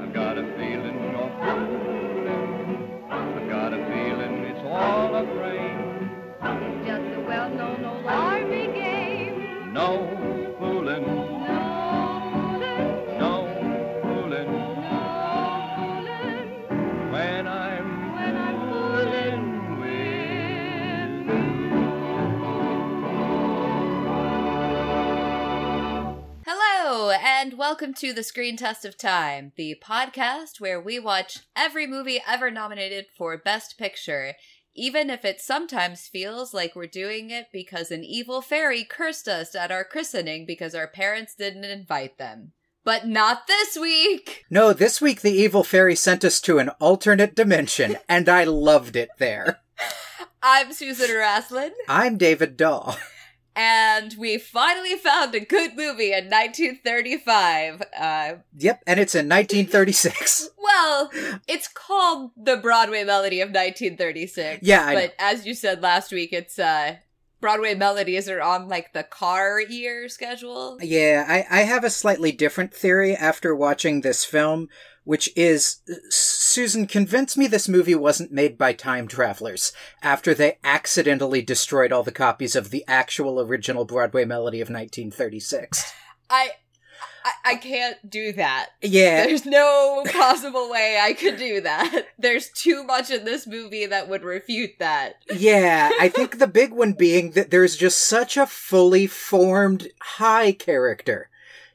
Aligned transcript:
I've 0.00 0.14
got 0.14 0.21
welcome 27.82 27.94
to 27.94 28.12
the 28.12 28.22
Screen 28.22 28.56
Test 28.56 28.84
of 28.84 28.96
Time, 28.96 29.50
the 29.56 29.74
podcast 29.82 30.60
where 30.60 30.80
we 30.80 31.00
watch 31.00 31.40
every 31.56 31.84
movie 31.84 32.20
ever 32.24 32.48
nominated 32.48 33.06
for 33.18 33.36
Best 33.36 33.76
Picture, 33.76 34.34
even 34.72 35.10
if 35.10 35.24
it 35.24 35.40
sometimes 35.40 36.06
feels 36.06 36.54
like 36.54 36.76
we're 36.76 36.86
doing 36.86 37.30
it 37.30 37.46
because 37.52 37.90
an 37.90 38.04
evil 38.04 38.40
fairy 38.40 38.84
cursed 38.84 39.26
us 39.26 39.56
at 39.56 39.72
our 39.72 39.82
christening 39.82 40.46
because 40.46 40.76
our 40.76 40.86
parents 40.86 41.34
didn't 41.34 41.64
invite 41.64 42.18
them. 42.18 42.52
But 42.84 43.08
not 43.08 43.48
this 43.48 43.76
week! 43.76 44.44
No, 44.48 44.72
this 44.72 45.00
week 45.00 45.22
the 45.22 45.32
evil 45.32 45.64
fairy 45.64 45.96
sent 45.96 46.24
us 46.24 46.40
to 46.42 46.60
an 46.60 46.68
alternate 46.78 47.34
dimension, 47.34 47.96
and 48.08 48.28
I 48.28 48.44
loved 48.44 48.94
it 48.94 49.08
there. 49.18 49.58
I'm 50.40 50.72
Susan 50.72 51.10
Raslin, 51.10 51.72
I'm 51.88 52.16
David 52.16 52.56
Daw. 52.56 52.94
And 53.54 54.14
we 54.18 54.38
finally 54.38 54.96
found 54.96 55.34
a 55.34 55.40
good 55.40 55.76
movie 55.76 56.12
in 56.12 56.30
1935. 56.30 57.82
Uh, 57.98 58.34
Yep, 58.58 58.82
and 58.86 59.00
it's 59.00 59.14
in 59.14 59.28
1936. 59.28 60.50
Well, 60.62 61.10
it's 61.46 61.68
called 61.68 62.30
the 62.36 62.56
Broadway 62.56 63.04
Melody 63.04 63.40
of 63.40 63.48
1936. 63.48 64.60
Yeah, 64.62 64.84
I 64.86 64.94
know. 64.94 65.00
but 65.00 65.14
as 65.18 65.44
you 65.44 65.54
said 65.54 65.82
last 65.82 66.12
week, 66.12 66.32
it's 66.32 66.58
uh 66.58 66.96
Broadway 67.40 67.74
melodies 67.74 68.28
are 68.28 68.40
on 68.40 68.68
like 68.68 68.92
the 68.92 69.02
car 69.02 69.60
year 69.60 70.08
schedule. 70.08 70.78
Yeah, 70.80 71.24
I, 71.28 71.44
I 71.50 71.62
have 71.64 71.82
a 71.84 71.90
slightly 71.90 72.30
different 72.32 72.72
theory 72.72 73.14
after 73.16 73.54
watching 73.54 74.00
this 74.00 74.24
film, 74.24 74.68
which 75.04 75.28
is 75.36 75.80
Susan, 76.52 76.86
convince 76.86 77.34
me 77.34 77.46
this 77.46 77.66
movie 77.66 77.94
wasn't 77.94 78.30
made 78.30 78.58
by 78.58 78.74
time 78.74 79.08
travelers 79.08 79.72
after 80.02 80.34
they 80.34 80.58
accidentally 80.62 81.40
destroyed 81.40 81.92
all 81.92 82.02
the 82.02 82.12
copies 82.12 82.54
of 82.54 82.68
the 82.68 82.84
actual 82.86 83.40
original 83.40 83.86
Broadway 83.86 84.26
Melody 84.26 84.60
of 84.60 84.68
1936. 84.68 85.94
I, 86.28 86.50
I 87.24 87.52
I 87.52 87.54
can't 87.54 88.10
do 88.10 88.34
that. 88.34 88.66
Yeah, 88.82 89.24
There's 89.24 89.46
no 89.46 90.04
possible 90.12 90.70
way 90.70 90.98
I 91.00 91.14
could 91.14 91.38
do 91.38 91.62
that. 91.62 92.08
There's 92.18 92.50
too 92.50 92.84
much 92.84 93.10
in 93.10 93.24
this 93.24 93.46
movie 93.46 93.86
that 93.86 94.10
would 94.10 94.22
refute 94.22 94.72
that. 94.78 95.14
Yeah, 95.34 95.90
I 95.98 96.10
think 96.10 96.38
the 96.38 96.46
big 96.46 96.72
one 96.72 96.92
being 96.92 97.30
that 97.30 97.50
there's 97.50 97.76
just 97.76 98.06
such 98.06 98.36
a 98.36 98.46
fully 98.46 99.06
formed 99.06 99.88
high 100.02 100.52
character. 100.52 101.30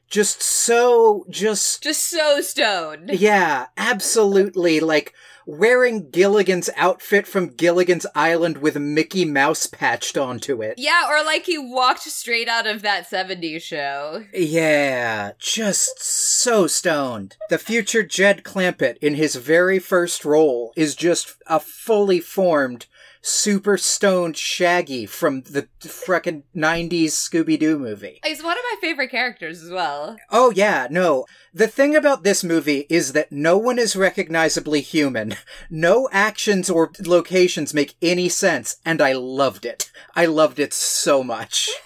Just 0.08 0.42
so, 0.42 1.26
just, 1.28 1.82
Just 1.82 2.06
so 2.08 2.40
stoned. 2.40 3.10
yeah, 3.12 3.66
absolutely, 3.76 4.80
like, 4.80 5.12
wearing 5.44 6.10
Gilligan's 6.10 6.68
outfit 6.76 7.26
from 7.26 7.48
Gilligan's 7.48 8.06
Island 8.14 8.58
with 8.58 8.76
Mickey 8.78 9.24
Mouse 9.24 9.66
patched 9.66 10.18
onto 10.18 10.62
it. 10.62 10.74
Yeah, 10.78 11.08
or 11.08 11.24
like 11.24 11.46
he 11.46 11.56
walked 11.56 12.02
straight 12.02 12.48
out 12.48 12.66
of 12.66 12.82
that 12.82 13.08
70s 13.08 13.62
show. 13.62 14.24
Yeah, 14.34 15.32
just 15.38 16.02
so 16.02 16.66
stoned. 16.66 17.36
The 17.48 17.56
future 17.58 18.02
Jed 18.02 18.44
Clampett 18.44 18.98
in 18.98 19.14
his 19.14 19.36
very 19.36 19.78
first 19.78 20.24
role 20.24 20.72
is 20.76 20.94
just 20.94 21.34
a 21.46 21.58
fully 21.60 22.20
formed, 22.20 22.84
super 23.22 23.76
stoned 23.76 24.36
Shaggy 24.36 25.06
from 25.06 25.42
the 25.42 25.68
frickin' 25.80 26.44
90s 26.54 27.08
Scooby 27.08 27.58
Doo 27.58 27.78
movie. 27.78 28.20
He's 28.24 28.42
one 28.42 28.56
of 28.56 28.64
my 28.64 28.76
favorite 28.80 29.10
characters 29.10 29.62
as 29.62 29.70
well. 29.70 30.16
Oh, 30.30 30.50
yeah, 30.50 30.88
no. 30.90 31.26
The 31.52 31.68
thing 31.68 31.96
about 31.96 32.22
this 32.22 32.44
movie 32.44 32.86
is 32.88 33.12
that 33.12 33.32
no 33.32 33.58
one 33.58 33.78
is 33.78 33.96
recognizably 33.96 34.80
human. 34.80 35.34
No 35.70 36.08
actions 36.12 36.70
or 36.70 36.92
locations 37.04 37.74
make 37.74 37.96
any 38.00 38.28
sense, 38.28 38.76
and 38.84 39.00
I 39.00 39.12
loved 39.12 39.64
it. 39.64 39.90
I 40.14 40.26
loved 40.26 40.58
it 40.58 40.72
so 40.72 41.22
much. 41.22 41.68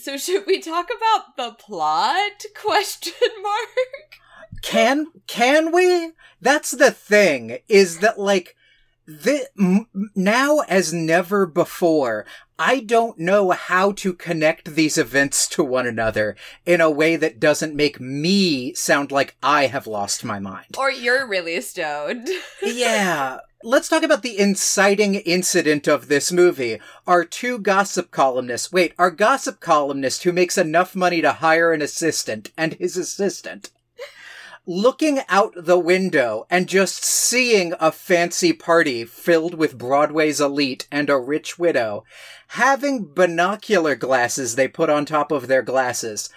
So 0.00 0.16
should 0.16 0.46
we 0.46 0.60
talk 0.60 0.88
about 0.96 1.36
the 1.36 1.56
plot? 1.56 2.44
Question 2.54 3.12
mark. 3.42 4.20
Can 4.62 5.06
can 5.26 5.72
we? 5.72 6.12
That's 6.40 6.70
the 6.70 6.90
thing 6.90 7.58
is 7.68 7.98
that 7.98 8.18
like 8.18 8.56
the 9.06 9.48
m- 9.58 9.86
now 10.14 10.60
as 10.60 10.92
never 10.92 11.46
before 11.46 12.24
I 12.58 12.80
don't 12.80 13.18
know 13.18 13.50
how 13.50 13.92
to 13.92 14.12
connect 14.12 14.76
these 14.76 14.96
events 14.96 15.48
to 15.48 15.64
one 15.64 15.86
another 15.86 16.36
in 16.64 16.80
a 16.80 16.90
way 16.90 17.16
that 17.16 17.40
doesn't 17.40 17.74
make 17.74 18.00
me 18.00 18.72
sound 18.74 19.10
like 19.10 19.36
I 19.42 19.66
have 19.66 19.88
lost 19.88 20.24
my 20.24 20.38
mind. 20.38 20.76
Or 20.78 20.90
you're 20.90 21.26
really 21.26 21.60
stoned. 21.60 22.28
yeah. 22.62 23.38
Let's 23.64 23.88
talk 23.88 24.04
about 24.04 24.22
the 24.22 24.38
inciting 24.38 25.16
incident 25.16 25.88
of 25.88 26.06
this 26.06 26.30
movie. 26.30 26.78
Our 27.08 27.24
two 27.24 27.58
gossip 27.58 28.12
columnists, 28.12 28.70
wait, 28.70 28.94
our 28.98 29.10
gossip 29.10 29.58
columnist 29.58 30.22
who 30.22 30.32
makes 30.32 30.56
enough 30.56 30.94
money 30.94 31.20
to 31.22 31.32
hire 31.32 31.72
an 31.72 31.82
assistant 31.82 32.52
and 32.56 32.74
his 32.74 32.96
assistant 32.96 33.70
looking 34.66 35.20
out 35.28 35.52
the 35.56 35.78
window 35.78 36.46
and 36.48 36.68
just 36.68 37.04
seeing 37.04 37.74
a 37.78 37.92
fancy 37.92 38.52
party 38.52 39.04
filled 39.04 39.54
with 39.54 39.78
Broadway's 39.78 40.40
elite 40.40 40.88
and 40.90 41.10
a 41.10 41.18
rich 41.18 41.58
widow, 41.58 42.04
having 42.48 43.12
binocular 43.12 43.94
glasses 43.94 44.56
they 44.56 44.68
put 44.68 44.88
on 44.88 45.04
top 45.04 45.30
of 45.30 45.48
their 45.48 45.62
glasses, 45.62 46.30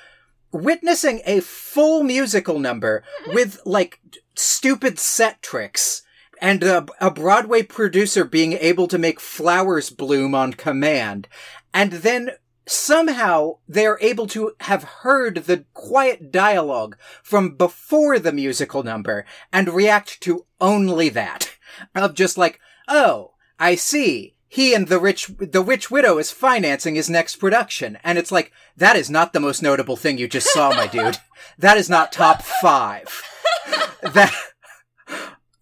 witnessing 0.51 1.21
a 1.25 1.39
full 1.39 2.03
musical 2.03 2.59
number 2.59 3.03
with 3.27 3.59
like 3.65 3.99
stupid 4.35 4.99
set 4.99 5.41
tricks. 5.41 6.03
And 6.39 6.61
a, 6.63 6.85
a 7.01 7.09
Broadway 7.09 7.63
producer 7.63 8.23
being 8.23 8.53
able 8.53 8.88
to 8.89 8.99
make 8.99 9.19
flowers 9.19 9.89
bloom 9.89 10.35
on 10.35 10.53
command. 10.53 11.27
And 11.73 11.94
then 11.94 12.31
somehow 12.67 13.57
they're 13.67 13.97
able 14.01 14.28
to 14.28 14.51
have 14.61 14.83
heard 14.83 15.35
the 15.45 15.66
quiet 15.73 16.31
dialogue 16.31 16.97
from 17.23 17.55
before 17.55 18.19
the 18.19 18.31
musical 18.31 18.83
number 18.83 19.25
and 19.51 19.69
react 19.69 20.22
to 20.22 20.45
only 20.59 21.09
that. 21.09 21.56
Of 21.95 22.13
just 22.13 22.38
like, 22.38 22.59
oh, 22.88 23.33
I 23.59 23.75
see. 23.75 24.35
He 24.47 24.73
and 24.73 24.88
the 24.88 25.00
rich, 25.00 25.27
the 25.38 25.61
witch 25.61 25.91
widow 25.91 26.17
is 26.17 26.31
financing 26.31 26.95
his 26.95 27.09
next 27.09 27.35
production. 27.35 27.97
And 28.03 28.17
it's 28.17 28.31
like, 28.31 28.51
that 28.77 28.95
is 28.95 29.09
not 29.09 29.33
the 29.33 29.39
most 29.39 29.61
notable 29.61 29.95
thing 29.95 30.17
you 30.17 30.27
just 30.27 30.47
saw, 30.47 30.72
my 30.72 30.88
dude. 30.88 31.17
That 31.59 31.77
is 31.77 31.89
not 31.89 32.11
top 32.11 32.44
five. 32.44 33.23
that, 34.01 34.33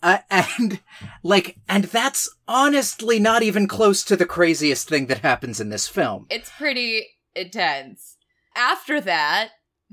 uh, 0.02 0.18
and 0.30 0.82
like, 1.24 1.58
and 1.68 1.86
that's 1.86 2.30
honestly 2.48 3.20
not 3.20 3.44
even 3.44 3.68
close 3.68 4.04
to 4.06 4.16
the 4.16 4.26
craziest 4.26 4.88
thing 4.88 5.08
that 5.08 5.20
happens 5.20 5.60
in 5.60 5.70
this 5.70 5.88
film. 5.88 6.28
It's 6.30 6.52
pretty 6.58 7.08
intense. 7.36 8.18
After 8.56 9.02
that, 9.02 9.50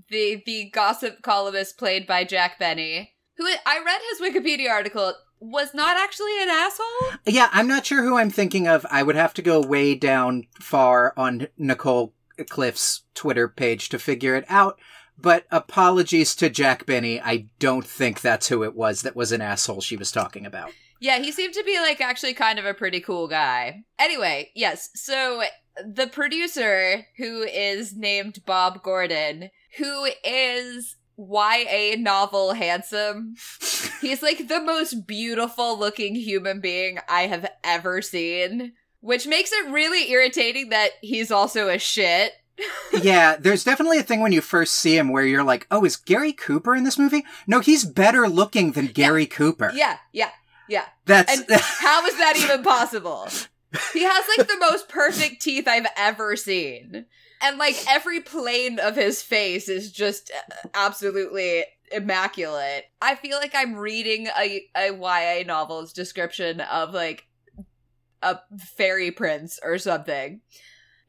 the 0.09 0.43
the 0.47 0.71
gossip 0.71 1.23
columnist 1.23 1.79
played 1.79 2.07
by 2.07 2.25
Jack 2.25 2.59
Benny, 2.59 3.13
who 3.37 3.47
I 3.47 3.81
read 3.85 4.01
his 4.11 4.21
Wikipedia 4.21 4.71
article, 4.71 5.15
was 5.41 5.75
not 5.75 5.97
actually 5.97 6.41
an 6.41 6.49
asshole. 6.49 7.19
Yeah, 7.27 7.49
I'm 7.53 7.67
not 7.67 7.85
sure 7.85 8.03
who 8.03 8.17
I'm 8.17 8.31
thinking 8.31 8.69
of. 8.69 8.87
I 8.91 9.03
would 9.03 9.17
have 9.17 9.35
to 9.35 9.43
go 9.43 9.61
way 9.61 9.95
down 9.95 10.47
far 10.61 11.13
on 11.17 11.49
Nicole 11.59 12.15
Cliffe's 12.49 13.03
Twitter 13.15 13.49
page 13.49 13.89
to 13.91 13.99
figure 13.99 14.37
it 14.37 14.45
out. 14.49 14.79
But 15.19 15.47
apologies 15.51 16.35
to 16.37 16.49
Jack 16.49 16.87
Benny. 16.87 17.21
I 17.21 17.47
don't 17.59 17.87
think 17.87 18.21
that's 18.21 18.49
who 18.49 18.65
it 18.65 18.75
was 18.75 19.03
that 19.03 19.15
was 19.17 19.31
an 19.31 19.41
asshole 19.41 19.81
she 19.81 19.97
was 19.97 20.11
talking 20.11 20.47
about. 20.47 20.73
Yeah, 21.03 21.19
he 21.19 21.33
seemed 21.33 21.55
to 21.55 21.65
be 21.65 21.81
like 21.81 22.01
actually 22.01 22.33
kind 22.33 22.61
of 22.61 22.65
a 22.65 22.73
pretty 22.73 23.01
cool 23.01 23.27
guy. 23.27 23.83
Anyway, 23.99 24.53
yes, 24.55 24.89
so 24.95 25.43
the 25.85 26.07
producer, 26.07 27.09
who 27.17 27.43
is 27.43 27.97
named 27.97 28.45
Bob 28.47 28.85
Gordon, 28.85 29.51
who 29.79 30.07
is 30.23 30.95
YA 31.19 31.97
novel 31.99 32.53
handsome. 32.53 33.35
He's 34.01 34.23
like 34.23 34.47
the 34.47 34.61
most 34.61 35.09
beautiful 35.09 35.77
looking 35.77 36.15
human 36.15 36.61
being 36.61 37.01
I 37.09 37.23
have 37.23 37.51
ever 37.65 38.01
seen, 38.01 38.75
which 39.01 39.27
makes 39.27 39.51
it 39.51 39.73
really 39.73 40.09
irritating 40.13 40.69
that 40.69 40.91
he's 41.01 41.33
also 41.33 41.69
a 41.69 41.81
shit. 41.81 42.35
yeah, 43.03 43.37
there's 43.37 43.65
definitely 43.65 43.99
a 43.99 44.05
thing 44.05 44.21
when 44.21 44.33
you 44.33 44.41
first 44.41 44.75
see 44.75 44.97
him 44.97 45.11
where 45.11 45.25
you're 45.25 45.43
like, 45.43 45.67
oh, 45.71 45.85
is 45.85 45.97
Gary 45.97 46.33
Cooper 46.33 46.77
in 46.77 46.85
this 46.85 46.99
movie? 46.99 47.25
No, 47.47 47.59
he's 47.59 47.85
better 47.85 48.29
looking 48.29 48.73
than 48.73 48.87
Gary 48.87 49.27
Cooper. 49.27 49.73
Yeah, 49.75 49.99
yeah, 50.13 50.31
yeah. 50.73 50.87
That's 51.05 51.31
And 51.39 51.61
how 51.61 52.07
is 52.07 52.17
that 52.17 52.39
even 52.39 52.63
possible? 52.65 53.29
He 53.93 54.03
has 54.03 54.25
like 54.39 54.49
the 54.49 54.59
most 54.59 54.89
perfect 54.89 55.43
teeth 55.43 55.69
I've 55.69 55.87
ever 55.99 56.35
seen. 56.35 57.05
And 57.43 57.59
like 57.59 57.77
every 57.87 58.21
plane 58.21 58.79
of 58.79 58.97
his 58.97 59.23
face 59.23 59.69
is 59.69 59.93
just 59.93 60.31
uh, 60.31 60.69
absolutely 60.73 61.65
immaculate. 61.93 62.85
I 63.03 63.17
feel 63.17 63.37
like 63.37 63.55
I'm 63.55 63.75
reading 63.75 64.29
a, 64.29 64.67
a 64.75 64.93
YA 64.95 65.45
novel's 65.47 65.93
description 65.93 66.63
of 66.63 66.95
like 66.95 67.27
a 68.23 68.39
fairy 68.59 69.11
prince 69.11 69.59
or 69.63 69.77
something. 69.77 70.41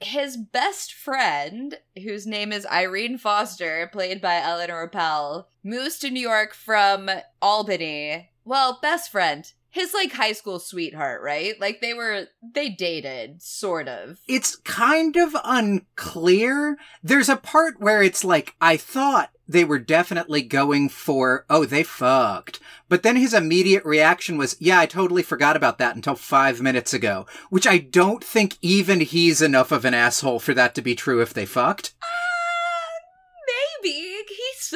His 0.01 0.36
best 0.36 0.94
friend, 0.94 1.77
whose 2.04 2.27
name 2.27 2.51
is 2.51 2.65
Irene 2.65 3.18
Foster, 3.18 3.89
played 3.94 4.19
by 4.19 4.42
Eleanor 4.42 4.89
Powell, 4.89 5.48
moves 5.63 6.00
to 6.00 6.10
New 6.10 6.19
York 6.19 6.54
from 6.54 7.10
Albany. 7.42 8.32
Well, 8.45 8.80
best 8.81 9.12
friend. 9.12 9.51
His 9.69 9.94
like 9.94 10.12
high 10.12 10.34
school 10.34 10.60
sweetheart, 10.60 11.24
right? 11.24 11.60
Like 11.60 11.81
they 11.81 11.95
were 11.95 12.28
they 12.54 12.69
dated, 12.69 13.42
sort 13.42 13.88
of. 13.88 14.19
It's 14.28 14.56
kind 14.57 15.16
of 15.16 15.36
unclear. 15.44 16.78
There's 17.01 17.30
a 17.30 17.38
part 17.38 17.80
where 17.80 18.04
it's 18.04 18.24
like, 18.24 18.56
I 18.62 18.78
thought 18.78 19.31
they 19.48 19.63
were 19.63 19.80
definitely 19.80 20.44
going 20.44 20.90
for, 20.90 21.45
oh, 21.50 21.66
they 21.66 21.81
fucked. 21.81 22.60
But 22.88 23.01
then 23.01 23.16
his 23.16 23.34
immediate 23.34 23.84
reaction 23.84 24.38
was, 24.38 24.56
yeah, 24.60 24.80
I 24.80 24.86
totally 24.86 25.24
forgot 25.24 25.56
about 25.56 25.80
that 25.80 25.96
until 25.96 26.16
five 26.16 26.62
minutes 26.62 26.94
ago. 26.94 27.25
Which 27.50 27.66
I 27.66 27.80
don't 27.80 28.24
think 28.24 28.57
even 28.62 29.01
he's 29.01 29.42
enough 29.42 29.72
of 29.72 29.86
an 29.86 29.96
asshole 29.96 30.39
for 30.39 30.54
that 30.54 30.75
to 30.75 30.84
be 30.84 30.94
true 30.94 31.19
if 31.19 31.34
they 31.34 31.46
fucked. 31.46 31.94
Uh, 32.01 32.23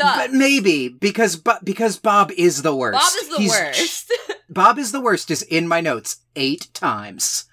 Sucks. 0.01 0.17
But 0.17 0.31
maybe, 0.33 0.89
because, 0.89 1.35
but, 1.35 1.63
because 1.65 1.97
Bob 1.97 2.31
is 2.37 2.61
the 2.61 2.75
worst. 2.75 2.99
Bob 2.99 3.23
is 3.23 3.29
the 3.29 3.37
He's- 3.37 3.51
worst. 3.51 4.13
Bob 4.49 4.79
is 4.79 4.91
the 4.91 5.01
worst 5.01 5.29
is 5.31 5.41
in 5.43 5.67
my 5.67 5.81
notes 5.81 6.17
eight 6.35 6.69
times. 6.73 7.45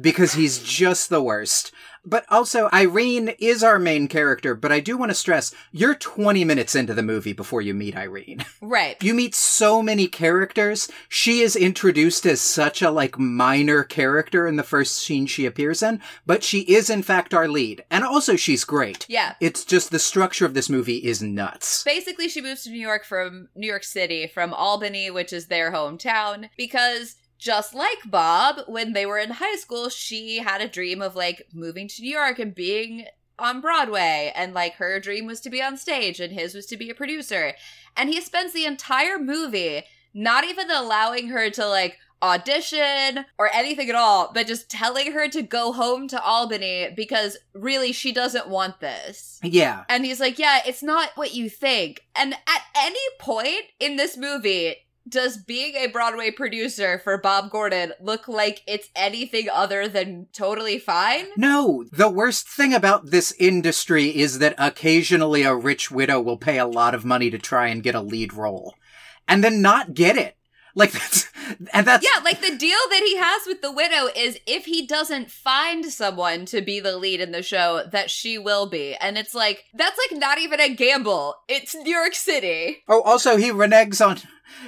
because 0.00 0.32
he's 0.34 0.58
just 0.62 1.08
the 1.08 1.22
worst. 1.22 1.70
But 2.08 2.24
also, 2.30 2.70
Irene 2.72 3.34
is 3.38 3.62
our 3.62 3.78
main 3.78 4.08
character, 4.08 4.54
but 4.54 4.72
I 4.72 4.80
do 4.80 4.96
want 4.96 5.10
to 5.10 5.14
stress, 5.14 5.54
you're 5.72 5.94
20 5.94 6.42
minutes 6.42 6.74
into 6.74 6.94
the 6.94 7.02
movie 7.02 7.34
before 7.34 7.60
you 7.60 7.74
meet 7.74 7.96
Irene. 7.96 8.46
right. 8.62 8.96
You 9.02 9.12
meet 9.12 9.34
so 9.34 9.82
many 9.82 10.06
characters. 10.06 10.90
She 11.10 11.40
is 11.40 11.54
introduced 11.54 12.24
as 12.24 12.40
such 12.40 12.80
a, 12.80 12.90
like, 12.90 13.18
minor 13.18 13.84
character 13.84 14.46
in 14.46 14.56
the 14.56 14.62
first 14.62 14.96
scene 14.96 15.26
she 15.26 15.44
appears 15.44 15.82
in, 15.82 16.00
but 16.24 16.42
she 16.42 16.60
is 16.60 16.88
in 16.88 17.02
fact 17.02 17.34
our 17.34 17.46
lead. 17.46 17.84
And 17.90 18.04
also, 18.04 18.36
she's 18.36 18.64
great. 18.64 19.04
Yeah. 19.06 19.34
It's 19.38 19.64
just 19.64 19.90
the 19.90 19.98
structure 19.98 20.46
of 20.46 20.54
this 20.54 20.70
movie 20.70 20.96
is 20.96 21.20
nuts. 21.20 21.84
Basically, 21.84 22.30
she 22.30 22.40
moves 22.40 22.64
to 22.64 22.70
New 22.70 22.80
York 22.80 23.04
from 23.04 23.48
New 23.54 23.66
York 23.66 23.84
City, 23.84 24.26
from 24.26 24.54
Albany, 24.54 25.10
which 25.10 25.34
is 25.34 25.48
their 25.48 25.72
hometown, 25.72 26.48
because 26.56 27.16
just 27.38 27.74
like 27.74 27.98
Bob, 28.06 28.60
when 28.66 28.92
they 28.92 29.06
were 29.06 29.18
in 29.18 29.30
high 29.30 29.56
school, 29.56 29.88
she 29.88 30.38
had 30.38 30.60
a 30.60 30.68
dream 30.68 31.00
of 31.00 31.16
like 31.16 31.46
moving 31.52 31.88
to 31.88 32.02
New 32.02 32.10
York 32.10 32.38
and 32.38 32.54
being 32.54 33.06
on 33.38 33.60
Broadway. 33.60 34.32
And 34.34 34.52
like 34.52 34.74
her 34.74 34.98
dream 35.00 35.26
was 35.26 35.40
to 35.42 35.50
be 35.50 35.62
on 35.62 35.76
stage, 35.76 36.20
and 36.20 36.32
his 36.32 36.54
was 36.54 36.66
to 36.66 36.76
be 36.76 36.90
a 36.90 36.94
producer. 36.94 37.54
And 37.96 38.08
he 38.10 38.20
spends 38.20 38.52
the 38.52 38.66
entire 38.66 39.18
movie 39.18 39.84
not 40.12 40.44
even 40.44 40.70
allowing 40.70 41.28
her 41.28 41.48
to 41.50 41.66
like 41.66 41.98
audition 42.20 43.24
or 43.38 43.48
anything 43.54 43.88
at 43.88 43.94
all, 43.94 44.32
but 44.32 44.46
just 44.46 44.70
telling 44.70 45.12
her 45.12 45.28
to 45.28 45.42
go 45.42 45.72
home 45.72 46.08
to 46.08 46.20
Albany 46.22 46.88
because 46.96 47.36
really 47.52 47.92
she 47.92 48.12
doesn't 48.12 48.48
want 48.48 48.80
this. 48.80 49.38
Yeah. 49.42 49.84
And 49.88 50.04
he's 50.04 50.20
like, 50.20 50.38
Yeah, 50.38 50.60
it's 50.66 50.82
not 50.82 51.10
what 51.14 51.34
you 51.34 51.48
think. 51.48 52.02
And 52.16 52.34
at 52.34 52.62
any 52.76 52.98
point 53.20 53.62
in 53.78 53.96
this 53.96 54.16
movie, 54.16 54.76
does 55.08 55.36
being 55.36 55.74
a 55.76 55.86
Broadway 55.86 56.30
producer 56.30 56.98
for 56.98 57.18
Bob 57.18 57.50
Gordon 57.50 57.92
look 58.00 58.28
like 58.28 58.62
it's 58.66 58.88
anything 58.94 59.48
other 59.52 59.88
than 59.88 60.26
totally 60.32 60.78
fine? 60.78 61.26
No, 61.36 61.84
the 61.92 62.08
worst 62.08 62.48
thing 62.48 62.74
about 62.74 63.06
this 63.06 63.32
industry 63.38 64.16
is 64.16 64.38
that 64.38 64.54
occasionally 64.58 65.42
a 65.42 65.54
rich 65.54 65.90
widow 65.90 66.20
will 66.20 66.36
pay 66.36 66.58
a 66.58 66.66
lot 66.66 66.94
of 66.94 67.04
money 67.04 67.30
to 67.30 67.38
try 67.38 67.68
and 67.68 67.82
get 67.82 67.94
a 67.94 68.00
lead 68.00 68.32
role 68.32 68.74
and 69.26 69.44
then 69.44 69.62
not 69.62 69.94
get 69.94 70.16
it. 70.16 70.36
Like 70.74 70.92
that's, 70.92 71.28
and 71.72 71.86
that's, 71.86 72.04
Yeah, 72.04 72.22
like 72.22 72.40
the 72.40 72.56
deal 72.56 72.78
that 72.90 73.02
he 73.04 73.16
has 73.16 73.42
with 73.46 73.62
the 73.62 73.72
widow 73.72 74.08
is 74.14 74.38
if 74.46 74.66
he 74.66 74.86
doesn't 74.86 75.30
find 75.30 75.84
someone 75.86 76.46
to 76.46 76.60
be 76.60 76.78
the 76.78 76.96
lead 76.96 77.20
in 77.20 77.32
the 77.32 77.42
show, 77.42 77.84
that 77.90 78.10
she 78.10 78.38
will 78.38 78.66
be. 78.66 78.94
And 78.94 79.18
it's 79.18 79.34
like, 79.34 79.64
that's 79.74 79.98
like 80.10 80.20
not 80.20 80.38
even 80.38 80.60
a 80.60 80.72
gamble. 80.74 81.34
It's 81.48 81.74
New 81.74 81.94
York 81.94 82.14
City. 82.14 82.78
Oh, 82.88 83.02
also 83.02 83.36
he 83.36 83.50
reneges 83.50 84.06
on, 84.06 84.18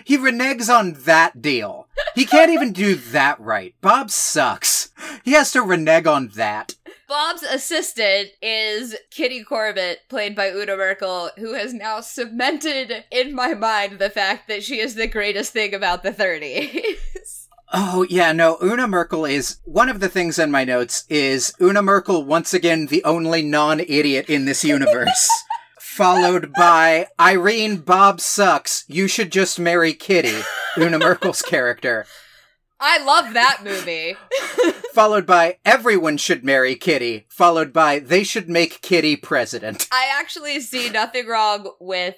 he 0.05 0.17
reneges 0.17 0.69
on 0.69 0.93
that 1.05 1.41
deal. 1.43 1.89
He 2.15 2.25
can't 2.25 2.51
even 2.51 2.73
do 2.73 2.95
that 2.95 3.41
right. 3.41 3.75
Bob 3.81 4.11
sucks. 4.11 4.91
He 5.25 5.33
has 5.33 5.53
to 5.53 5.63
renege 5.63 6.07
on 6.07 6.29
that. 6.35 6.75
Bob's 7.09 7.43
assistant 7.43 8.31
is 8.41 8.95
Kitty 9.11 9.43
Corbett, 9.43 10.01
played 10.09 10.37
by 10.37 10.51
Una 10.51 10.77
Merkel, 10.77 11.31
who 11.39 11.55
has 11.55 11.75
now 11.75 12.01
cemented 12.01 13.05
in 13.11 13.35
my 13.35 13.55
mind 13.55 13.99
the 13.99 14.11
fact 14.11 14.47
that 14.47 14.63
she 14.63 14.79
is 14.79 14.95
the 14.95 15.09
greatest 15.09 15.53
thing 15.53 15.75
about 15.75 16.03
the 16.03 16.13
30s. 16.13 17.47
Oh, 17.73 18.05
yeah, 18.11 18.33
no, 18.33 18.59
Una 18.61 18.89
Merkel 18.89 19.25
is, 19.25 19.59
one 19.65 19.89
of 19.89 20.01
the 20.01 20.09
things 20.09 20.41
in 20.41 20.51
my 20.51 20.65
notes 20.65 21.05
is 21.09 21.55
Una 21.61 21.83
Merkel 21.83 22.25
once 22.25 22.53
again 22.53 22.87
the 22.87 23.05
only 23.05 23.43
non-idiot 23.43 24.29
in 24.29 24.45
this 24.45 24.65
universe. 24.65 25.31
Followed 25.97 26.53
by 26.53 27.09
Irene 27.19 27.79
Bob 27.79 28.21
sucks. 28.21 28.85
You 28.87 29.09
should 29.09 29.33
just 29.33 29.59
marry 29.59 29.93
Kitty, 29.93 30.41
Una 30.79 31.01
Merkel's 31.01 31.43
character. 31.43 32.07
I 32.79 33.05
love 33.05 33.35
that 33.35 33.63
movie. 33.65 34.15
Followed 34.95 35.27
by 35.27 35.59
everyone 35.65 36.17
should 36.17 36.45
marry 36.45 36.77
Kitty. 36.77 37.27
Followed 37.29 37.73
by 37.73 37.99
they 37.99 38.23
should 38.23 38.49
make 38.49 38.81
Kitty 38.83 39.17
president. 39.17 39.89
I 39.91 40.09
actually 40.15 40.61
see 40.61 40.91
nothing 40.91 41.27
wrong 41.27 41.73
with 41.81 42.15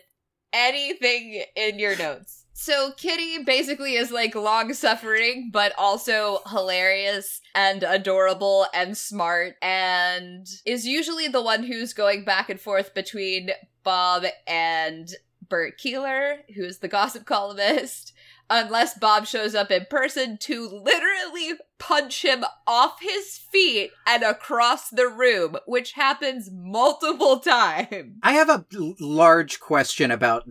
anything 0.53 1.43
in 1.57 1.79
your 1.79 1.97
notes. 1.97 2.42
So 2.63 2.93
Kitty 2.93 3.43
basically 3.43 3.97
is 3.97 4.13
like 4.13 4.37
long 4.37 4.73
suffering, 4.73 5.51
but 5.53 5.73
also 5.77 6.43
hilarious 6.49 7.41
and 7.57 7.83
adorable 7.83 8.67
and 8.73 8.97
smart, 8.97 9.57
and 9.61 10.47
is 10.65 10.87
usually 10.87 11.27
the 11.27 11.43
one 11.43 11.65
who's 11.65 11.93
going 11.93 12.25
back 12.25 12.49
and 12.49 12.61
forth 12.61 12.95
between 12.95 13.51
Bob 13.83 14.27
and 14.47 15.13
Bert 15.49 15.77
Keeler, 15.77 16.43
who's 16.55 16.79
the 16.79 16.87
gossip 16.87 17.25
columnist. 17.25 18.13
Unless 18.49 18.97
Bob 18.97 19.27
shows 19.27 19.57
up 19.57 19.73
in 19.73 19.87
person 19.91 20.39
to 20.43 20.69
literally 20.69 21.59
punch 21.83 22.25
him 22.25 22.45
off 22.65 23.01
his 23.01 23.37
feet 23.37 23.91
and 24.07 24.23
across 24.23 24.89
the 24.89 25.09
room, 25.09 25.57
which 25.67 25.93
happens 25.93 26.49
multiple 26.53 27.41
times. 27.41 28.19
I 28.23 28.35
have 28.35 28.49
a 28.49 28.65
large 29.01 29.59
question 29.59 30.13
about 30.13 30.45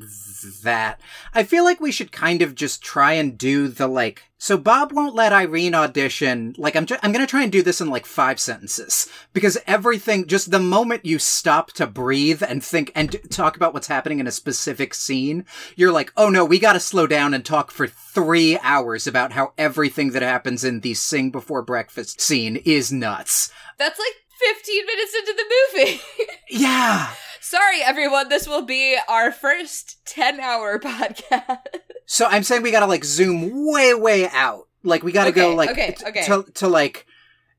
that. 0.63 0.99
I 1.33 1.43
feel 1.43 1.63
like 1.63 1.79
we 1.79 1.91
should 1.91 2.11
kind 2.11 2.41
of 2.41 2.53
just 2.53 2.83
try 2.83 3.13
and 3.13 3.37
do 3.37 3.69
the 3.69 3.87
like. 3.87 4.23
So 4.37 4.57
Bob 4.57 4.91
won't 4.91 5.13
let 5.13 5.33
Irene 5.33 5.75
audition. 5.75 6.55
Like 6.57 6.75
I'm, 6.75 6.87
ju- 6.87 6.97
I'm 7.03 7.11
gonna 7.11 7.27
try 7.27 7.43
and 7.43 7.51
do 7.51 7.61
this 7.61 7.79
in 7.79 7.91
like 7.91 8.07
five 8.07 8.39
sentences 8.39 9.07
because 9.33 9.57
everything, 9.67 10.25
just 10.25 10.49
the 10.49 10.59
moment 10.59 11.05
you 11.05 11.19
stop 11.19 11.71
to 11.73 11.85
breathe 11.85 12.41
and 12.41 12.63
think 12.63 12.91
and 12.95 13.15
talk 13.29 13.55
about 13.55 13.73
what's 13.73 13.87
happening 13.87 14.19
in 14.19 14.25
a 14.25 14.31
specific 14.31 14.95
scene, 14.95 15.45
you're 15.75 15.91
like, 15.91 16.11
oh 16.17 16.29
no, 16.29 16.43
we 16.43 16.57
gotta 16.57 16.79
slow 16.79 17.05
down 17.05 17.35
and 17.35 17.45
talk 17.45 17.69
for 17.69 17.85
three 17.85 18.57
hours 18.63 19.05
about 19.05 19.31
how 19.31 19.53
everything 19.59 20.09
that 20.11 20.23
happens 20.23 20.63
in 20.63 20.79
the 20.79 20.95
before 21.29 21.61
breakfast 21.61 22.19
scene 22.19 22.55
is 22.55 22.91
nuts. 22.91 23.51
That's 23.77 23.99
like 23.99 24.15
15 24.55 24.85
minutes 24.85 25.15
into 25.15 25.33
the 25.33 25.79
movie. 25.79 26.01
Yeah. 26.53 27.09
Sorry, 27.39 27.81
everyone. 27.81 28.27
This 28.27 28.45
will 28.45 28.63
be 28.63 28.97
our 29.07 29.31
first 29.31 30.05
10 30.05 30.41
hour 30.41 30.77
podcast. 30.83 31.59
So 32.05 32.25
I'm 32.25 32.43
saying 32.43 32.61
we 32.61 32.71
gotta 32.71 32.87
like 32.87 33.05
zoom 33.05 33.71
way, 33.71 33.93
way 33.93 34.27
out. 34.27 34.67
Like 34.83 35.01
we 35.01 35.11
gotta 35.13 35.31
go 35.31 35.55
like 35.55 35.69
okay, 35.69 35.95
t- 35.97 36.05
okay. 36.05 36.25
to 36.25 36.43
to 36.55 36.67
like. 36.67 37.05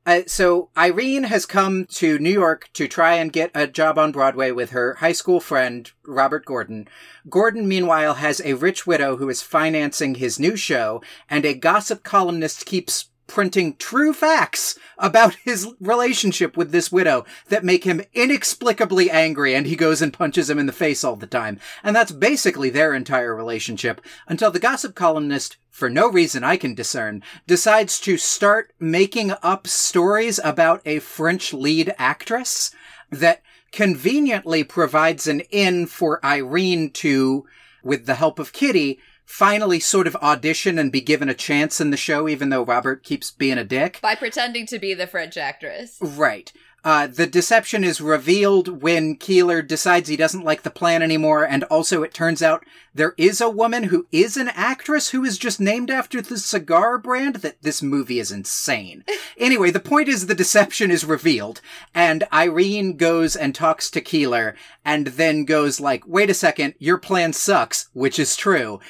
Uh, 0.05 0.21
so 0.27 0.69
Irene 0.77 1.23
has 1.23 1.45
come 1.45 1.85
to 1.85 2.19
New 2.19 2.29
York 2.29 2.69
to 2.73 2.87
try 2.87 3.15
and 3.15 3.31
get 3.31 3.51
a 3.55 3.65
job 3.65 3.97
on 3.97 4.11
Broadway 4.11 4.51
with 4.51 4.71
her 4.71 4.95
high 4.95 5.13
school 5.13 5.39
friend 5.39 5.89
Robert 6.05 6.45
Gordon. 6.45 6.89
Gordon, 7.29 7.67
meanwhile, 7.67 8.15
has 8.15 8.41
a 8.43 8.53
rich 8.53 8.85
widow 8.85 9.15
who 9.15 9.29
is 9.29 9.41
financing 9.41 10.15
his 10.15 10.39
new 10.39 10.57
show, 10.57 11.01
and 11.29 11.45
a 11.45 11.53
gossip 11.53 12.03
columnist 12.03 12.65
keeps 12.65 13.05
printing 13.27 13.75
true 13.75 14.13
facts 14.13 14.77
about 14.97 15.35
his 15.35 15.67
relationship 15.79 16.55
with 16.57 16.71
this 16.71 16.91
widow 16.91 17.25
that 17.49 17.63
make 17.63 17.83
him 17.83 18.01
inexplicably 18.13 19.09
angry 19.09 19.55
and 19.55 19.65
he 19.65 19.75
goes 19.75 20.01
and 20.01 20.13
punches 20.13 20.49
him 20.49 20.59
in 20.59 20.65
the 20.65 20.71
face 20.71 21.03
all 21.03 21.15
the 21.15 21.27
time. 21.27 21.59
And 21.83 21.95
that's 21.95 22.11
basically 22.11 22.69
their 22.69 22.93
entire 22.93 23.35
relationship 23.35 24.01
until 24.27 24.51
the 24.51 24.59
gossip 24.59 24.95
columnist, 24.95 25.57
for 25.69 25.89
no 25.89 26.09
reason 26.09 26.43
I 26.43 26.57
can 26.57 26.75
discern, 26.75 27.23
decides 27.47 27.99
to 28.01 28.17
start 28.17 28.73
making 28.79 29.33
up 29.41 29.67
stories 29.67 30.39
about 30.43 30.81
a 30.85 30.99
French 30.99 31.53
lead 31.53 31.93
actress 31.97 32.71
that 33.09 33.41
conveniently 33.71 34.63
provides 34.63 35.27
an 35.27 35.41
in 35.49 35.87
for 35.87 36.23
Irene 36.23 36.91
to, 36.91 37.45
with 37.83 38.05
the 38.05 38.15
help 38.15 38.37
of 38.37 38.53
Kitty, 38.53 38.99
finally 39.25 39.79
sort 39.79 40.07
of 40.07 40.15
audition 40.17 40.77
and 40.77 40.91
be 40.91 41.01
given 41.01 41.29
a 41.29 41.33
chance 41.33 41.81
in 41.81 41.91
the 41.91 41.97
show, 41.97 42.27
even 42.27 42.49
though 42.49 42.63
Robert 42.63 43.03
keeps 43.03 43.31
being 43.31 43.57
a 43.57 43.63
dick. 43.63 43.99
By 44.01 44.15
pretending 44.15 44.65
to 44.67 44.79
be 44.79 44.93
the 44.93 45.07
French 45.07 45.37
actress. 45.37 45.97
Right. 46.01 46.51
Uh, 46.85 47.07
the 47.07 47.25
deception 47.25 47.83
is 47.83 48.01
revealed 48.01 48.81
when 48.81 49.15
Keeler 49.15 49.61
decides 49.61 50.09
he 50.09 50.17
doesn't 50.17 50.43
like 50.43 50.63
the 50.63 50.69
plan 50.69 51.01
anymore, 51.01 51.45
and 51.45 51.63
also 51.65 52.03
it 52.03 52.13
turns 52.13 52.43
out 52.43 52.65
there 52.93 53.13
is 53.17 53.39
a 53.39 53.49
woman 53.49 53.83
who 53.83 54.05
is 54.11 54.35
an 54.35 54.49
actress 54.49 55.09
who 55.09 55.23
is 55.23 55.37
just 55.37 55.61
named 55.61 55.89
after 55.89 56.21
the 56.21 56.37
cigar 56.37 56.97
brand. 56.97 57.37
That 57.37 57.61
this 57.61 57.81
movie 57.81 58.19
is 58.19 58.33
insane. 58.33 59.05
anyway, 59.37 59.71
the 59.71 59.79
point 59.79 60.09
is 60.09 60.27
the 60.27 60.35
deception 60.35 60.91
is 60.91 61.05
revealed, 61.05 61.61
and 61.95 62.25
Irene 62.33 62.97
goes 62.97 63.37
and 63.37 63.55
talks 63.55 63.89
to 63.91 64.01
Keeler, 64.01 64.53
and 64.83 65.07
then 65.07 65.45
goes 65.45 65.79
like, 65.79 66.05
"Wait 66.05 66.29
a 66.29 66.33
second, 66.33 66.73
your 66.79 66.97
plan 66.97 67.31
sucks," 67.31 67.87
which 67.93 68.19
is 68.19 68.35
true. 68.35 68.81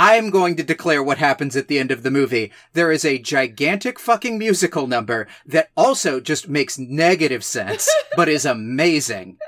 I'm 0.00 0.30
going 0.30 0.54
to 0.54 0.62
declare 0.62 1.02
what 1.02 1.18
happens 1.18 1.56
at 1.56 1.66
the 1.66 1.80
end 1.80 1.90
of 1.90 2.04
the 2.04 2.10
movie. 2.12 2.52
There 2.72 2.92
is 2.92 3.04
a 3.04 3.18
gigantic 3.18 3.98
fucking 3.98 4.38
musical 4.38 4.86
number 4.86 5.26
that 5.44 5.70
also 5.76 6.20
just 6.20 6.48
makes 6.48 6.78
negative 6.78 7.42
sense, 7.42 7.92
but 8.16 8.28
is 8.28 8.44
amazing. 8.44 9.38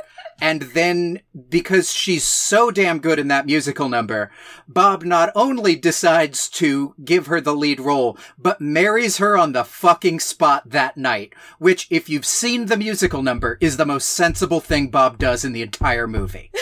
And 0.41 0.63
then, 0.63 1.21
because 1.49 1.93
she's 1.93 2.25
so 2.25 2.73
damn 2.73 2.99
good 2.99 3.21
in 3.21 3.29
that 3.29 3.47
musical 3.47 3.89
number, 3.89 4.33
Bob 4.67 5.05
not 5.05 5.31
only 5.37 5.77
decides 5.77 6.49
to 6.49 6.97
give 7.05 7.27
her 7.27 7.41
the 7.41 7.55
lead 7.55 7.79
role, 7.79 8.19
but 8.37 8.61
marries 8.61 9.19
her 9.19 9.39
on 9.39 9.53
the 9.53 9.63
fucking 9.63 10.19
spot 10.19 10.69
that 10.71 10.97
night, 10.97 11.33
which, 11.61 11.87
if 11.91 12.09
you've 12.09 12.27
seen 12.27 12.67
the 12.67 12.77
musical 12.77 13.23
number, 13.23 13.57
is 13.61 13.77
the 13.77 13.87
most 13.87 14.09
sensible 14.09 14.61
thing 14.61 14.89
Bob 14.89 15.17
does 15.17 15.45
in 15.45 15.53
the 15.53 15.63
entire 15.63 16.09
movie. 16.09 16.51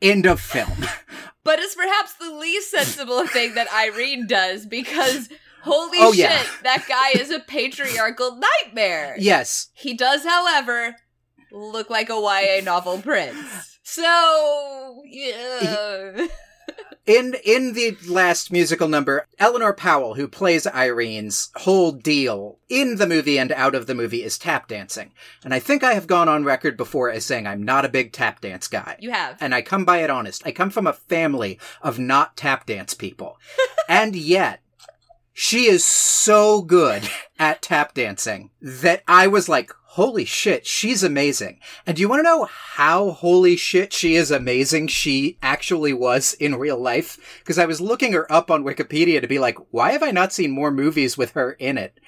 End 0.00 0.26
of 0.26 0.40
film. 0.40 0.84
But 1.44 1.60
it's 1.60 1.74
perhaps 1.74 2.12
the 2.14 2.30
least 2.34 2.70
sensible 2.70 3.26
thing 3.26 3.54
that 3.54 3.72
Irene 3.72 4.26
does 4.26 4.66
because 4.66 5.30
holy 5.62 5.96
Oh, 5.98 6.12
shit, 6.12 6.18
yeah. 6.28 6.42
that 6.62 6.84
guy 6.86 7.18
is 7.18 7.30
a 7.30 7.40
patriarchal 7.40 8.38
nightmare. 8.38 9.16
Yes. 9.18 9.68
He 9.72 9.94
does, 9.94 10.24
however, 10.24 10.96
look 11.50 11.88
like 11.88 12.10
a 12.10 12.20
YA 12.20 12.62
novel 12.62 12.98
prince. 13.00 13.78
So, 13.82 15.00
yeah. 15.06 16.26
In 17.08 17.34
in 17.42 17.72
the 17.72 17.96
last 18.06 18.52
musical 18.52 18.86
number, 18.86 19.26
Eleanor 19.38 19.72
Powell, 19.72 20.14
who 20.14 20.28
plays 20.28 20.66
Irene's 20.66 21.50
whole 21.56 21.90
deal 21.90 22.58
in 22.68 22.96
the 22.96 23.06
movie 23.06 23.38
and 23.38 23.50
out 23.52 23.74
of 23.74 23.86
the 23.86 23.94
movie 23.94 24.22
is 24.22 24.36
tap 24.36 24.68
dancing. 24.68 25.12
And 25.42 25.54
I 25.54 25.58
think 25.58 25.82
I 25.82 25.94
have 25.94 26.06
gone 26.06 26.28
on 26.28 26.44
record 26.44 26.76
before 26.76 27.10
as 27.10 27.24
saying 27.24 27.46
I'm 27.46 27.62
not 27.62 27.86
a 27.86 27.88
big 27.88 28.12
tap 28.12 28.42
dance 28.42 28.68
guy. 28.68 28.96
You 29.00 29.10
have. 29.10 29.38
And 29.40 29.54
I 29.54 29.62
come 29.62 29.86
by 29.86 30.02
it 30.02 30.10
honest. 30.10 30.42
I 30.44 30.52
come 30.52 30.68
from 30.68 30.86
a 30.86 30.92
family 30.92 31.58
of 31.80 31.98
not 31.98 32.36
tap 32.36 32.66
dance 32.66 32.92
people. 32.92 33.38
and 33.88 34.14
yet, 34.14 34.60
she 35.32 35.64
is 35.64 35.84
so 35.84 36.60
good 36.60 37.08
at 37.38 37.62
tap 37.62 37.94
dancing 37.94 38.50
that 38.60 39.02
I 39.08 39.28
was 39.28 39.48
like, 39.48 39.72
holy 39.98 40.24
shit, 40.24 40.64
she's 40.64 41.02
amazing. 41.02 41.58
And 41.84 41.96
do 41.96 42.00
you 42.00 42.08
want 42.08 42.20
to 42.20 42.22
know 42.22 42.44
how 42.44 43.10
holy 43.10 43.56
shit 43.56 43.92
she 43.92 44.14
is 44.14 44.30
amazing 44.30 44.86
she 44.86 45.36
actually 45.42 45.92
was 45.92 46.34
in 46.34 46.54
real 46.54 46.78
life? 46.78 47.40
Because 47.40 47.58
I 47.58 47.66
was 47.66 47.80
looking 47.80 48.12
her 48.12 48.30
up 48.30 48.48
on 48.48 48.62
Wikipedia 48.62 49.20
to 49.20 49.26
be 49.26 49.40
like, 49.40 49.58
why 49.72 49.90
have 49.90 50.04
I 50.04 50.12
not 50.12 50.32
seen 50.32 50.52
more 50.52 50.70
movies 50.70 51.18
with 51.18 51.32
her 51.32 51.50
in 51.50 51.76
it? 51.76 51.98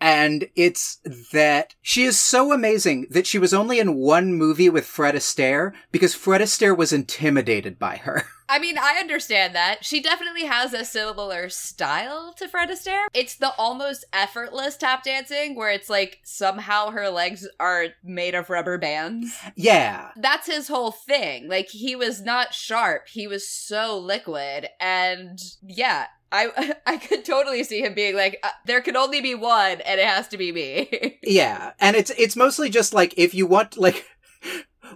And 0.00 0.48
it's 0.54 1.00
that 1.32 1.74
she 1.82 2.04
is 2.04 2.20
so 2.20 2.52
amazing 2.52 3.08
that 3.10 3.26
she 3.26 3.40
was 3.40 3.52
only 3.52 3.80
in 3.80 3.96
one 3.96 4.32
movie 4.32 4.70
with 4.70 4.86
Fred 4.86 5.16
Astaire 5.16 5.72
because 5.90 6.14
Fred 6.14 6.40
Astaire 6.40 6.76
was 6.76 6.92
intimidated 6.92 7.80
by 7.80 7.96
her. 7.96 8.26
I 8.50 8.58
mean, 8.58 8.76
I 8.76 8.96
understand 8.98 9.54
that. 9.54 9.84
She 9.84 10.02
definitely 10.02 10.44
has 10.44 10.74
a 10.74 10.84
similar 10.84 11.48
style 11.48 12.34
to 12.36 12.48
Fred 12.48 12.68
Astaire. 12.68 13.06
It's 13.14 13.36
the 13.36 13.52
almost 13.56 14.04
effortless 14.12 14.76
tap 14.76 15.04
dancing 15.04 15.54
where 15.54 15.70
it's 15.70 15.88
like 15.88 16.18
somehow 16.24 16.90
her 16.90 17.08
legs 17.10 17.46
are 17.60 17.86
made 18.02 18.34
of 18.34 18.50
rubber 18.50 18.76
bands. 18.76 19.38
yeah. 19.54 20.10
That's 20.16 20.48
his 20.48 20.66
whole 20.66 20.90
thing. 20.90 21.48
Like, 21.48 21.68
he 21.68 21.94
was 21.94 22.22
not 22.22 22.52
sharp, 22.52 23.06
he 23.06 23.28
was 23.28 23.48
so 23.48 23.96
liquid. 23.96 24.68
And 24.80 25.38
yeah. 25.62 26.06
I 26.32 26.74
I 26.86 26.96
could 26.96 27.24
totally 27.24 27.64
see 27.64 27.80
him 27.82 27.94
being 27.94 28.14
like, 28.16 28.38
uh, 28.42 28.50
there 28.66 28.80
can 28.80 28.96
only 28.96 29.20
be 29.20 29.34
one, 29.34 29.80
and 29.80 30.00
it 30.00 30.06
has 30.06 30.28
to 30.28 30.38
be 30.38 30.52
me. 30.52 31.18
Yeah. 31.22 31.72
And 31.78 31.96
it's 31.96 32.10
it's 32.18 32.34
mostly 32.34 32.70
just 32.70 32.94
like 32.94 33.14
if 33.16 33.34
you 33.34 33.46
want 33.46 33.76
like 33.76 34.04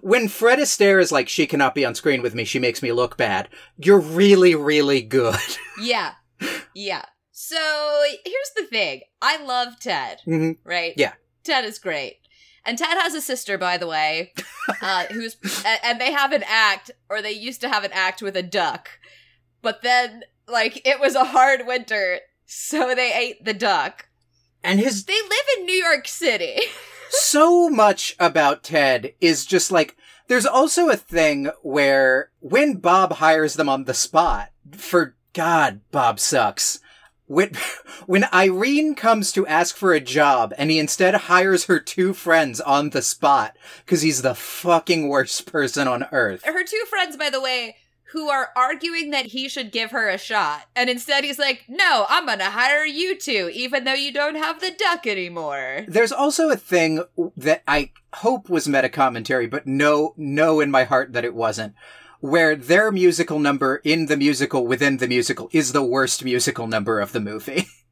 when 0.00 0.28
Fred 0.28 0.58
Astaire 0.58 1.00
is 1.00 1.12
like 1.12 1.28
she 1.28 1.46
cannot 1.46 1.74
be 1.74 1.84
on 1.84 1.94
screen 1.94 2.22
with 2.22 2.34
me, 2.34 2.44
she 2.44 2.58
makes 2.58 2.82
me 2.82 2.92
look 2.92 3.16
bad. 3.16 3.48
You're 3.76 4.00
really 4.00 4.54
really 4.54 5.02
good. 5.02 5.36
yeah, 5.80 6.12
yeah. 6.74 7.04
So 7.32 7.56
here's 8.24 8.52
the 8.56 8.66
thing: 8.66 9.02
I 9.20 9.42
love 9.42 9.78
Ted. 9.80 10.20
Mhm. 10.26 10.58
right? 10.64 10.94
Yeah. 10.96 11.14
Ted 11.42 11.64
is 11.64 11.78
great. 11.78 12.18
And 12.66 12.78
Ted 12.78 12.96
has 12.98 13.14
a 13.14 13.20
sister, 13.20 13.58
by 13.58 13.76
the 13.76 13.86
way, 13.86 14.32
uh, 14.82 15.04
who's 15.06 15.36
and 15.82 16.00
they 16.00 16.12
have 16.12 16.32
an 16.32 16.44
act, 16.46 16.90
or 17.10 17.20
they 17.20 17.32
used 17.32 17.60
to 17.60 17.68
have 17.68 17.84
an 17.84 17.92
act 17.92 18.22
with 18.22 18.36
a 18.36 18.42
duck, 18.42 18.88
but 19.60 19.82
then 19.82 20.22
like 20.48 20.80
it 20.86 20.98
was 21.00 21.14
a 21.14 21.24
hard 21.24 21.66
winter, 21.66 22.20
so 22.46 22.94
they 22.94 23.12
ate 23.12 23.44
the 23.44 23.52
duck. 23.54 24.08
And 24.62 24.80
his 24.80 25.04
They 25.04 25.12
live 25.20 25.46
in 25.58 25.66
New 25.66 25.74
York 25.74 26.08
City. 26.08 26.58
so 27.20 27.68
much 27.68 28.16
about 28.18 28.62
Ted 28.62 29.14
is 29.20 29.46
just 29.46 29.70
like 29.70 29.96
there's 30.28 30.46
also 30.46 30.88
a 30.88 30.96
thing 30.96 31.50
where 31.62 32.30
when 32.40 32.76
Bob 32.76 33.14
hires 33.14 33.54
them 33.54 33.68
on 33.68 33.84
the 33.84 33.94
spot, 33.94 34.50
for 34.72 35.16
God, 35.32 35.80
Bob 35.90 36.18
sucks. 36.18 36.80
When, 37.26 37.52
when 38.06 38.26
Irene 38.32 38.94
comes 38.94 39.32
to 39.32 39.46
ask 39.46 39.76
for 39.76 39.92
a 39.92 40.00
job 40.00 40.54
and 40.56 40.70
he 40.70 40.78
instead 40.78 41.14
hires 41.14 41.64
her 41.66 41.78
two 41.78 42.14
friends 42.14 42.60
on 42.60 42.90
the 42.90 43.02
spot 43.02 43.56
because 43.84 44.02
he's 44.02 44.22
the 44.22 44.34
fucking 44.34 45.08
worst 45.08 45.50
person 45.50 45.88
on 45.88 46.06
earth. 46.12 46.44
Her 46.44 46.64
two 46.64 46.84
friends, 46.88 47.16
by 47.16 47.30
the 47.30 47.40
way, 47.40 47.76
who 48.14 48.30
are 48.30 48.50
arguing 48.54 49.10
that 49.10 49.26
he 49.26 49.48
should 49.48 49.72
give 49.72 49.90
her 49.90 50.08
a 50.08 50.16
shot, 50.16 50.68
and 50.76 50.88
instead 50.88 51.24
he's 51.24 51.38
like, 51.38 51.64
"No, 51.68 52.06
I'm 52.08 52.26
gonna 52.26 52.44
hire 52.44 52.84
you 52.84 53.18
two, 53.18 53.50
even 53.52 53.82
though 53.82 53.92
you 53.92 54.12
don't 54.12 54.36
have 54.36 54.60
the 54.60 54.70
duck 54.70 55.04
anymore." 55.04 55.84
There's 55.88 56.12
also 56.12 56.48
a 56.48 56.56
thing 56.56 57.02
that 57.36 57.64
I 57.66 57.90
hope 58.14 58.48
was 58.48 58.68
meta 58.68 58.88
commentary, 58.88 59.48
but 59.48 59.66
no, 59.66 60.14
no 60.16 60.60
in 60.60 60.70
my 60.70 60.84
heart 60.84 61.12
that 61.12 61.24
it 61.24 61.34
wasn't, 61.34 61.74
where 62.20 62.54
their 62.54 62.92
musical 62.92 63.40
number 63.40 63.80
in 63.82 64.06
the 64.06 64.16
musical 64.16 64.64
within 64.64 64.98
the 64.98 65.08
musical 65.08 65.50
is 65.52 65.72
the 65.72 65.82
worst 65.82 66.24
musical 66.24 66.68
number 66.68 67.00
of 67.00 67.10
the 67.10 67.20
movie. 67.20 67.66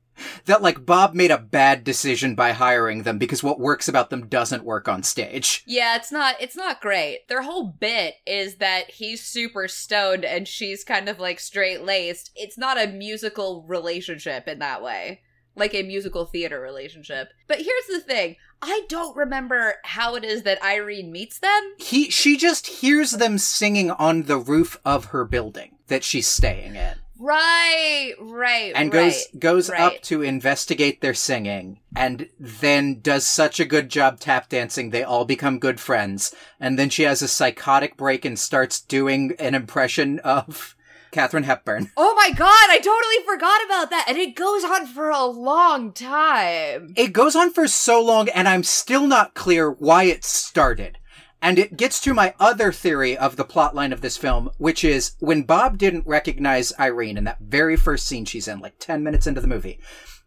that 0.47 0.63
like 0.63 0.85
Bob 0.87 1.15
made 1.15 1.31
a 1.31 1.39
bad 1.39 1.85
decision 1.85 2.35
by 2.35 2.53
hiring 2.53 3.03
them 3.03 3.19
because 3.19 3.43
what 3.43 3.61
works 3.61 3.89
about 3.89 4.11
them 4.11 4.27
doesn't 4.27 4.65
work 4.65 4.89
on 4.89 5.03
stage. 5.03 5.63
Yeah, 5.67 5.97
it's 5.97 6.13
not 6.13 6.37
it's 6.41 6.57
not 6.57 6.81
great. 6.81 7.29
Their 7.29 7.43
whole 7.43 7.65
bit 7.65 8.15
is 8.27 8.57
that 8.57 8.91
he's 8.91 9.23
super 9.23 9.69
stoned 9.69 10.25
and 10.25 10.47
she's 10.47 10.85
kind 10.85 11.09
of 11.09 11.19
like 11.19 11.41
straight 11.41 11.83
laced. 11.83 12.31
It's 12.35 12.59
not 12.59 12.81
a 12.81 12.87
musical 12.87 13.65
relationship 13.67 14.49
in 14.49 14.59
that 14.61 14.83
way. 14.83 15.23
Like 15.55 15.75
a 15.75 15.83
musical 15.83 16.25
theater 16.25 16.61
relationship. 16.61 17.29
But 17.47 17.59
here's 17.59 17.87
the 17.87 18.01
thing. 18.01 18.37
I 18.63 18.83
don't 18.89 19.17
remember 19.17 19.75
how 19.85 20.15
it 20.15 20.25
is 20.25 20.45
that 20.45 20.63
Irene 20.63 21.13
meets 21.13 21.41
them. 21.41 21.75
He 21.79 22.11
she 22.11 22.37
just 22.37 22.67
hears 22.67 23.11
them 23.13 23.37
singing 23.37 23.91
on 23.91 24.23
the 24.23 24.39
roof 24.39 24.79
of 24.85 25.07
her 25.07 25.25
building 25.25 25.77
that 25.89 26.05
she's 26.05 26.27
staying 26.29 26.77
in. 26.77 26.95
Right, 27.25 28.15
right, 28.19 28.73
and 28.75 28.93
right. 28.93 29.13
goes 29.13 29.27
goes 29.39 29.71
right. 29.71 29.81
up 29.81 30.03
to 30.03 30.23
investigate 30.23 31.01
their 31.01 31.15
singing 31.15 31.79
and 31.95 32.29
then 32.37 33.01
does 33.01 33.25
such 33.25 33.61
a 33.61 33.65
good 33.65 33.91
job 33.91 34.19
tap 34.19 34.49
dancing 34.49 34.91
they 34.91 35.05
all 35.05 35.25
become 35.25 35.61
good 35.61 35.79
friends 35.79 36.35
and 36.59 36.77
then 36.77 36.91
she 36.91 37.05
has 37.05 37.23
a 37.23 37.29
psychotic 37.29 37.97
break 37.97 38.25
and 38.25 38.41
starts 38.41 38.81
doing 38.81 39.37
an 39.39 39.55
impression 39.55 40.19
of 40.21 40.75
Katharine 41.13 41.45
Hepburn. 41.45 41.93
Oh 41.97 42.13
my 42.17 42.31
god, 42.31 42.71
I 42.71 42.79
totally 42.79 43.25
forgot 43.25 43.65
about 43.67 43.91
that. 43.91 44.07
And 44.09 44.19
it 44.19 44.35
goes 44.35 44.65
on 44.65 44.87
for 44.87 45.11
a 45.11 45.25
long 45.27 45.93
time. 45.93 46.95
It 46.97 47.13
goes 47.13 47.37
on 47.37 47.53
for 47.53 47.69
so 47.69 48.03
long 48.03 48.31
and 48.31 48.49
I'm 48.49 48.65
still 48.65 49.07
not 49.07 49.35
clear 49.35 49.71
why 49.71 50.05
it 50.05 50.25
started. 50.25 50.99
And 51.43 51.59
it 51.59 51.77
gets 51.77 52.01
to 52.03 52.15
my 52.15 52.35
other 52.39 52.71
theory 52.71 53.19
of 53.19 53.35
the 53.35 53.45
plotline 53.45 53.93
of 53.93 54.01
this 54.01 54.17
film, 54.17 54.51
which 54.59 54.85
is 54.85 55.17
when 55.19 55.43
Bob 55.43 55.77
didn't 55.77 56.07
recognize 56.07 56.73
Irene 56.79 57.19
in 57.19 57.25
that 57.25 57.41
very 57.41 57.77
first 57.77 58.07
scene 58.07 58.25
she's 58.25 58.47
in, 58.47 58.61
like 58.61 58.79
10 58.79 59.03
minutes 59.03 59.27
into 59.27 59.41
the 59.41 59.49
movie, 59.49 59.81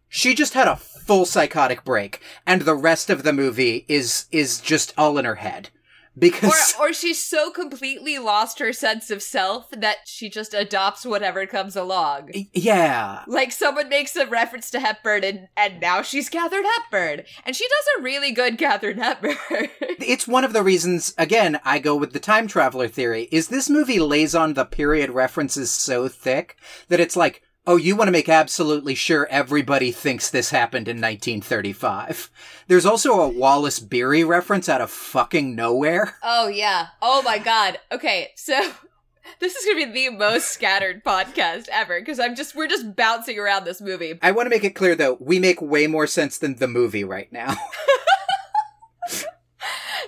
she 0.08 0.34
just 0.34 0.52
had 0.52 0.68
a 0.68 0.76
full 0.76 1.24
psychotic 1.24 1.84
break, 1.84 2.20
and 2.46 2.62
the 2.62 2.74
rest 2.74 3.08
of 3.08 3.22
the 3.22 3.32
movie 3.32 3.86
is, 3.88 4.26
is 4.30 4.60
just 4.60 4.92
all 4.98 5.16
in 5.16 5.24
her 5.24 5.36
head. 5.36 5.70
Because, 6.18 6.74
Or 6.80 6.86
or 6.88 6.92
she's 6.92 7.22
so 7.22 7.50
completely 7.50 8.18
lost 8.18 8.58
her 8.58 8.72
sense 8.72 9.10
of 9.10 9.22
self 9.22 9.70
that 9.70 9.98
she 10.06 10.30
just 10.30 10.54
adopts 10.54 11.04
whatever 11.04 11.46
comes 11.46 11.76
along. 11.76 12.30
yeah. 12.54 13.22
Like 13.26 13.52
someone 13.52 13.88
makes 13.88 14.16
a 14.16 14.26
reference 14.26 14.70
to 14.70 14.80
Hepburn 14.80 15.24
and, 15.24 15.48
and 15.56 15.80
now 15.80 16.02
she's 16.02 16.28
Katharine 16.28 16.64
Hepburn. 16.64 17.22
And 17.44 17.54
she 17.54 17.66
does 17.68 17.86
a 17.98 18.02
really 18.02 18.32
good 18.32 18.58
Katharine 18.58 18.98
Hepburn. 18.98 19.36
It's 19.98 20.28
one 20.28 20.44
of 20.44 20.52
the 20.52 20.62
reasons, 20.62 21.14
again, 21.18 21.58
I 21.64 21.78
go 21.80 21.96
with 21.96 22.12
the 22.12 22.20
time 22.20 22.46
traveler 22.46 22.86
theory, 22.86 23.28
is 23.32 23.48
this 23.48 23.68
movie 23.68 23.98
lays 23.98 24.34
on 24.34 24.54
the 24.54 24.64
period 24.64 25.10
references 25.10 25.70
so 25.72 26.06
thick 26.06 26.56
that 26.88 27.00
it's 27.00 27.16
like, 27.16 27.42
Oh, 27.68 27.76
you 27.76 27.96
want 27.96 28.06
to 28.08 28.12
make 28.12 28.28
absolutely 28.28 28.94
sure 28.94 29.26
everybody 29.28 29.90
thinks 29.90 30.30
this 30.30 30.50
happened 30.50 30.86
in 30.86 30.98
1935. 30.98 32.30
There's 32.68 32.86
also 32.86 33.20
a 33.20 33.28
Wallace 33.28 33.80
Beery 33.80 34.22
reference 34.22 34.68
out 34.68 34.80
of 34.80 34.90
fucking 34.90 35.56
nowhere. 35.56 36.16
Oh 36.22 36.46
yeah. 36.46 36.88
Oh 37.02 37.22
my 37.22 37.38
god. 37.38 37.78
Okay, 37.90 38.30
so 38.36 38.72
this 39.40 39.56
is 39.56 39.64
gonna 39.64 39.92
be 39.92 40.08
the 40.08 40.16
most 40.16 40.52
scattered 40.52 41.02
podcast 41.02 41.68
ever 41.72 41.98
because 42.00 42.20
I'm 42.20 42.36
just 42.36 42.54
we're 42.54 42.68
just 42.68 42.94
bouncing 42.94 43.38
around 43.38 43.64
this 43.64 43.80
movie. 43.80 44.16
I 44.22 44.30
want 44.30 44.46
to 44.46 44.50
make 44.50 44.64
it 44.64 44.76
clear 44.76 44.94
though, 44.94 45.16
we 45.20 45.40
make 45.40 45.60
way 45.60 45.88
more 45.88 46.06
sense 46.06 46.38
than 46.38 46.56
the 46.56 46.68
movie 46.68 47.04
right 47.04 47.32
now. 47.32 47.56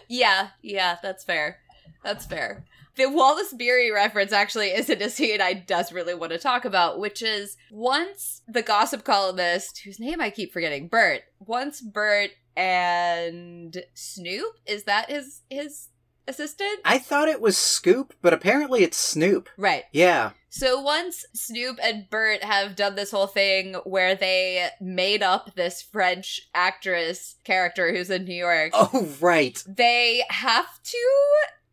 Yeah, 0.09 0.49
yeah, 0.63 0.97
that's 1.03 1.23
fair. 1.23 1.59
That's 2.03 2.25
fair. 2.25 2.65
The 2.99 3.09
Wallace 3.09 3.55
Beery 3.55 3.93
reference 3.93 4.33
actually 4.33 4.71
isn't 4.73 5.01
a 5.01 5.09
scene 5.09 5.41
I 5.41 5.53
desperately 5.55 6.15
want 6.15 6.33
to 6.33 6.39
talk 6.39 6.65
about, 6.65 6.99
which 6.99 7.23
is 7.23 7.57
once 7.71 8.43
the 8.49 8.61
gossip 8.61 9.05
columnist, 9.05 9.83
whose 9.85 10.01
name 10.01 10.21
I 10.21 10.31
keep 10.31 10.53
forgetting, 10.53 10.89
Bert. 10.89 11.23
Once 11.39 11.81
Bert 11.81 12.31
and 12.57 13.85
Snoop, 13.95 14.53
is 14.67 14.83
that 14.85 15.09
his 15.11 15.43
his 15.49 15.89
assistant? 16.27 16.81
I 16.85 16.99
thought 16.99 17.29
it 17.29 17.41
was 17.41 17.57
Scoop, 17.57 18.15
but 18.21 18.35
apparently 18.35 18.83
it's 18.83 18.99
Snoop. 18.99 19.49
Right. 19.57 19.85
Yeah. 19.93 20.33
So 20.51 20.81
once 20.81 21.25
Snoop 21.35 21.79
and 21.83 22.11
Bert 22.11 22.43
have 22.43 22.75
done 22.75 22.97
this 22.97 23.13
whole 23.13 23.27
thing 23.29 23.75
where 23.85 24.17
they 24.17 24.69
made 24.81 25.23
up 25.23 25.55
this 25.55 25.83
French 25.83 26.41
actress 26.53 27.37
character 27.45 27.93
who's 27.95 28.11
in 28.11 28.25
New 28.25 28.35
York, 28.35 28.71
Oh, 28.75 29.09
right. 29.21 29.63
they 29.69 30.25
have 30.31 30.83
to 30.83 30.99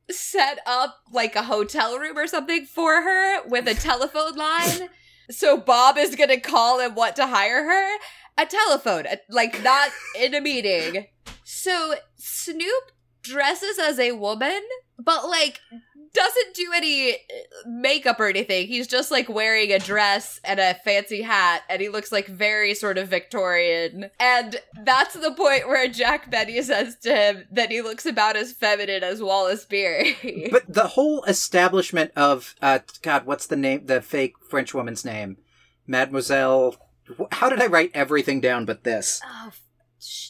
set 0.09 0.59
up 0.65 0.97
like 1.11 1.35
a 1.35 1.43
hotel 1.43 1.97
room 1.97 2.17
or 2.17 2.27
something 2.27 2.65
for 2.65 3.01
her 3.01 3.47
with 3.47 3.67
a 3.67 3.73
telephone 3.75 4.35
line. 4.35 4.89
So 5.31 5.57
Bob 5.57 5.97
is 5.97 6.15
gonna 6.15 6.39
call 6.39 6.79
and 6.79 6.95
what 6.95 7.15
to 7.15 7.25
hire 7.25 7.63
her? 7.63 7.97
A 8.37 8.45
telephone, 8.45 9.07
a- 9.07 9.17
like 9.27 9.63
not 9.63 9.89
in 10.19 10.35
a 10.35 10.39
meeting. 10.41 11.07
So 11.43 11.95
Snoop 12.15 12.91
dresses 13.23 13.79
as 13.79 13.97
a 13.97 14.11
woman, 14.11 14.61
but 14.99 15.27
like 15.27 15.61
doesn't 16.15 16.55
do 16.55 16.71
any 16.75 17.13
uh, 17.13 17.15
makeup 17.67 18.19
or 18.19 18.27
anything. 18.27 18.67
He's 18.67 18.87
just 18.87 19.11
like 19.11 19.29
wearing 19.29 19.71
a 19.71 19.79
dress 19.79 20.39
and 20.43 20.59
a 20.59 20.73
fancy 20.73 21.21
hat, 21.21 21.63
and 21.69 21.81
he 21.81 21.89
looks 21.89 22.11
like 22.11 22.27
very 22.27 22.73
sort 22.73 22.97
of 22.97 23.09
Victorian. 23.09 24.09
And 24.19 24.55
that's 24.83 25.13
the 25.13 25.31
point 25.31 25.67
where 25.67 25.87
Jack 25.87 26.31
Benny 26.31 26.61
says 26.61 26.95
to 27.03 27.13
him 27.13 27.43
that 27.51 27.69
he 27.69 27.81
looks 27.81 28.05
about 28.05 28.35
as 28.35 28.53
feminine 28.53 29.03
as 29.03 29.21
Wallace 29.21 29.65
Beery. 29.65 30.49
But 30.51 30.73
the 30.73 30.87
whole 30.87 31.23
establishment 31.25 32.11
of, 32.15 32.55
uh, 32.61 32.79
God, 33.01 33.25
what's 33.25 33.47
the 33.47 33.55
name, 33.57 33.85
the 33.85 34.01
fake 34.01 34.35
French 34.49 34.73
woman's 34.73 35.03
name? 35.03 35.37
Mademoiselle. 35.85 36.75
How 37.31 37.49
did 37.49 37.61
I 37.61 37.67
write 37.67 37.91
everything 37.93 38.39
down 38.41 38.65
but 38.65 38.83
this? 38.83 39.21
oh, 39.25 39.51
sh- 39.99 40.29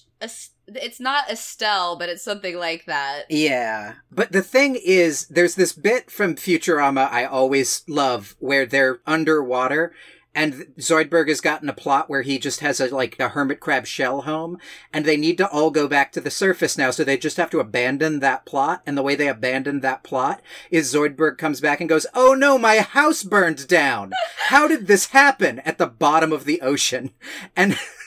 it's 0.68 1.00
not 1.00 1.30
Estelle, 1.30 1.98
but 1.98 2.10
it's 2.10 2.24
something 2.24 2.58
like 2.58 2.86
that. 2.86 3.26
Yeah. 3.30 3.96
But 4.12 4.32
the 4.32 4.42
thing 4.42 4.76
is, 4.76 5.28
there's 5.28 5.56
this 5.56 5.74
bit 5.74 6.10
from 6.10 6.36
Futurama 6.36 7.12
I 7.12 7.26
always 7.26 7.84
love 7.88 8.36
where 8.40 8.66
they're 8.66 9.00
underwater 9.06 9.94
and 10.36 10.68
Zoidberg 10.78 11.30
has 11.30 11.40
gotten 11.40 11.70
a 11.70 11.74
plot 11.74 12.10
where 12.10 12.22
he 12.22 12.38
just 12.38 12.60
has 12.60 12.80
a 12.80 12.94
like 12.94 13.18
a 13.20 13.30
hermit 13.30 13.62
crab 13.62 13.86
shell 13.86 14.24
home 14.24 14.60
and 14.92 15.06
they 15.06 15.16
need 15.16 15.38
to 15.38 15.48
all 15.50 15.72
go 15.72 15.88
back 15.88 16.12
to 16.12 16.22
the 16.22 16.30
surface 16.30 16.78
now 16.78 16.92
so 16.92 17.04
they 17.04 17.18
just 17.18 17.38
have 17.38 17.50
to 17.52 17.60
abandon 17.60 18.20
that 18.20 18.46
plot 18.46 18.84
and 18.86 18.98
the 18.98 19.02
way 19.02 19.16
they 19.16 19.30
abandon 19.30 19.80
that 19.80 20.04
plot 20.04 20.42
is 20.70 20.94
Zoidberg 20.94 21.38
comes 21.38 21.62
back 21.62 21.80
and 21.80 21.90
goes 21.90 22.06
oh 22.14 22.34
no 22.34 22.58
my 22.58 22.80
house 22.80 23.24
burned 23.24 23.68
down 23.68 24.12
how 24.50 24.68
did 24.68 24.88
this 24.88 25.08
happen 25.08 25.60
at 25.60 25.78
the 25.78 25.88
bottom 25.88 26.34
of 26.34 26.44
the 26.44 26.62
ocean 26.62 27.12
and 27.56 27.80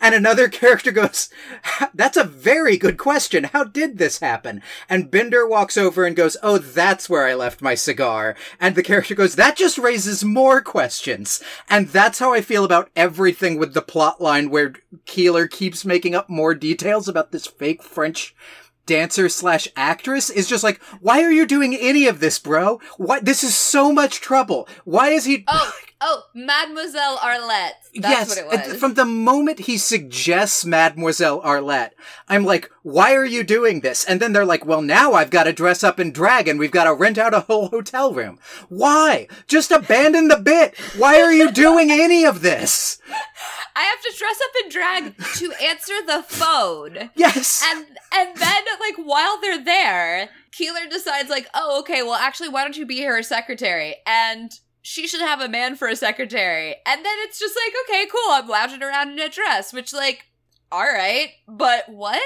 and 0.00 0.14
another 0.14 0.48
character 0.48 0.90
goes, 0.90 1.28
That's 1.94 2.16
a 2.16 2.24
very 2.24 2.76
good 2.76 2.98
question. 2.98 3.44
How 3.44 3.64
did 3.64 3.98
this 3.98 4.20
happen? 4.20 4.62
And 4.88 5.10
Bender 5.10 5.46
walks 5.46 5.76
over 5.76 6.04
and 6.04 6.16
goes, 6.16 6.36
Oh, 6.42 6.58
that's 6.58 7.08
where 7.08 7.26
I 7.26 7.34
left 7.34 7.62
my 7.62 7.74
cigar. 7.74 8.36
And 8.60 8.74
the 8.74 8.82
character 8.82 9.14
goes, 9.14 9.34
That 9.34 9.56
just 9.56 9.78
raises 9.78 10.24
more 10.24 10.60
questions. 10.60 11.42
And 11.68 11.88
that's 11.88 12.18
how 12.18 12.32
I 12.32 12.40
feel 12.40 12.64
about 12.64 12.90
everything 12.96 13.58
with 13.58 13.74
the 13.74 13.82
plot 13.82 14.20
line 14.20 14.50
where 14.50 14.74
Keeler 15.04 15.46
keeps 15.46 15.84
making 15.84 16.14
up 16.14 16.28
more 16.28 16.54
details 16.54 17.08
about 17.08 17.32
this 17.32 17.46
fake 17.46 17.82
French 17.82 18.34
dancer 18.86 19.28
slash 19.28 19.68
actress 19.76 20.30
is 20.30 20.48
just 20.48 20.64
like, 20.64 20.82
why 21.00 21.22
are 21.22 21.30
you 21.30 21.46
doing 21.46 21.76
any 21.76 22.08
of 22.08 22.18
this, 22.18 22.38
bro? 22.38 22.80
What? 22.96 23.24
This 23.24 23.44
is 23.44 23.54
so 23.54 23.92
much 23.92 24.20
trouble. 24.20 24.66
Why 24.84 25.10
is 25.10 25.26
he? 25.26 25.44
Oh, 25.46 25.72
oh, 26.00 26.24
Mademoiselle 26.34 27.18
Arlette. 27.18 27.72
That's 27.94 28.08
yes, 28.08 28.28
what 28.28 28.38
it 28.38 28.68
was. 28.70 28.80
from 28.80 28.94
the 28.94 29.04
moment 29.04 29.60
he 29.60 29.78
suggests 29.78 30.64
Mademoiselle 30.64 31.42
Arlette, 31.42 31.90
I'm 32.28 32.44
like, 32.44 32.70
why 32.82 33.14
are 33.14 33.24
you 33.24 33.42
doing 33.42 33.80
this? 33.80 34.04
And 34.04 34.20
then 34.20 34.32
they're 34.32 34.44
like, 34.44 34.64
well, 34.64 34.82
now 34.82 35.14
I've 35.14 35.30
got 35.30 35.44
to 35.44 35.52
dress 35.52 35.82
up 35.82 35.98
in 35.98 36.12
drag 36.12 36.48
and 36.48 36.58
we've 36.58 36.70
got 36.70 36.84
to 36.84 36.94
rent 36.94 37.18
out 37.18 37.34
a 37.34 37.40
whole 37.40 37.68
hotel 37.68 38.12
room. 38.12 38.38
Why? 38.68 39.28
Just 39.46 39.70
abandon 39.70 40.28
the 40.28 40.36
bit. 40.36 40.78
Why 40.96 41.20
are 41.20 41.32
you 41.32 41.50
doing 41.50 41.90
any 41.90 42.24
of 42.24 42.42
this? 42.42 43.00
I 43.74 43.82
have 43.82 44.00
to 44.02 44.18
dress 44.18 44.40
up 44.42 44.64
in 44.64 44.70
drag 44.70 45.16
to 45.36 45.52
answer 45.64 45.94
the 46.06 46.24
phone. 46.26 47.10
Yes. 47.14 47.64
And 47.64 47.86
and 48.12 48.36
then 48.36 48.62
like 48.80 48.96
while 48.96 49.40
they're 49.40 49.62
there, 49.62 50.30
Keeler 50.52 50.88
decides 50.90 51.30
like, 51.30 51.48
"Oh, 51.54 51.80
okay, 51.80 52.02
well 52.02 52.14
actually 52.14 52.48
why 52.48 52.64
don't 52.64 52.76
you 52.76 52.86
be 52.86 53.02
her 53.02 53.22
secretary?" 53.22 53.96
And 54.06 54.50
she 54.82 55.06
should 55.06 55.20
have 55.20 55.40
a 55.40 55.48
man 55.48 55.76
for 55.76 55.88
a 55.88 55.96
secretary. 55.96 56.76
And 56.86 57.04
then 57.04 57.16
it's 57.20 57.38
just 57.38 57.56
like, 57.56 57.74
"Okay, 57.84 58.06
cool. 58.06 58.32
I'm 58.32 58.48
lounging 58.48 58.82
around 58.82 59.10
in 59.10 59.18
a 59.18 59.28
dress," 59.28 59.72
which 59.72 59.92
like, 59.92 60.26
all 60.70 60.82
right, 60.82 61.30
but 61.46 61.88
what? 61.88 62.20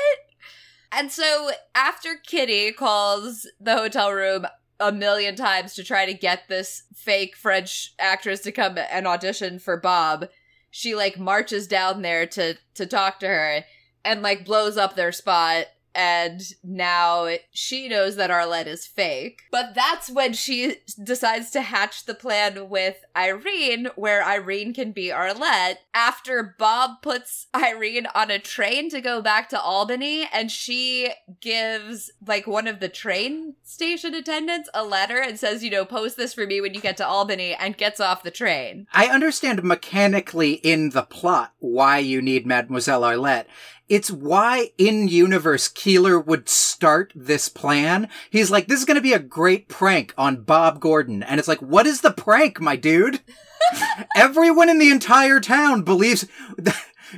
And 0.91 1.11
so 1.11 1.51
after 1.75 2.17
Kitty 2.17 2.73
calls 2.73 3.47
the 3.61 3.77
hotel 3.77 4.12
room 4.12 4.47
a 4.79 4.93
million 4.93 5.37
times 5.37 5.75
to 5.75 5.85
try 5.85 6.07
to 6.07 6.12
get 6.12 6.49
this 6.49 6.83
fake 6.95 7.37
French 7.37 7.95
actress 7.99 8.41
to 8.41 8.53
come 8.53 8.77
and 8.79 9.07
audition 9.07 9.59
for 9.59 9.77
Bob, 9.77 10.29
she 10.71 10.95
like 10.95 11.19
marches 11.19 11.67
down 11.67 12.03
there 12.03 12.27
to 12.27 12.57
to 12.75 12.87
talk 12.87 13.21
to 13.21 13.29
her 13.29 13.65
and 14.05 14.23
like 14.23 14.45
blows 14.45 14.77
up 14.77 14.97
their 14.97 15.12
spot 15.12 15.67
and 15.95 16.43
now 16.63 17.29
she 17.51 17.89
knows 17.89 18.17
that 18.17 18.31
Arlette 18.31 18.67
is 18.67 18.87
fake. 18.87 19.43
But 19.51 19.75
that's 19.75 20.11
when 20.11 20.33
she 20.33 20.77
decides 21.03 21.51
to 21.51 21.63
hatch 21.63 22.05
the 22.07 22.15
plan 22.15 22.69
with 22.69 23.05
Irene, 23.17 23.89
where 23.97 24.25
Irene 24.25 24.73
can 24.73 24.93
be 24.93 25.09
Arlette. 25.09 25.77
After 25.95 26.55
Bob 26.59 27.03
puts 27.03 27.47
Irene 27.55 28.07
on 28.15 28.31
a 28.31 28.39
train 28.39 28.89
to 28.91 29.01
go 29.01 29.21
back 29.21 29.49
to 29.51 29.61
Albany, 29.61 30.29
and 30.33 30.51
she 30.51 31.11
gives 31.41 32.11
like 32.27 32.47
one 32.47 32.67
of 32.67 32.81
the 32.81 32.89
train 32.89 33.55
station 33.63 34.15
attendants 34.15 34.71
a 34.75 34.85
letter 34.85 35.21
and 35.21 35.39
says, 35.39 35.63
you 35.63 35.71
know, 35.71 35.85
post 35.85 36.17
this 36.17 36.35
for 36.35 36.47
me 36.47 36.61
when 36.61 36.75
you 36.75 36.81
get 36.81 36.97
to 36.99 37.07
Albany, 37.07 37.55
and 37.55 37.77
gets 37.77 38.01
off 38.01 38.23
the 38.23 38.31
train. 38.31 38.87
I 38.93 39.07
understand 39.09 39.63
mechanically 39.63 40.53
in 40.53 40.91
the 40.91 41.03
plot 41.03 41.53
why 41.59 41.99
you 41.99 42.23
need 42.23 42.47
Mademoiselle 42.47 43.03
Arlette. 43.03 43.47
It's 43.88 44.11
why 44.11 44.71
in 44.79 45.09
universe 45.09 45.68
Keeler 45.68 46.18
would 46.18 46.49
start 46.49 47.12
this 47.14 47.49
plan. 47.49 48.09
He's 48.31 48.51
like, 48.51 48.66
this 48.66 48.79
is 48.81 48.87
going 48.87 48.97
to 48.97 49.01
be 49.03 49.12
a 49.12 49.18
great 49.18 49.68
prank 49.68 50.14
on 50.16 50.42
Bob 50.42 50.81
Gordon. 50.81 51.23
And 51.23 51.38
it's 51.38 51.49
like, 51.49 51.61
what 51.61 51.87
is 51.87 52.01
the 52.01 52.12
prank, 52.12 52.61
my 52.61 52.77
dude? 52.77 53.21
Everyone 54.16 54.68
in 54.68 54.79
the 54.79 54.90
entire 54.90 55.40
town 55.40 55.83
believes 55.83 56.27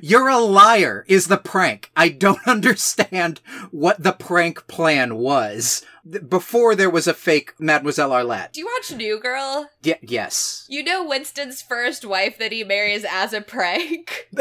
you're 0.01 0.29
a 0.29 0.39
liar 0.39 1.05
is 1.07 1.29
the 1.29 1.37
prank. 1.37 1.91
I 1.97 2.09
don't 2.09 2.41
understand 2.47 3.41
what 3.71 4.03
the 4.03 4.13
prank 4.13 4.67
plan 4.67 5.17
was 5.17 5.85
before 6.29 6.75
there 6.75 6.91
was 6.91 7.07
a 7.07 7.15
fake 7.15 7.55
Mademoiselle 7.59 8.11
Arlette. 8.11 8.53
Do 8.53 8.61
you 8.61 8.67
watch 8.67 8.93
New 8.93 9.19
Girl? 9.21 9.71
Y- 9.85 9.99
yes. 10.03 10.67
You 10.69 10.83
know 10.83 11.05
Winston's 11.07 11.63
first 11.63 12.05
wife 12.05 12.39
that 12.39 12.53
he 12.53 12.65
marries 12.65 13.05
as 13.09 13.33
a 13.33 13.41
prank? 13.41 14.29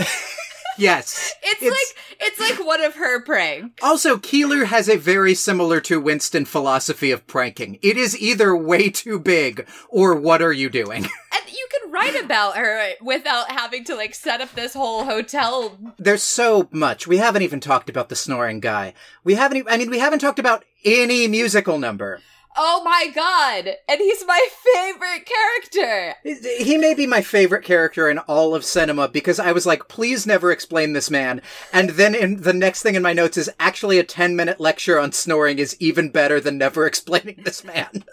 Yes. 0.78 1.34
It's, 1.44 1.62
It's- 1.62 1.72
like 1.72 2.20
it's 2.22 2.40
like 2.40 2.66
one 2.66 2.82
of 2.84 2.96
her 2.96 3.22
pranks. 3.22 3.84
Also, 3.84 4.18
Keeler 4.18 4.66
has 4.66 4.88
a 4.90 4.98
very 4.98 5.34
similar 5.36 5.80
to 5.82 6.00
Winston 6.00 6.46
philosophy 6.46 7.12
of 7.12 7.26
pranking. 7.28 7.80
It 7.82 7.98
is 7.98 8.20
either 8.20 8.56
way 8.56 8.90
too 8.90 9.20
big 9.20 9.68
or 9.90 10.16
what 10.16 10.42
are 10.42 10.54
you 10.54 10.70
doing? 10.70 11.06
And 11.36 11.52
you 11.52 11.68
can 11.82 11.92
write 11.92 12.24
about 12.24 12.56
her 12.58 12.92
without 13.02 13.50
having 13.52 13.84
to 13.86 13.96
like 13.96 14.14
set 14.14 14.40
up 14.40 14.54
this 14.54 14.74
whole 14.76 15.04
hotel. 15.04 15.78
There's 15.98 16.22
so 16.22 16.70
much. 16.72 17.08
We 17.08 17.18
haven't 17.18 17.42
even 17.42 17.60
talked 17.60 17.90
about 17.90 18.10
the 18.10 18.16
snoring 18.16 18.60
guy. 18.60 18.94
We 19.24 19.34
haven't, 19.34 19.66
I 19.68 19.78
mean, 19.78 19.90
we 19.90 19.98
haven't 19.98 20.20
talked 20.20 20.38
about 20.38 20.64
any 20.86 21.28
musical 21.28 21.80
number. 21.80 22.20
Oh 22.56 22.82
my 22.84 23.08
god! 23.14 23.76
And 23.88 24.00
he's 24.00 24.26
my 24.26 24.48
favorite 24.74 25.26
character. 25.26 26.16
He 26.64 26.78
may 26.78 26.94
be 26.94 27.06
my 27.08 27.22
favorite 27.22 27.64
character 27.64 28.10
in 28.10 28.20
all 28.20 28.54
of 28.54 28.64
cinema 28.64 29.08
because 29.08 29.40
I 29.40 29.52
was 29.52 29.66
like, 29.66 29.88
please 29.88 30.28
never 30.28 30.52
explain 30.52 30.94
this 30.94 31.10
man. 31.10 31.42
And 31.72 31.92
then 31.92 32.14
in 32.14 32.42
the 32.42 32.54
next 32.54 32.84
thing 32.84 32.96
in 32.96 33.02
my 33.02 33.14
notes 33.14 33.38
is 33.38 33.50
actually 33.60 34.00
a 34.00 34.04
10 34.04 34.36
minute 34.36 34.60
lecture 34.60 35.00
on 35.00 35.12
snoring 35.12 35.60
is 35.60 35.76
even 35.80 36.10
better 36.10 36.40
than 36.40 36.58
never 36.58 36.86
explaining 36.88 37.42
this 37.44 37.64
man. 37.64 38.06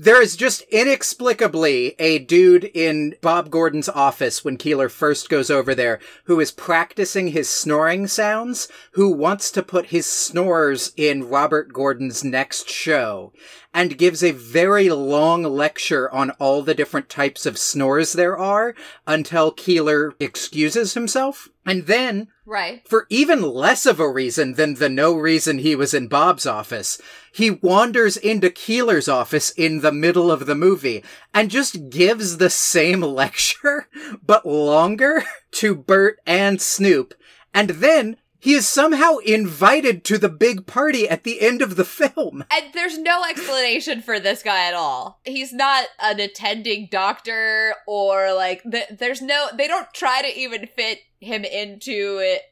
There 0.00 0.22
is 0.22 0.36
just 0.36 0.62
inexplicably 0.70 1.96
a 1.98 2.20
dude 2.20 2.62
in 2.62 3.16
Bob 3.20 3.50
Gordon's 3.50 3.88
office 3.88 4.44
when 4.44 4.56
Keeler 4.56 4.88
first 4.88 5.28
goes 5.28 5.50
over 5.50 5.74
there 5.74 5.98
who 6.26 6.38
is 6.38 6.52
practicing 6.52 7.28
his 7.28 7.50
snoring 7.50 8.06
sounds, 8.06 8.68
who 8.92 9.10
wants 9.10 9.50
to 9.50 9.60
put 9.60 9.86
his 9.86 10.06
snores 10.06 10.92
in 10.96 11.28
Robert 11.28 11.72
Gordon's 11.72 12.22
next 12.22 12.70
show, 12.70 13.32
and 13.74 13.98
gives 13.98 14.22
a 14.22 14.30
very 14.32 14.88
long 14.88 15.42
lecture 15.42 16.10
on 16.10 16.30
all 16.32 16.62
the 16.62 16.74
different 16.74 17.08
types 17.08 17.46
of 17.46 17.58
snores 17.58 18.14
there 18.14 18.36
are 18.36 18.74
until 19.06 19.50
Keeler 19.50 20.14
excuses 20.18 20.94
himself. 20.94 21.48
And 21.66 21.86
then 21.86 22.28
Right. 22.46 22.80
for 22.88 23.06
even 23.10 23.42
less 23.42 23.84
of 23.84 24.00
a 24.00 24.10
reason 24.10 24.54
than 24.54 24.74
the 24.74 24.88
no 24.88 25.14
reason 25.14 25.58
he 25.58 25.74
was 25.74 25.92
in 25.92 26.08
Bob's 26.08 26.46
office, 26.46 26.98
he 27.30 27.50
wanders 27.50 28.16
into 28.16 28.48
Keeler's 28.48 29.08
office 29.08 29.50
in 29.50 29.80
the 29.80 29.92
middle 29.92 30.32
of 30.32 30.46
the 30.46 30.54
movie 30.54 31.04
and 31.34 31.50
just 31.50 31.90
gives 31.90 32.38
the 32.38 32.50
same 32.50 33.00
lecture, 33.02 33.86
but 34.26 34.46
longer, 34.46 35.24
to 35.52 35.74
Bert 35.74 36.18
and 36.26 36.60
Snoop. 36.62 37.12
And 37.52 37.70
then 37.70 38.16
he 38.38 38.54
is 38.54 38.68
somehow 38.68 39.16
invited 39.18 40.04
to 40.04 40.18
the 40.18 40.28
big 40.28 40.66
party 40.66 41.08
at 41.08 41.24
the 41.24 41.40
end 41.40 41.62
of 41.62 41.76
the 41.76 41.84
film. 41.84 42.44
And 42.58 42.72
there's 42.72 42.98
no 42.98 43.22
explanation 43.24 44.02
for 44.02 44.18
this 44.18 44.42
guy 44.42 44.66
at 44.66 44.74
all. 44.74 45.20
He's 45.24 45.52
not 45.52 45.86
an 46.00 46.18
attending 46.18 46.88
doctor 46.90 47.74
or 47.86 48.32
like 48.34 48.62
th- 48.68 48.88
there's 48.98 49.22
no 49.22 49.48
they 49.54 49.68
don't 49.68 49.92
try 49.92 50.22
to 50.22 50.38
even 50.38 50.66
fit 50.66 51.00
him 51.20 51.44
into 51.44 52.18
it, 52.20 52.42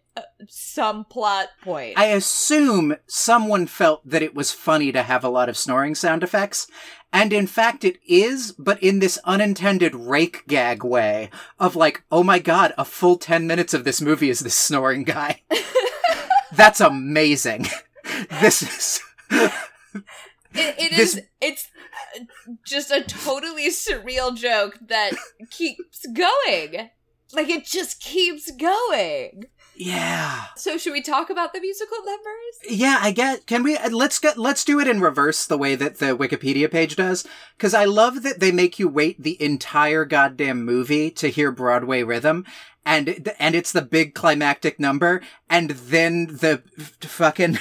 some 0.48 1.05
plot 1.05 1.48
point. 1.62 1.98
I 1.98 2.07
assume 2.07 2.96
someone 3.07 3.66
felt 3.66 4.09
that 4.09 4.22
it 4.22 4.35
was 4.35 4.52
funny 4.52 4.92
to 4.92 5.02
have 5.02 5.24
a 5.24 5.29
lot 5.29 5.48
of 5.48 5.57
snoring 5.57 5.94
sound 5.94 6.22
effects. 6.22 6.66
And 7.12 7.33
in 7.33 7.46
fact, 7.46 7.85
it 7.85 7.98
is, 8.07 8.52
but 8.59 8.83
in 8.83 8.98
this 8.98 9.18
unintended 9.24 9.94
rake 9.94 10.44
gag 10.46 10.85
way 10.85 11.31
of 11.59 11.76
like, 11.76 12.02
oh 12.11 12.22
my 12.22 12.38
god, 12.38 12.74
a 12.76 12.85
full 12.85 13.16
10 13.16 13.46
minutes 13.46 13.72
of 13.74 13.85
this 13.85 14.00
movie 14.00 14.29
is 14.31 14.40
this 14.40 14.55
snoring 14.57 15.05
guy. 15.05 15.42
That's 16.52 16.81
amazing. 16.81 17.66
this 18.40 18.62
is. 18.62 19.00
It, 19.31 20.74
it 20.79 20.96
This- 20.96 21.16
is. 21.16 21.22
It's 21.40 21.68
just 22.66 22.90
a 22.90 23.02
totally 23.02 23.68
surreal 23.70 24.35
joke 24.37 24.79
that 24.88 25.12
keeps 25.50 26.07
going. 26.07 26.90
Like 27.33 27.48
it 27.50 27.64
just 27.66 28.00
keeps 28.00 28.50
going. 28.52 29.44
Yeah. 29.78 30.44
So 30.56 30.78
should 30.78 30.94
we 30.94 31.02
talk 31.02 31.28
about 31.28 31.52
the 31.52 31.60
musical 31.60 31.98
numbers? 31.98 32.56
Yeah, 32.78 32.98
I 33.00 33.10
get. 33.10 33.46
Can 33.46 33.62
we? 33.62 33.76
uh, 33.76 33.90
Let's 33.90 34.18
get. 34.18 34.38
Let's 34.38 34.64
do 34.64 34.80
it 34.80 34.88
in 34.88 35.00
reverse, 35.00 35.46
the 35.46 35.58
way 35.58 35.74
that 35.74 35.98
the 35.98 36.16
Wikipedia 36.16 36.70
page 36.70 36.96
does, 36.96 37.26
because 37.56 37.74
I 37.74 37.84
love 37.84 38.22
that 38.22 38.40
they 38.40 38.52
make 38.52 38.78
you 38.78 38.88
wait 38.88 39.22
the 39.22 39.40
entire 39.42 40.04
goddamn 40.06 40.64
movie 40.64 41.10
to 41.12 41.28
hear 41.28 41.52
Broadway 41.52 42.02
rhythm, 42.02 42.46
and 42.86 43.30
and 43.38 43.54
it's 43.54 43.72
the 43.72 43.82
big 43.82 44.14
climactic 44.14 44.80
number, 44.80 45.20
and 45.50 45.70
then 45.70 46.26
the 46.26 46.62
fucking 47.00 47.58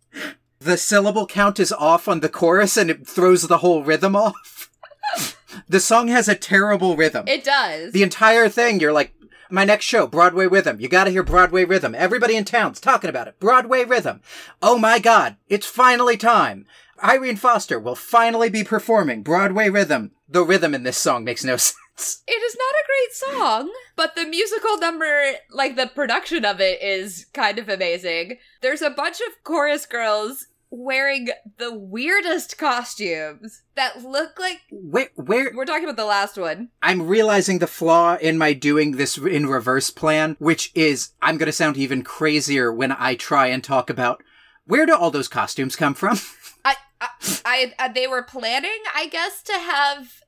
the 0.58 0.76
syllable 0.76 1.26
count 1.26 1.60
is 1.60 1.72
off 1.72 2.08
on 2.08 2.18
the 2.20 2.28
chorus, 2.28 2.76
and 2.76 2.90
it 2.90 3.06
throws 3.06 3.42
the 3.42 3.58
whole 3.58 3.84
rhythm 3.84 4.16
off. 4.16 4.70
the 5.68 5.80
song 5.80 6.08
has 6.08 6.28
a 6.28 6.34
terrible 6.34 6.96
rhythm. 6.96 7.28
It 7.28 7.44
does. 7.44 7.92
The 7.92 8.02
entire 8.02 8.48
thing, 8.48 8.80
you're 8.80 8.92
like, 8.92 9.14
my 9.54 9.64
next 9.64 9.84
show, 9.84 10.06
Broadway 10.06 10.46
Rhythm. 10.46 10.80
You 10.80 10.88
gotta 10.88 11.10
hear 11.10 11.22
Broadway 11.22 11.64
Rhythm. 11.64 11.94
Everybody 11.94 12.36
in 12.36 12.44
town's 12.44 12.80
talking 12.80 13.08
about 13.08 13.28
it. 13.28 13.38
Broadway 13.38 13.84
Rhythm. 13.84 14.20
Oh 14.60 14.78
my 14.78 14.98
god, 14.98 15.36
it's 15.48 15.66
finally 15.66 16.16
time. 16.16 16.66
Irene 17.02 17.36
Foster 17.36 17.78
will 17.78 17.94
finally 17.94 18.50
be 18.50 18.64
performing 18.64 19.22
Broadway 19.22 19.68
Rhythm. 19.68 20.12
The 20.28 20.44
rhythm 20.44 20.74
in 20.74 20.82
this 20.82 20.98
song 20.98 21.24
makes 21.24 21.44
no 21.44 21.56
sense. 21.56 22.22
It 22.26 22.32
is 22.32 22.56
not 22.56 22.74
a 22.74 22.86
great 22.86 23.38
song, 23.38 23.72
but 23.94 24.16
the 24.16 24.26
musical 24.26 24.78
number, 24.78 25.34
like 25.50 25.76
the 25.76 25.86
production 25.86 26.44
of 26.44 26.60
it, 26.60 26.82
is 26.82 27.26
kind 27.32 27.58
of 27.58 27.68
amazing. 27.68 28.38
There's 28.62 28.82
a 28.82 28.90
bunch 28.90 29.20
of 29.20 29.44
chorus 29.44 29.86
girls 29.86 30.48
wearing 30.76 31.28
the 31.58 31.72
weirdest 31.72 32.58
costumes 32.58 33.62
that 33.76 34.02
look 34.02 34.38
like. 34.38 34.60
Where, 34.70 35.10
where, 35.14 35.52
We're 35.54 35.64
talking 35.64 35.84
about 35.84 35.96
the 35.96 36.04
last 36.04 36.36
one. 36.36 36.70
I'm 36.82 37.06
realizing 37.06 37.58
the 37.58 37.66
flaw 37.66 38.16
in 38.16 38.38
my 38.38 38.52
doing 38.52 38.92
this 38.92 39.16
in 39.16 39.46
reverse 39.46 39.90
plan, 39.90 40.36
which 40.38 40.72
is 40.74 41.10
I'm 41.22 41.38
gonna 41.38 41.52
sound 41.52 41.76
even 41.76 42.02
crazier 42.02 42.72
when 42.72 42.92
I 42.92 43.14
try 43.14 43.46
and 43.46 43.62
talk 43.62 43.88
about 43.88 44.22
where 44.66 44.86
do 44.86 44.94
all 44.94 45.10
those 45.10 45.28
costumes 45.28 45.76
come 45.76 45.94
from? 45.94 46.18
I, 46.64 46.76
I, 47.00 47.08
I, 47.44 47.74
uh, 47.78 47.88
they 47.92 48.06
were 48.06 48.22
planning, 48.22 48.82
I 48.94 49.08
guess, 49.08 49.42
to 49.42 49.52
have 49.52 50.22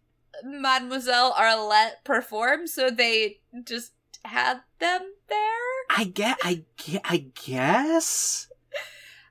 Mademoiselle 0.44 1.32
Arlette 1.32 2.04
perform, 2.04 2.66
so 2.66 2.90
they 2.90 3.38
just 3.64 3.92
had 4.24 4.60
them 4.78 5.02
there. 5.28 5.38
I 5.90 6.04
get, 6.04 6.38
I 6.42 6.64
get, 6.76 7.02
I 7.04 7.26
guess. 7.44 8.48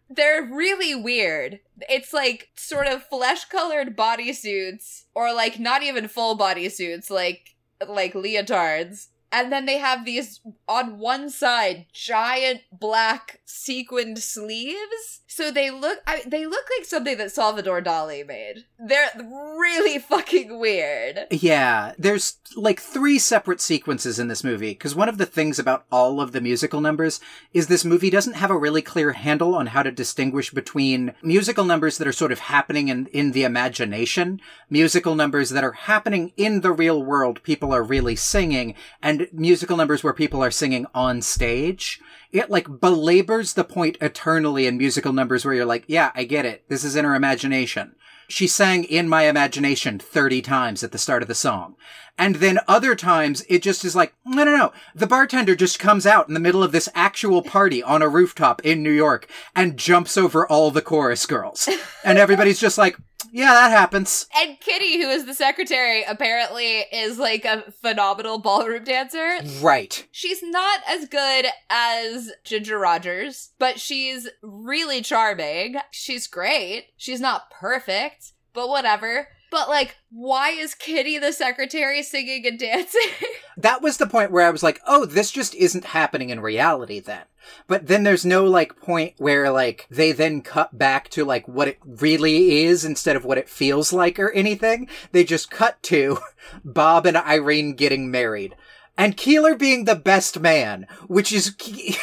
They're 0.10 0.44
really 0.44 0.94
weird. 0.96 1.60
It's 1.89 2.13
like 2.13 2.50
sort 2.56 2.88
of 2.88 3.08
flesh 3.08 3.46
colored 3.46 3.98
bodysuits, 3.98 5.06
or 5.13 5.34
like 5.34 5.60
not 5.60 5.84
even 5.84 6.08
full 6.08 6.38
bodysuits, 6.38 7.10
like 7.10 7.56
like 7.88 8.13
leotards. 8.13 9.08
And 9.32 9.52
then 9.52 9.65
they 9.65 9.80
have 9.80 10.06
these 10.06 10.39
on 10.68 11.00
one 11.00 11.30
side 11.30 11.88
giant 11.91 12.62
black 12.72 13.41
sequined 13.46 14.20
sleeves. 14.20 15.22
So 15.36 15.52
they 15.52 15.69
look 15.69 16.00
I, 16.08 16.21
they 16.26 16.45
look 16.45 16.63
like 16.78 16.86
something 16.86 17.17
that 17.17 17.30
Salvador 17.30 17.82
Dali 17.82 18.26
made. 18.26 18.63
They're 18.80 19.12
really 19.19 20.00
fucking 20.00 20.58
weird. 20.60 21.28
Yeah, 21.30 21.91
there's 21.98 22.38
like 22.56 22.80
three 22.80 23.19
separate 23.19 23.60
sequences 23.60 24.17
in 24.17 24.30
this 24.30 24.45
movie, 24.45 24.69
because 24.69 24.95
one 24.95 25.10
of 25.10 25.17
the 25.17 25.26
things 25.26 25.60
about 25.60 25.84
all 25.91 26.21
of 26.21 26.32
the 26.32 26.39
musical 26.39 26.80
numbers 26.80 27.19
is 27.54 27.67
this 27.67 27.84
movie 27.84 28.10
doesn't 28.10 28.36
have 28.36 28.50
a 28.50 28.58
really 28.58 28.82
clear 28.82 29.12
handle 29.12 29.56
on 29.56 29.67
how 29.67 29.84
to 29.84 29.91
distinguish 29.91 30.52
between 30.52 31.13
musical 31.21 31.65
numbers 31.65 31.98
that 31.98 32.08
are 32.08 32.13
sort 32.13 32.32
of 32.32 32.39
happening 32.39 32.88
in, 32.88 33.08
in 33.08 33.34
the 33.34 33.43
imagination, 33.43 34.39
musical 34.69 35.15
numbers 35.15 35.50
that 35.50 35.65
are 35.65 35.74
happening 35.74 36.32
in 36.38 36.62
the 36.62 36.71
real 36.71 37.04
world, 37.04 37.43
people 37.43 37.74
are 37.74 37.84
really 37.84 38.15
singing, 38.15 38.74
and 39.02 39.28
musical 39.34 39.76
numbers 39.76 40.02
where 40.02 40.13
people 40.13 40.41
are 40.41 40.50
singing 40.50 40.86
on 40.95 41.21
stage. 41.21 42.00
It 42.36 42.50
like 42.50 42.82
belabors 42.82 43.54
the 43.54 43.63
point 43.63 43.98
eternally 44.02 44.67
in 44.67 44.78
musical 44.78 45.13
numbers 45.13 45.45
where 45.45 45.54
you're 45.54 45.65
like, 45.65 45.86
yeah, 45.88 46.12
I 46.13 46.26
get 46.26 46.45
it. 46.45 46.67
This 46.67 46.84
is 46.84 46.98
in 46.98 47.06
her 47.06 47.15
imagination. 47.15 47.95
She 48.28 48.45
sang 48.45 48.84
in 48.84 49.08
my 49.08 49.24
imagination 49.24 50.00
30 50.00 50.41
times 50.41 50.84
at 50.84 50.91
the 50.91 50.98
start 50.98 51.21
of 51.21 51.30
the 51.30 51.36
song. 51.36 51.76
And 52.17 52.36
then 52.36 52.60
other 52.67 52.93
times 52.93 53.45
it 53.48 53.62
just 53.62 53.86
is 53.86 53.95
like, 53.95 54.15
no, 54.26 54.43
no, 54.43 54.56
no. 54.56 54.74
The 54.93 55.08
bartender 55.08 55.56
just 55.56 55.80
comes 55.80 56.06
out 56.06 56.28
in 56.28 56.34
the 56.34 56.39
middle 56.41 56.62
of 56.62 56.74
this 56.74 56.89
actual 56.93 57.41
party 57.41 57.82
on 57.82 58.02
a 58.02 58.10
rooftop 58.10 58.65
in 58.65 58.84
New 58.84 58.91
York 58.91 59.30
and 59.56 59.78
jumps 59.78 60.17
over 60.17 60.45
all 60.45 60.71
the 60.71 60.82
chorus 60.82 61.26
girls. 61.26 61.69
And 62.04 62.17
everybody's 62.17 62.60
just 62.60 62.78
like, 62.78 62.98
yeah, 63.36 63.54
that 63.54 63.71
happens. 63.71 64.28
And 64.34 64.58
Kitty, 64.62 65.02
who 65.02 65.10
is 65.10 65.26
the 65.26 65.34
secretary, 65.34 66.04
apparently 66.04 66.86
is 66.93 67.19
like 67.19 67.43
a 67.43 67.69
phenomenal 67.82 68.38
ballroom 68.38 68.86
dancer. 68.86 69.39
Right. 69.60 70.08
She's 70.10 70.41
not 70.41 70.80
as 70.88 71.10
good 71.10 71.48
as 71.69 72.32
Ginger 72.45 72.80
Rogers, 72.80 73.52
but 73.60 73.78
she's 73.78 74.30
really 74.41 75.02
charming. 75.02 75.76
She's 75.91 76.28
great. 76.28 76.86
She's 76.95 77.19
not 77.19 77.52
perfect, 77.52 78.32
but 78.54 78.69
whatever. 78.69 79.28
But 79.56 79.70
like, 79.70 79.96
why 80.10 80.50
is 80.50 80.76
Kitty 80.76 81.18
the 81.18 81.32
secretary 81.32 82.04
singing 82.04 82.46
and 82.46 82.60
dancing? 82.60 83.02
That 83.58 83.82
was 83.82 83.96
the 83.96 84.06
point 84.06 84.32
where 84.32 84.46
I 84.46 84.50
was 84.50 84.63
like, 84.63 84.82
oh, 84.86 85.06
this 85.06 85.32
just 85.32 85.56
isn't 85.56 85.86
happening 85.86 86.30
in 86.30 86.41
reality 86.41 87.00
then. 87.00 87.22
But 87.68 87.88
then 87.88 88.04
there's 88.04 88.26
no 88.26 88.44
like 88.44 88.82
point 88.82 89.13
where 89.18 89.50
like 89.50 89.88
they 89.89 90.12
then 90.12 90.41
cut 90.41 90.78
back 90.78 91.08
to 91.12 91.24
like 91.24 91.48
what 91.48 91.70
it 91.70 91.80
really 91.86 92.65
is 92.65 92.84
instead 92.84 93.15
of 93.15 93.24
what 93.24 93.38
it 93.38 93.48
feels 93.48 93.94
like 93.94 94.20
or 94.20 94.30
anything. 94.32 94.89
They 95.13 95.24
just 95.24 95.50
cut 95.50 95.82
to 95.84 96.20
Bob 96.65 97.06
and 97.06 97.15
Irene 97.15 97.76
getting 97.76 98.12
married. 98.12 98.58
And 98.98 99.15
Keeler 99.15 99.56
being 99.56 99.86
the 99.86 99.96
best 99.96 100.38
man, 100.38 100.86
which 101.08 101.32
is 101.32 101.56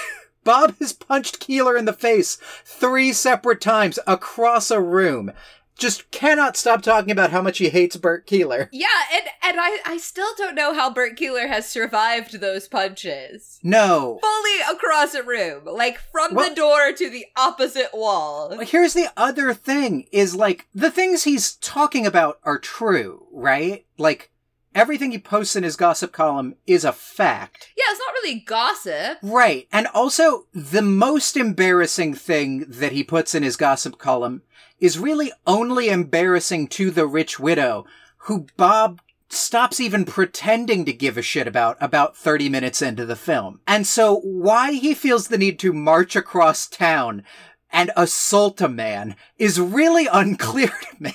Bob 0.45 0.75
has 0.79 0.95
punched 0.95 1.38
Keeler 1.38 1.77
in 1.77 1.85
the 1.85 1.93
face 1.93 2.38
three 2.65 3.12
separate 3.12 3.61
times 3.61 3.99
across 4.07 4.71
a 4.71 4.81
room. 4.81 5.33
Just 5.78 6.11
cannot 6.11 6.56
stop 6.56 6.82
talking 6.82 7.11
about 7.11 7.30
how 7.30 7.42
much 7.42 7.58
he 7.58 7.68
hates 7.70 7.96
Bert 7.96 8.26
Keeler. 8.26 8.68
yeah, 8.72 8.87
and 9.12 9.24
and 9.42 9.56
I 9.61 9.78
I 9.87 9.96
still 9.96 10.28
don't 10.37 10.54
know 10.54 10.74
how 10.74 10.90
Bert 10.92 11.16
Keeler 11.16 11.46
has 11.48 11.68
survived 11.68 12.40
those 12.40 12.68
punches. 12.68 13.58
No. 13.62 14.18
Fully 14.20 14.74
across 14.76 15.14
a 15.14 15.22
room, 15.22 15.64
like 15.64 15.98
from 16.12 16.35
Well- 16.35 16.48
the 16.48 16.54
door 16.54 16.92
to 16.92 17.11
the 17.11 17.26
opposite 17.37 17.90
wall. 17.94 18.58
Here's 18.61 18.94
the 18.94 19.08
other 19.16 19.54
thing 19.54 20.06
is 20.12 20.35
like 20.35 20.66
the 20.74 20.90
things 20.90 21.24
he's 21.24 21.52
talking 21.56 22.06
about 22.06 22.38
are 22.44 22.58
true, 22.58 23.26
right? 23.32 23.87
Like 23.98 24.30
everything 24.74 25.11
he 25.11 25.18
posts 25.18 25.56
in 25.56 25.62
his 25.62 25.76
gossip 25.76 26.12
column 26.12 26.56
is 26.66 26.85
a 26.85 26.92
fact. 26.92 27.72
Yeah, 27.76 27.85
it's 27.90 28.00
not 28.00 28.14
really 28.14 28.40
gossip. 28.40 29.18
Right. 29.22 29.68
And 29.72 29.87
also 29.88 30.46
the 30.52 30.82
most 30.82 31.37
embarrassing 31.37 32.14
thing 32.14 32.64
that 32.68 32.92
he 32.92 33.02
puts 33.04 33.35
in 33.35 33.42
his 33.42 33.56
gossip 33.56 33.98
column 33.98 34.42
is 34.80 34.98
really 34.98 35.32
only 35.46 35.88
embarrassing 35.88 36.66
to 36.66 36.90
the 36.90 37.06
rich 37.06 37.38
widow, 37.38 37.87
who 38.18 38.46
Bob 38.56 39.00
stops 39.28 39.80
even 39.80 40.04
pretending 40.04 40.85
to 40.85 40.92
give 40.92 41.16
a 41.16 41.22
shit 41.22 41.46
about 41.46 41.76
about 41.80 42.16
30 42.16 42.48
minutes 42.48 42.82
into 42.82 43.06
the 43.06 43.16
film. 43.16 43.61
And 43.66 43.87
so 43.87 44.16
why 44.20 44.72
he 44.72 44.94
feels 44.94 45.28
the 45.28 45.38
need 45.38 45.58
to 45.61 45.72
march 45.72 46.16
across 46.16 46.66
town 46.66 47.22
and 47.70 47.90
assault 47.96 48.61
a 48.61 48.68
man 48.68 49.16
is 49.38 49.58
really 49.58 50.06
unclear 50.12 50.68
to 50.68 50.96
me. 51.02 51.14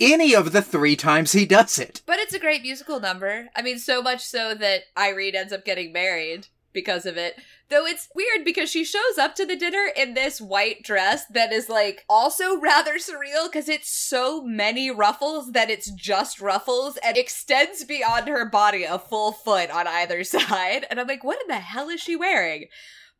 Any 0.00 0.34
of 0.34 0.52
the 0.52 0.62
three 0.62 0.96
times 0.96 1.32
he 1.32 1.46
does 1.46 1.78
it. 1.78 2.02
But 2.06 2.18
it's 2.18 2.34
a 2.34 2.38
great 2.38 2.62
musical 2.62 3.00
number. 3.00 3.48
I 3.56 3.62
mean, 3.62 3.78
so 3.78 4.02
much 4.02 4.22
so 4.24 4.54
that 4.54 4.82
Irene 4.96 5.34
ends 5.34 5.52
up 5.52 5.64
getting 5.64 5.92
married 5.92 6.48
because 6.74 7.06
of 7.06 7.16
it. 7.16 7.36
Though 7.70 7.86
it's 7.86 8.08
weird 8.14 8.44
because 8.44 8.70
she 8.70 8.84
shows 8.84 9.16
up 9.18 9.34
to 9.36 9.46
the 9.46 9.56
dinner 9.56 9.86
in 9.96 10.12
this 10.12 10.40
white 10.40 10.82
dress 10.82 11.24
that 11.26 11.52
is 11.52 11.70
like 11.70 12.04
also 12.10 12.56
rather 12.60 12.94
surreal 12.94 13.46
because 13.46 13.70
it's 13.70 13.90
so 13.90 14.42
many 14.42 14.90
ruffles 14.90 15.52
that 15.52 15.70
it's 15.70 15.90
just 15.90 16.40
ruffles 16.40 16.98
and 17.02 17.16
extends 17.16 17.84
beyond 17.84 18.28
her 18.28 18.44
body 18.44 18.84
a 18.84 18.98
full 18.98 19.32
foot 19.32 19.70
on 19.70 19.86
either 19.86 20.22
side. 20.24 20.86
And 20.90 21.00
I'm 21.00 21.06
like, 21.06 21.24
what 21.24 21.40
in 21.40 21.48
the 21.48 21.60
hell 21.60 21.88
is 21.88 22.00
she 22.00 22.16
wearing? 22.16 22.66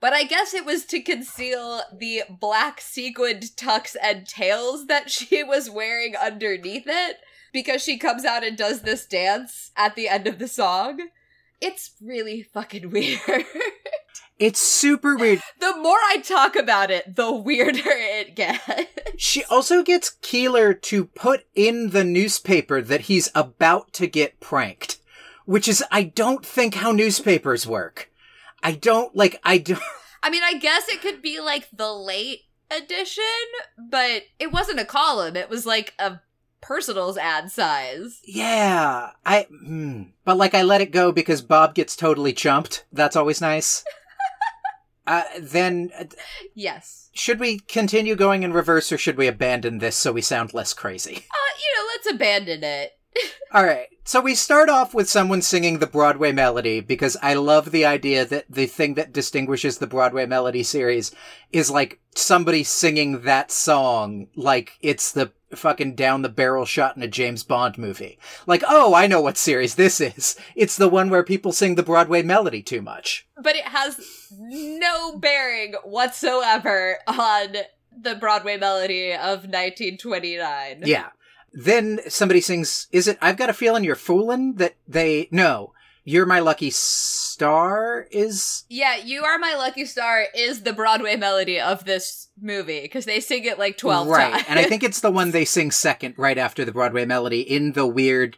But 0.05 0.13
I 0.13 0.25
guess 0.25 0.53
it 0.53 0.67
was 0.67 0.85
to 0.89 1.01
conceal 1.01 1.81
the 1.91 2.25
black 2.29 2.83
sequined 2.83 3.57
tucks 3.57 3.97
and 4.03 4.29
tails 4.29 4.87
that 4.87 5.11
she 5.11 5.43
was 5.43 5.71
wearing 5.71 6.15
underneath 6.15 6.85
it 6.87 7.21
because 7.55 7.83
she 7.83 7.97
comes 7.97 8.27
out 8.27 8.45
and 8.45 8.55
does 8.55 8.83
this 8.83 9.07
dance 9.07 9.71
at 9.79 9.97
the 9.97 10.09
end 10.09 10.27
of 10.27 10.39
the 10.39 10.47
song. 10.47 11.09
It's 11.59 11.93
really 12.03 12.43
fucking 12.43 12.91
weird. 12.93 13.47
It's 14.39 14.61
super 14.61 15.17
weird. 15.17 15.41
the 15.59 15.75
more 15.75 15.97
I 15.97 16.19
talk 16.19 16.55
about 16.55 16.91
it, 16.91 17.17
the 17.17 17.33
weirder 17.33 17.81
it 17.87 18.37
gets. 18.37 18.63
She 19.17 19.43
also 19.45 19.83
gets 19.83 20.19
Keeler 20.21 20.75
to 20.75 21.07
put 21.07 21.47
in 21.55 21.93
the 21.93 22.05
newspaper 22.05 22.83
that 22.83 23.03
he's 23.03 23.31
about 23.35 23.95
to 23.95 24.07
get 24.07 24.39
pranked, 24.39 24.99
which 25.47 25.67
is, 25.67 25.83
I 25.91 26.03
don't 26.03 26.45
think 26.45 26.75
how 26.75 26.93
newspapers 26.93 27.67
work. 27.67 28.11
I 28.65 28.73
don't, 28.73 29.15
like, 29.15 29.39
I 29.45 29.59
don't. 29.59 29.81
I 30.23 30.31
mean, 30.31 30.43
I 30.43 30.55
guess 30.55 30.89
it 30.89 31.01
could 31.03 31.21
be 31.23 31.39
like 31.39 31.69
the 31.73 31.93
late 31.93 32.41
edition, 32.71 33.25
but 33.91 34.23
it 34.39 34.51
wasn't 34.51 34.81
a 34.81 34.85
column. 34.87 35.37
It 35.37 35.51
was 35.51 35.67
like 35.67 35.93
a 35.99 36.21
personals 36.63 37.19
ad 37.19 37.51
size. 37.51 38.21
Yeah, 38.25 39.11
I, 39.27 39.47
mm, 39.53 40.09
but 40.25 40.39
like 40.39 40.55
I 40.55 40.63
let 40.63 40.81
it 40.81 40.93
go 40.93 41.13
because 41.13 41.43
Bob 41.43 41.75
gets 41.75 41.95
totally 41.95 42.33
chumped. 42.33 42.87
That's 42.91 43.17
always 43.17 43.43
nice. 43.43 43.85
uh, 45.07 45.25
then, 45.39 45.91
uh, 45.99 46.05
Yes. 46.55 47.11
should 47.13 47.39
we 47.39 47.59
continue 47.59 48.17
going 48.17 48.45
in 48.45 48.55
reverse 48.55 48.91
or 48.91 48.97
should 48.97 49.19
we 49.19 49.27
abandon 49.27 49.79
this 49.79 49.95
so 49.95 50.11
we 50.11 50.23
sound 50.23 50.55
less 50.55 50.73
crazy? 50.73 51.17
Uh, 51.17 51.53
you 51.61 51.77
know, 51.77 51.87
let's 51.93 52.11
abandon 52.11 52.65
it. 52.65 52.93
All 53.53 53.65
right. 53.65 53.87
So 54.07 54.21
we 54.21 54.35
start 54.35 54.69
off 54.69 54.93
with 54.93 55.09
someone 55.09 55.41
singing 55.41 55.79
the 55.79 55.87
Broadway 55.87 56.31
melody 56.31 56.81
because 56.81 57.17
I 57.23 57.35
love 57.35 57.71
the 57.71 57.87
idea 57.87 58.27
that 58.27 58.45
the 58.51 58.67
thing 58.67 58.95
that 58.95 59.15
distinguishes 59.15 59.79
the 59.79 59.87
Broadway 59.87 60.27
melody 60.27 60.63
series 60.63 61.15
is 61.53 61.71
like 61.71 62.01
somebody 62.15 62.65
singing 62.65 63.23
that 63.23 63.51
song 63.51 64.27
like 64.37 64.73
it's 64.83 65.11
the 65.11 65.33
fucking 65.55 65.95
down 65.95 66.23
the 66.23 66.29
barrel 66.29 66.65
shot 66.65 66.97
in 66.97 67.03
a 67.03 67.09
James 67.09 67.45
Bond 67.45 67.79
movie. 67.79 68.19
Like, 68.47 68.63
oh, 68.69 68.95
I 68.95 69.07
know 69.07 69.21
what 69.21 69.39
series 69.39 69.77
this 69.77 70.01
is. 70.01 70.37
It's 70.55 70.77
the 70.77 70.89
one 70.89 71.09
where 71.09 71.23
people 71.23 71.53
sing 71.53 71.77
the 71.77 71.83
Broadway 71.83 72.23
melody 72.23 72.63
too 72.63 72.83
much. 72.83 73.27
But 73.41 73.57
it 73.57 73.69
has 73.69 74.01
no 74.31 75.17
bearing 75.17 75.75
whatsoever 75.85 76.99
on 77.07 77.57
the 77.97 78.17
Broadway 78.17 78.57
melody 78.57 79.13
of 79.13 79.45
1929. 79.45 80.83
Yeah. 80.85 81.11
Then 81.55 82.01
somebody 82.09 82.41
sings, 82.41 82.89
is 82.91 83.07
it 83.07 83.17
I've 83.23 83.37
got 83.37 83.49
a 83.49 83.55
feeling 83.55 83.85
you're 83.85 83.95
fooling 83.95 84.55
that 84.55 84.75
they, 84.89 85.29
no, 85.31 85.73
you're 86.05 86.27
my 86.27 86.41
lucky 86.41 86.71
star 86.71 88.07
is 88.11 88.65
Yeah, 88.69 88.97
You 88.97 89.25
Are 89.25 89.39
My 89.39 89.55
Lucky 89.55 89.87
Star 89.87 90.25
is 90.35 90.63
the 90.63 90.73
Broadway 90.73 91.17
melody 91.17 91.59
of 91.59 91.85
this 91.85 92.29
movie 92.41 92.83
because 92.83 93.07
they 93.07 93.21
sing 93.21 93.45
it 93.45 93.59
like 93.59 93.79
12 93.79 94.09
right. 94.09 94.33
times. 94.33 94.45
and 94.49 94.59
I 94.59 94.65
think 94.65 94.83
it's 94.83 95.01
the 95.01 95.11
one 95.11 95.31
they 95.31 95.47
sing 95.47 95.71
second 95.71 96.15
right 96.19 96.37
after 96.37 96.65
the 96.65 96.73
Broadway 96.73 97.07
melody 97.07 97.41
in 97.41 97.73
the 97.73 97.87
weird 97.87 98.37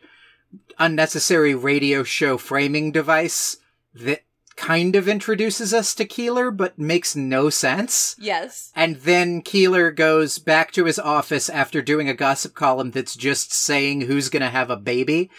unnecessary 0.79 1.55
radio 1.55 2.05
show 2.05 2.39
framing 2.39 2.93
device 2.93 3.57
that 3.95 4.23
kind 4.57 4.97
of 4.97 5.09
introduces 5.09 5.75
us 5.75 5.95
to 5.95 6.05
Keeler 6.05 6.51
but 6.51 6.79
makes 6.79 7.15
no 7.15 7.51
sense. 7.51 8.17
yes. 8.19 8.73
And 8.75 8.97
then 8.97 9.43
Keeler 9.43 9.91
goes 9.91 10.39
back 10.39 10.73
to 10.73 10.85
his 10.85 10.99
office 10.99 11.49
after 11.49 11.83
doing 11.83 12.09
a 12.09 12.15
gossip 12.15 12.55
column 12.55 12.91
that's 12.91 13.17
just 13.17 13.53
saying 13.53 14.03
who's 14.03 14.29
gonna 14.29 14.51
have 14.51 14.71
a 14.71 14.77
baby. 14.77 15.31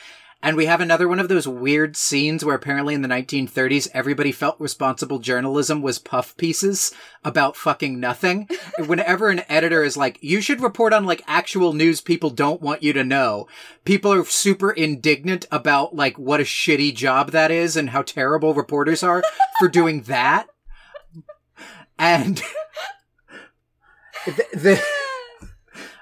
And 0.42 0.56
we 0.56 0.68
have 0.68 0.82
another 0.82 1.08
one 1.08 1.20
of 1.20 1.30
those 1.30 1.48
weird 1.48 1.98
scenes 1.98 2.46
where 2.46 2.56
apparently 2.56 2.94
in 2.94 3.02
the 3.02 3.08
1930s, 3.08 3.90
everybody 3.94 4.32
felt 4.32 4.60
responsible 4.60 5.20
journalism 5.20 5.82
was 5.82 5.98
puff 5.98 6.38
pieces 6.38 6.94
about 7.24 7.56
fucking 7.56 8.00
nothing. 8.00 8.48
Whenever 8.86 9.30
an 9.30 9.42
editor 9.50 9.84
is 9.84 9.98
like, 9.98 10.20
you 10.22 10.40
should 10.40 10.62
report 10.62 10.94
on 10.94 11.06
like 11.06 11.24
actual 11.28 11.74
news 11.74 12.02
people 12.02 12.30
don't 12.30 12.62
want 12.62 12.84
you 12.84 12.94
to 12.94 13.04
know, 13.04 13.48
people 13.84 14.14
are 14.14 14.24
super 14.26 14.72
indignant 14.72 15.46
about 15.52 15.96
like 15.96 16.18
what 16.20 16.40
a 16.40 16.44
shitty 16.44 16.96
job 16.96 17.32
that 17.32 17.50
is 17.50 17.76
and 17.76 17.90
how 17.90 18.04
terrible 18.04 18.54
reporters 18.54 19.02
are 19.02 19.24
for 19.60 19.68
doing 19.68 20.02
that. 20.04 20.48
And 21.98 22.42
the, 24.28 24.46
the 24.54 24.84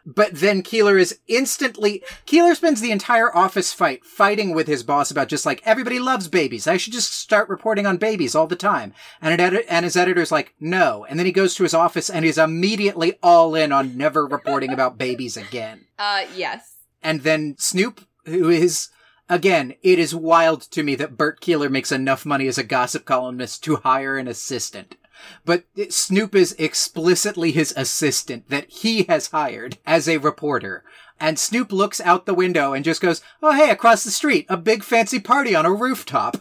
but 0.05 0.35
then 0.35 0.61
Keeler 0.61 0.97
is 0.97 1.19
instantly 1.27 2.03
Keeler 2.25 2.55
spends 2.55 2.81
the 2.81 2.91
entire 2.91 3.35
office 3.35 3.73
fight 3.73 4.05
fighting 4.05 4.53
with 4.53 4.67
his 4.67 4.83
boss 4.83 5.09
about 5.11 5.27
just 5.27 5.45
like 5.45 5.61
everybody 5.65 5.99
loves 5.99 6.27
babies. 6.27 6.67
I 6.67 6.77
should 6.77 6.93
just 6.93 7.13
start 7.13 7.49
reporting 7.49 7.85
on 7.85 7.97
babies 7.97 8.35
all 8.35 8.47
the 8.47 8.55
time. 8.55 8.93
And 9.21 9.33
an 9.33 9.39
edit- 9.39 9.65
and 9.67 9.83
his 9.83 9.95
editor's 9.95 10.31
like, 10.31 10.53
"No." 10.59 11.05
And 11.09 11.17
then 11.17 11.25
he 11.25 11.31
goes 11.31 11.55
to 11.55 11.63
his 11.63 11.73
office 11.73 12.09
and 12.09 12.23
he's 12.25 12.37
immediately 12.37 13.17
all 13.23 13.55
in 13.55 13.71
on 13.71 13.97
never 13.97 14.25
reporting 14.25 14.71
about 14.71 14.97
babies 14.97 15.37
again. 15.37 15.85
Uh, 15.97 16.25
yes. 16.35 16.73
And 17.01 17.21
then 17.21 17.55
Snoop, 17.57 18.01
who 18.25 18.49
is 18.49 18.89
again, 19.29 19.75
it 19.81 19.97
is 19.97 20.13
wild 20.13 20.61
to 20.71 20.83
me 20.83 20.95
that 20.95 21.15
Bert 21.15 21.39
Keeler 21.39 21.69
makes 21.69 21.91
enough 21.91 22.25
money 22.25 22.47
as 22.47 22.57
a 22.57 22.63
gossip 22.63 23.05
columnist 23.05 23.63
to 23.63 23.77
hire 23.77 24.17
an 24.17 24.27
assistant. 24.27 24.97
But 25.43 25.65
Snoop 25.89 26.35
is 26.35 26.55
explicitly 26.57 27.51
his 27.51 27.73
assistant 27.77 28.49
that 28.49 28.69
he 28.69 29.03
has 29.03 29.27
hired 29.27 29.77
as 29.85 30.07
a 30.07 30.17
reporter. 30.17 30.83
And 31.19 31.39
Snoop 31.39 31.71
looks 31.71 32.01
out 32.01 32.25
the 32.25 32.33
window 32.33 32.73
and 32.73 32.83
just 32.83 33.01
goes, 33.01 33.21
Oh, 33.41 33.53
hey, 33.53 33.69
across 33.69 34.03
the 34.03 34.11
street, 34.11 34.45
a 34.49 34.57
big 34.57 34.83
fancy 34.83 35.19
party 35.19 35.55
on 35.55 35.65
a 35.65 35.71
rooftop. 35.71 36.37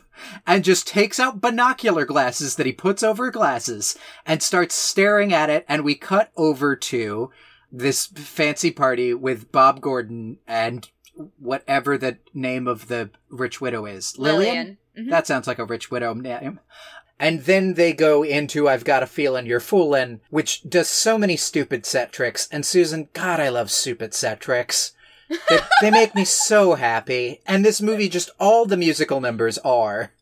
And 0.47 0.65
just 0.65 0.87
takes 0.87 1.21
out 1.21 1.41
binocular 1.41 2.05
glasses 2.05 2.57
that 2.57 2.67
he 2.67 2.73
puts 2.73 3.03
over 3.03 3.31
glasses 3.31 3.97
and 4.25 4.43
starts 4.43 4.75
staring 4.75 5.33
at 5.33 5.51
it. 5.51 5.65
And 5.69 5.85
we 5.85 5.95
cut 5.95 6.31
over 6.37 6.75
to 6.77 7.31
this 7.71 8.07
fancy 8.07 8.71
party 8.71 9.13
with 9.15 9.51
Bob 9.53 9.81
Gordon 9.81 10.39
and 10.47 10.89
whatever 11.39 11.97
the 11.99 12.19
name 12.33 12.67
of 12.67 12.89
the 12.89 13.11
rich 13.31 13.61
widow 13.61 13.87
is. 13.87 14.19
Lillian? 14.19 14.79
Mhm. 14.99 15.11
That 15.11 15.27
sounds 15.27 15.47
like 15.47 15.59
a 15.59 15.65
rich 15.65 15.91
widow 15.91 16.15
name. 16.15 16.61
And 17.19 17.43
then 17.43 17.75
they 17.75 17.93
go 17.93 18.23
into 18.23 18.69
I've 18.69 18.85
Got 18.85 19.03
a 19.03 19.07
Feeling 19.07 19.47
You're 19.47 19.61
Foolin', 19.61 20.21
which 20.31 20.69
does 20.69 20.89
so 20.89 21.17
many 21.17 21.37
stupid 21.37 21.87
set 21.87 22.13
tricks. 22.13 22.49
And 22.51 22.67
Susan, 22.67 23.09
God, 23.13 23.41
I 23.41 23.49
love 23.49 23.71
stupid 23.71 24.15
set 24.15 24.41
tricks. 24.41 24.93
They, 25.29 25.59
they 25.81 25.91
make 25.91 26.15
me 26.15 26.25
so 26.25 26.75
happy. 26.75 27.41
And 27.47 27.65
this 27.65 27.81
movie, 27.81 28.09
just 28.09 28.31
all 28.39 28.67
the 28.67 28.77
musical 28.77 29.21
numbers 29.21 29.59
are, 29.59 30.13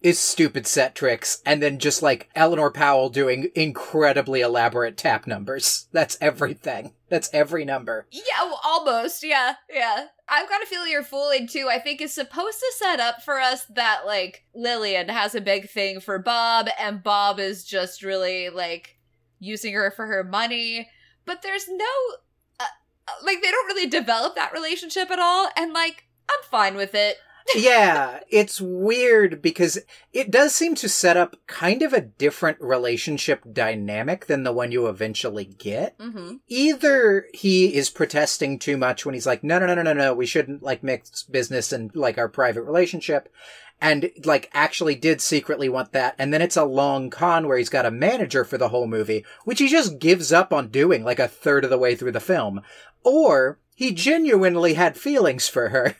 is 0.00 0.18
stupid 0.18 0.66
set 0.66 0.94
tricks. 0.94 1.42
And 1.44 1.62
then 1.62 1.78
just 1.78 2.02
like 2.02 2.28
Eleanor 2.34 2.70
Powell 2.70 3.08
doing 3.08 3.50
incredibly 3.54 4.40
elaborate 4.40 4.96
tap 4.96 5.26
numbers. 5.26 5.88
That's 5.92 6.18
everything. 6.20 6.92
That's 7.08 7.32
every 7.32 7.64
number. 7.64 8.06
Yeah, 8.10 8.52
almost. 8.64 9.22
Yeah, 9.22 9.54
yeah. 9.70 10.06
I've 10.28 10.48
got 10.48 10.62
a 10.62 10.66
feeling 10.66 10.90
you're 10.90 11.02
fooling 11.02 11.46
too. 11.46 11.68
I 11.70 11.78
think 11.78 12.00
is 12.00 12.12
supposed 12.12 12.58
to 12.58 12.72
set 12.76 13.00
up 13.00 13.22
for 13.22 13.40
us 13.40 13.64
that 13.66 14.02
like 14.06 14.44
Lillian 14.54 15.08
has 15.08 15.34
a 15.34 15.40
big 15.40 15.70
thing 15.70 16.00
for 16.00 16.18
Bob, 16.18 16.68
and 16.78 17.02
Bob 17.02 17.38
is 17.38 17.64
just 17.64 18.02
really 18.02 18.48
like 18.48 18.98
using 19.38 19.72
her 19.74 19.90
for 19.90 20.06
her 20.06 20.24
money. 20.24 20.88
But 21.24 21.42
there's 21.42 21.68
no 21.68 21.84
uh, 22.60 22.64
uh, 23.08 23.12
like 23.24 23.40
they 23.42 23.50
don't 23.50 23.66
really 23.66 23.88
develop 23.88 24.34
that 24.34 24.52
relationship 24.52 25.10
at 25.10 25.20
all, 25.20 25.48
and 25.56 25.72
like 25.72 26.04
I'm 26.28 26.42
fine 26.50 26.74
with 26.74 26.94
it. 26.94 27.18
Yeah, 27.54 28.20
it's 28.28 28.60
weird 28.60 29.40
because 29.40 29.78
it 30.12 30.30
does 30.30 30.54
seem 30.54 30.74
to 30.76 30.88
set 30.88 31.16
up 31.16 31.36
kind 31.46 31.82
of 31.82 31.92
a 31.92 32.00
different 32.00 32.60
relationship 32.60 33.42
dynamic 33.52 34.26
than 34.26 34.42
the 34.42 34.52
one 34.52 34.72
you 34.72 34.88
eventually 34.88 35.44
get. 35.44 35.96
Mm-hmm. 35.98 36.36
Either 36.48 37.26
he 37.32 37.74
is 37.74 37.90
protesting 37.90 38.58
too 38.58 38.76
much 38.76 39.06
when 39.06 39.14
he's 39.14 39.26
like, 39.26 39.44
no, 39.44 39.58
no, 39.58 39.66
no, 39.66 39.74
no, 39.74 39.82
no, 39.82 39.92
no, 39.92 40.14
we 40.14 40.26
shouldn't 40.26 40.62
like 40.62 40.82
mix 40.82 41.22
business 41.22 41.72
and 41.72 41.94
like 41.94 42.18
our 42.18 42.28
private 42.28 42.62
relationship. 42.62 43.32
And 43.80 44.10
like 44.24 44.50
actually 44.54 44.94
did 44.94 45.20
secretly 45.20 45.68
want 45.68 45.92
that. 45.92 46.14
And 46.18 46.32
then 46.32 46.40
it's 46.42 46.56
a 46.56 46.64
long 46.64 47.10
con 47.10 47.46
where 47.46 47.58
he's 47.58 47.68
got 47.68 47.86
a 47.86 47.90
manager 47.90 48.44
for 48.44 48.56
the 48.58 48.70
whole 48.70 48.86
movie, 48.86 49.24
which 49.44 49.58
he 49.58 49.68
just 49.68 49.98
gives 49.98 50.32
up 50.32 50.52
on 50.52 50.68
doing 50.68 51.04
like 51.04 51.18
a 51.18 51.28
third 51.28 51.62
of 51.62 51.70
the 51.70 51.78
way 51.78 51.94
through 51.94 52.12
the 52.12 52.20
film. 52.20 52.62
Or 53.04 53.58
he 53.74 53.92
genuinely 53.92 54.74
had 54.74 54.96
feelings 54.96 55.46
for 55.46 55.68
her 55.68 55.94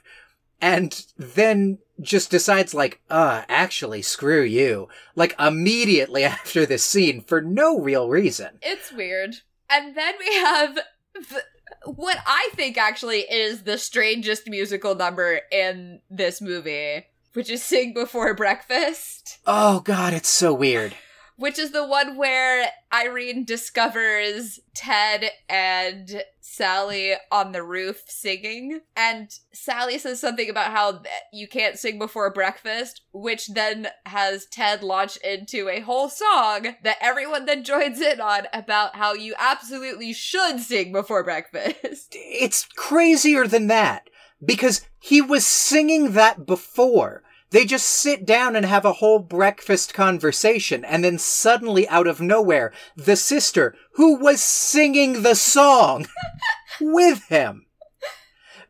and 0.60 1.06
then 1.16 1.78
just 2.00 2.30
decides 2.30 2.74
like, 2.74 3.00
uh, 3.10 3.42
actually, 3.48 4.02
screw 4.02 4.42
you. 4.42 4.88
Like 5.14 5.34
immediately 5.38 6.24
after 6.36 6.66
this 6.66 6.84
scene 6.84 7.22
for 7.22 7.40
no 7.40 7.78
real 7.80 8.08
reason. 8.08 8.58
It's 8.62 8.92
weird. 8.92 9.36
And 9.68 9.96
then 9.96 10.14
we 10.18 10.34
have 10.36 10.74
the, 11.14 11.42
what 11.86 12.18
I 12.26 12.50
think 12.54 12.76
actually 12.76 13.20
is 13.20 13.62
the 13.62 13.78
strangest 13.78 14.48
musical 14.48 14.94
number 14.94 15.40
in 15.50 16.00
this 16.10 16.40
movie, 16.40 17.06
which 17.32 17.50
is 17.50 17.62
Sing 17.62 17.92
Before 17.92 18.34
Breakfast, 18.34 19.38
Oh 19.46 19.80
god, 19.80 20.12
it's 20.12 20.28
so 20.28 20.52
weird. 20.52 20.94
Which 21.36 21.58
is 21.58 21.70
the 21.70 21.86
one 21.86 22.16
where 22.16 22.70
Irene 22.92 23.44
discovers 23.44 24.60
Ted 24.74 25.30
and 25.48 26.22
Sally 26.40 27.14
on 27.30 27.52
the 27.52 27.62
roof 27.62 28.04
singing. 28.06 28.80
And 28.96 29.30
Sally 29.52 29.98
says 29.98 30.20
something 30.20 30.48
about 30.48 30.72
how 30.72 31.02
you 31.32 31.46
can't 31.46 31.78
sing 31.78 31.98
before 31.98 32.32
breakfast, 32.32 33.02
which 33.12 33.48
then 33.48 33.88
has 34.06 34.46
Ted 34.46 34.82
launch 34.82 35.18
into 35.18 35.68
a 35.68 35.80
whole 35.80 36.08
song 36.08 36.76
that 36.82 36.96
everyone 37.00 37.44
then 37.44 37.64
joins 37.64 38.00
in 38.00 38.20
on 38.20 38.46
about 38.52 38.96
how 38.96 39.12
you 39.12 39.34
absolutely 39.38 40.12
should 40.12 40.60
sing 40.60 40.92
before 40.92 41.22
breakfast. 41.22 42.08
It's 42.12 42.66
crazier 42.76 43.46
than 43.46 43.66
that 43.66 44.08
because 44.44 44.82
he 44.98 45.20
was 45.20 45.46
singing 45.46 46.12
that 46.12 46.46
before. 46.46 47.22
They 47.50 47.64
just 47.64 47.86
sit 47.86 48.26
down 48.26 48.56
and 48.56 48.66
have 48.66 48.84
a 48.84 48.94
whole 48.94 49.20
breakfast 49.20 49.94
conversation, 49.94 50.84
and 50.84 51.04
then 51.04 51.18
suddenly, 51.18 51.88
out 51.88 52.06
of 52.06 52.20
nowhere, 52.20 52.72
the 52.96 53.16
sister, 53.16 53.74
who 53.92 54.18
was 54.18 54.42
singing 54.42 55.22
the 55.22 55.34
song 55.34 56.06
with 56.80 57.24
him, 57.28 57.66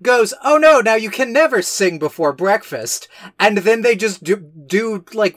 goes, 0.02 0.34
Oh 0.44 0.58
no, 0.58 0.80
now 0.80 0.94
you 0.94 1.10
can 1.10 1.32
never 1.32 1.62
sing 1.62 1.98
before 1.98 2.32
breakfast. 2.32 3.08
And 3.38 3.58
then 3.58 3.82
they 3.82 3.96
just 3.96 4.22
do, 4.22 4.36
do 4.36 5.04
like, 5.12 5.36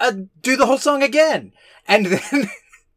uh, 0.00 0.12
do 0.40 0.56
the 0.56 0.66
whole 0.66 0.78
song 0.78 1.02
again. 1.02 1.52
And 1.88 2.06
then, 2.06 2.50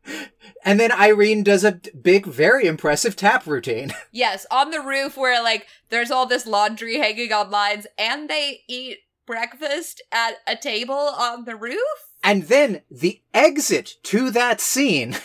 and 0.65 0.79
then 0.79 0.91
Irene 0.91 1.43
does 1.43 1.63
a 1.63 1.79
big, 2.01 2.25
very 2.25 2.65
impressive 2.65 3.15
tap 3.15 3.45
routine. 3.45 3.93
yes, 4.11 4.45
on 4.51 4.71
the 4.71 4.81
roof 4.81 5.17
where 5.17 5.41
like 5.41 5.67
there's 5.89 6.11
all 6.11 6.25
this 6.25 6.45
laundry 6.45 6.97
hanging 6.97 7.33
on 7.33 7.49
lines 7.49 7.87
and 7.97 8.29
they 8.29 8.61
eat 8.67 8.99
breakfast 9.29 10.01
at 10.11 10.37
a 10.47 10.55
table 10.55 10.95
on 10.95 11.45
the 11.45 11.55
roof? 11.55 11.77
And 12.23 12.45
then 12.45 12.81
the 12.89 13.21
exit 13.31 13.97
to 14.05 14.31
that 14.31 14.59
scene 14.59 15.17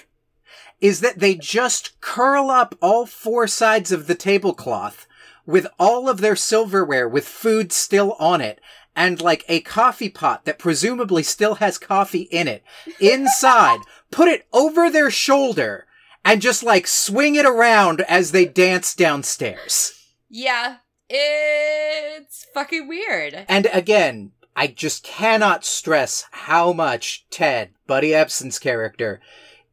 is 0.79 1.01
that 1.01 1.21
they 1.21 1.35
just 1.35 1.99
curl 2.03 2.51
up 2.51 2.75
all 2.83 3.07
four 3.07 3.49
sides 3.49 3.93
of 3.93 4.07
the 4.07 4.15
tablecloth 4.15 5.07
with 5.47 5.67
all 5.79 6.07
of 6.07 6.21
their 6.21 6.37
silverware 6.37 7.09
with 7.09 7.27
food 7.27 7.73
still 7.73 8.13
on 8.19 8.43
it 8.43 8.61
and 8.95 9.23
like 9.23 9.43
a 9.49 9.61
coffee 9.63 10.11
pot 10.11 10.45
that 10.45 10.59
presumably 10.59 11.23
still 11.23 11.55
has 11.55 11.79
coffee 11.79 12.29
in 12.31 12.47
it 12.47 12.63
inside, 13.01 13.79
put 14.11 14.29
it 14.29 14.47
over 14.53 14.91
their 14.91 15.11
shoulder 15.11 15.87
and 16.27 16.43
just 16.43 16.63
like 16.63 16.87
swing 16.87 17.37
it 17.37 17.47
around 17.47 18.03
as 18.03 18.33
they 18.33 18.45
dance 18.45 18.95
downstairs. 18.95 19.99
Yeah, 20.29 20.77
it's 21.09 22.47
fucking 22.55 22.89
weird. 22.89 23.47
And 23.49 23.69
again, 23.73 24.33
I 24.57 24.69
just 24.69 25.05
cannot 25.05 25.65
stress 25.65 26.25
how 26.31 26.73
much 26.73 27.27
Ted, 27.31 27.71
Buddy 27.87 28.11
Ebsen's 28.11 28.59
character, 28.59 29.21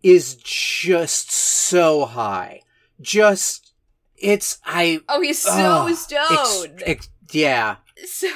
is 0.04 0.36
just 0.36 1.32
so 1.32 2.06
high. 2.06 2.62
Just, 3.00 3.74
it's, 4.17 4.60
I. 4.65 5.02
Oh, 5.08 5.22
he's 5.22 5.39
so 5.39 5.52
ugh, 5.88 5.96
stoned. 5.96 6.84
ex- 6.86 7.10
yeah. 7.32 7.78
so 8.06 8.28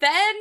then 0.00 0.34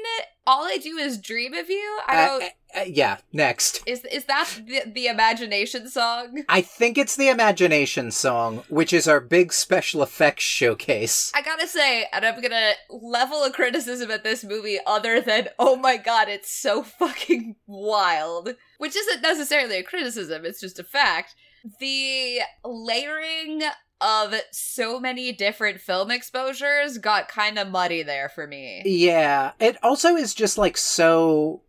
all 0.47 0.65
I 0.65 0.77
do 0.77 0.97
is 0.97 1.19
dream 1.19 1.53
of 1.53 1.69
you. 1.69 1.99
I 2.07 2.25
don't. 2.25 2.43
uh, 2.43 2.47
uh, 2.75 2.83
yeah, 2.87 3.17
next. 3.31 3.81
is 3.85 4.03
is 4.05 4.25
that 4.25 4.49
the, 4.65 4.81
the 4.93 5.07
imagination 5.07 5.89
song? 5.89 6.43
I 6.49 6.61
think 6.61 6.97
it's 6.97 7.15
the 7.15 7.29
Imagination 7.29 8.11
song, 8.11 8.63
which 8.69 8.93
is 8.93 9.07
our 9.07 9.19
big 9.19 9.53
special 9.53 10.03
effects 10.03 10.43
showcase. 10.43 11.31
I 11.35 11.41
gotta 11.41 11.67
say, 11.67 12.07
and 12.11 12.25
I'm 12.25 12.41
gonna 12.41 12.73
level 12.89 13.43
a 13.43 13.51
criticism 13.51 14.11
at 14.11 14.23
this 14.23 14.43
movie 14.43 14.79
other 14.85 15.21
than, 15.21 15.49
oh 15.59 15.75
my 15.75 15.97
god, 15.97 16.27
it's 16.29 16.51
so 16.51 16.83
fucking 16.83 17.55
wild. 17.67 18.55
Which 18.77 18.95
isn't 18.95 19.21
necessarily 19.21 19.77
a 19.77 19.83
criticism, 19.83 20.45
it's 20.45 20.61
just 20.61 20.79
a 20.79 20.83
fact. 20.83 21.35
The 21.79 22.39
layering 22.63 23.63
of 24.01 24.35
so 24.51 24.99
many 24.99 25.31
different 25.31 25.79
film 25.79 26.11
exposures 26.11 26.97
got 26.97 27.27
kind 27.27 27.57
of 27.57 27.69
muddy 27.69 28.03
there 28.03 28.29
for 28.29 28.45
me. 28.45 28.81
Yeah, 28.85 29.51
it 29.59 29.77
also 29.81 30.15
is 30.15 30.33
just 30.33 30.57
like 30.57 30.77
so. 30.77 31.61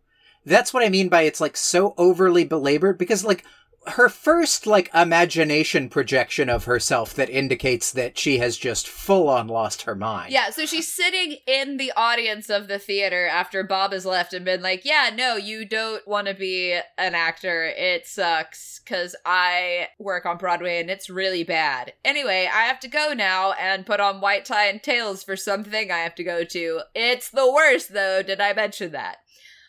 That's 0.47 0.73
what 0.73 0.83
I 0.83 0.89
mean 0.89 1.09
by 1.09 1.23
it's 1.23 1.41
like 1.41 1.57
so 1.57 1.93
overly 1.97 2.45
belabored 2.45 2.97
because 2.97 3.25
like 3.25 3.43
her 3.87 4.09
first 4.09 4.67
like 4.67 4.89
imagination 4.93 5.89
projection 5.89 6.49
of 6.49 6.65
herself 6.65 7.13
that 7.13 7.29
indicates 7.29 7.91
that 7.91 8.17
she 8.17 8.37
has 8.37 8.57
just 8.57 8.87
full 8.87 9.29
on 9.29 9.47
lost 9.47 9.83
her 9.83 9.95
mind. 9.95 10.31
Yeah, 10.31 10.49
so 10.49 10.65
she's 10.65 10.91
sitting 10.91 11.37
in 11.45 11.77
the 11.77 11.91
audience 11.95 12.49
of 12.49 12.67
the 12.67 12.79
theater 12.79 13.27
after 13.27 13.63
Bob 13.63 13.93
has 13.93 14.05
left 14.05 14.33
and 14.33 14.45
been 14.45 14.61
like, 14.61 14.83
Yeah, 14.85 15.09
no, 15.13 15.35
you 15.35 15.65
don't 15.65 16.05
want 16.07 16.27
to 16.27 16.33
be 16.33 16.79
an 16.97 17.15
actor. 17.15 17.65
It 17.65 18.07
sucks 18.07 18.79
because 18.79 19.15
I 19.25 19.89
work 19.99 20.25
on 20.25 20.37
Broadway 20.37 20.79
and 20.79 20.89
it's 20.89 21.09
really 21.09 21.43
bad. 21.43 21.93
Anyway, 22.05 22.49
I 22.53 22.63
have 22.63 22.79
to 22.81 22.87
go 22.87 23.13
now 23.13 23.53
and 23.53 23.85
put 23.85 23.99
on 23.99 24.21
white 24.21 24.45
tie 24.45 24.67
and 24.67 24.81
tails 24.81 25.23
for 25.23 25.35
something 25.35 25.91
I 25.91 25.99
have 25.99 26.15
to 26.15 26.23
go 26.23 26.43
to. 26.43 26.81
It's 26.95 27.29
the 27.29 27.51
worst, 27.51 27.93
though. 27.93 28.21
Did 28.21 28.39
I 28.39 28.53
mention 28.53 28.91
that? 28.93 29.17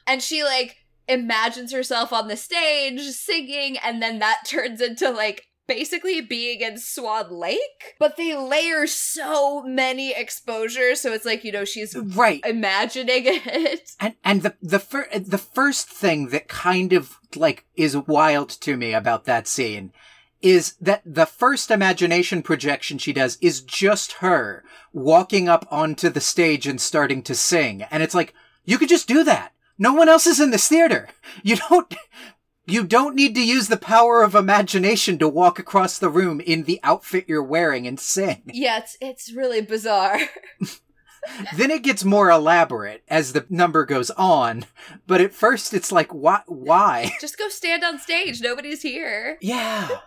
And 0.08 0.22
she, 0.22 0.42
like, 0.42 0.76
imagines 1.06 1.72
herself 1.72 2.12
on 2.12 2.28
the 2.28 2.36
stage 2.36 3.00
singing, 3.02 3.76
and 3.78 4.02
then 4.02 4.18
that 4.18 4.40
turns 4.46 4.80
into, 4.80 5.10
like, 5.10 5.44
basically 5.66 6.20
being 6.22 6.60
in 6.62 6.78
Swan 6.78 7.30
Lake, 7.30 7.94
but 8.00 8.16
they 8.16 8.34
layer 8.34 8.86
so 8.86 9.62
many 9.62 10.12
exposures, 10.12 11.00
so 11.00 11.12
it's 11.12 11.26
like 11.26 11.44
you 11.44 11.52
know 11.52 11.66
she's 11.66 11.94
Right. 11.94 12.40
imagining 12.46 13.22
it. 13.26 13.90
And 14.00 14.14
and 14.24 14.42
the 14.42 14.56
the 14.62 14.78
fir- 14.78 15.10
the 15.14 15.36
first 15.36 15.88
thing 15.90 16.28
that 16.30 16.48
kind 16.48 16.94
of 16.94 17.18
like 17.36 17.66
is 17.76 17.96
wild 17.98 18.48
to 18.62 18.78
me 18.78 18.94
about 18.94 19.26
that 19.26 19.46
scene 19.46 19.92
is 20.40 20.74
that 20.80 21.02
the 21.04 21.26
first 21.26 21.70
imagination 21.70 22.40
projection 22.42 22.96
she 22.96 23.12
does 23.12 23.36
is 23.42 23.60
just 23.60 24.12
her 24.14 24.64
walking 24.94 25.48
up 25.50 25.66
onto 25.70 26.08
the 26.08 26.20
stage 26.20 26.66
and 26.66 26.80
starting 26.80 27.22
to 27.24 27.34
sing. 27.34 27.82
And 27.90 28.02
it's 28.02 28.14
like, 28.14 28.32
you 28.64 28.78
could 28.78 28.88
just 28.88 29.08
do 29.08 29.22
that. 29.24 29.52
No 29.78 29.92
one 29.92 30.08
else 30.08 30.26
is 30.26 30.40
in 30.40 30.50
this 30.50 30.68
theater. 30.68 31.08
You 31.42 31.56
don't 31.56 31.94
you 32.66 32.84
don't 32.84 33.14
need 33.14 33.34
to 33.34 33.46
use 33.46 33.68
the 33.68 33.76
power 33.76 34.22
of 34.22 34.34
imagination 34.34 35.18
to 35.18 35.28
walk 35.28 35.58
across 35.58 35.98
the 35.98 36.10
room 36.10 36.40
in 36.40 36.64
the 36.64 36.80
outfit 36.82 37.24
you're 37.26 37.42
wearing 37.42 37.86
and 37.86 37.98
sing. 37.98 38.42
Yeah, 38.46 38.78
it's 38.78 38.96
it's 39.00 39.32
really 39.32 39.60
bizarre. 39.60 40.18
then 41.56 41.70
it 41.70 41.82
gets 41.82 42.04
more 42.04 42.30
elaborate 42.30 43.02
as 43.08 43.32
the 43.32 43.46
number 43.48 43.84
goes 43.84 44.10
on, 44.10 44.66
but 45.06 45.20
at 45.20 45.32
first 45.32 45.72
it's 45.72 45.92
like, 45.92 46.12
why? 46.12 46.42
Why? 46.46 47.12
Just 47.20 47.38
go 47.38 47.48
stand 47.48 47.84
on 47.84 47.98
stage. 47.98 48.40
Nobody's 48.40 48.82
here. 48.82 49.38
Yeah. 49.40 49.88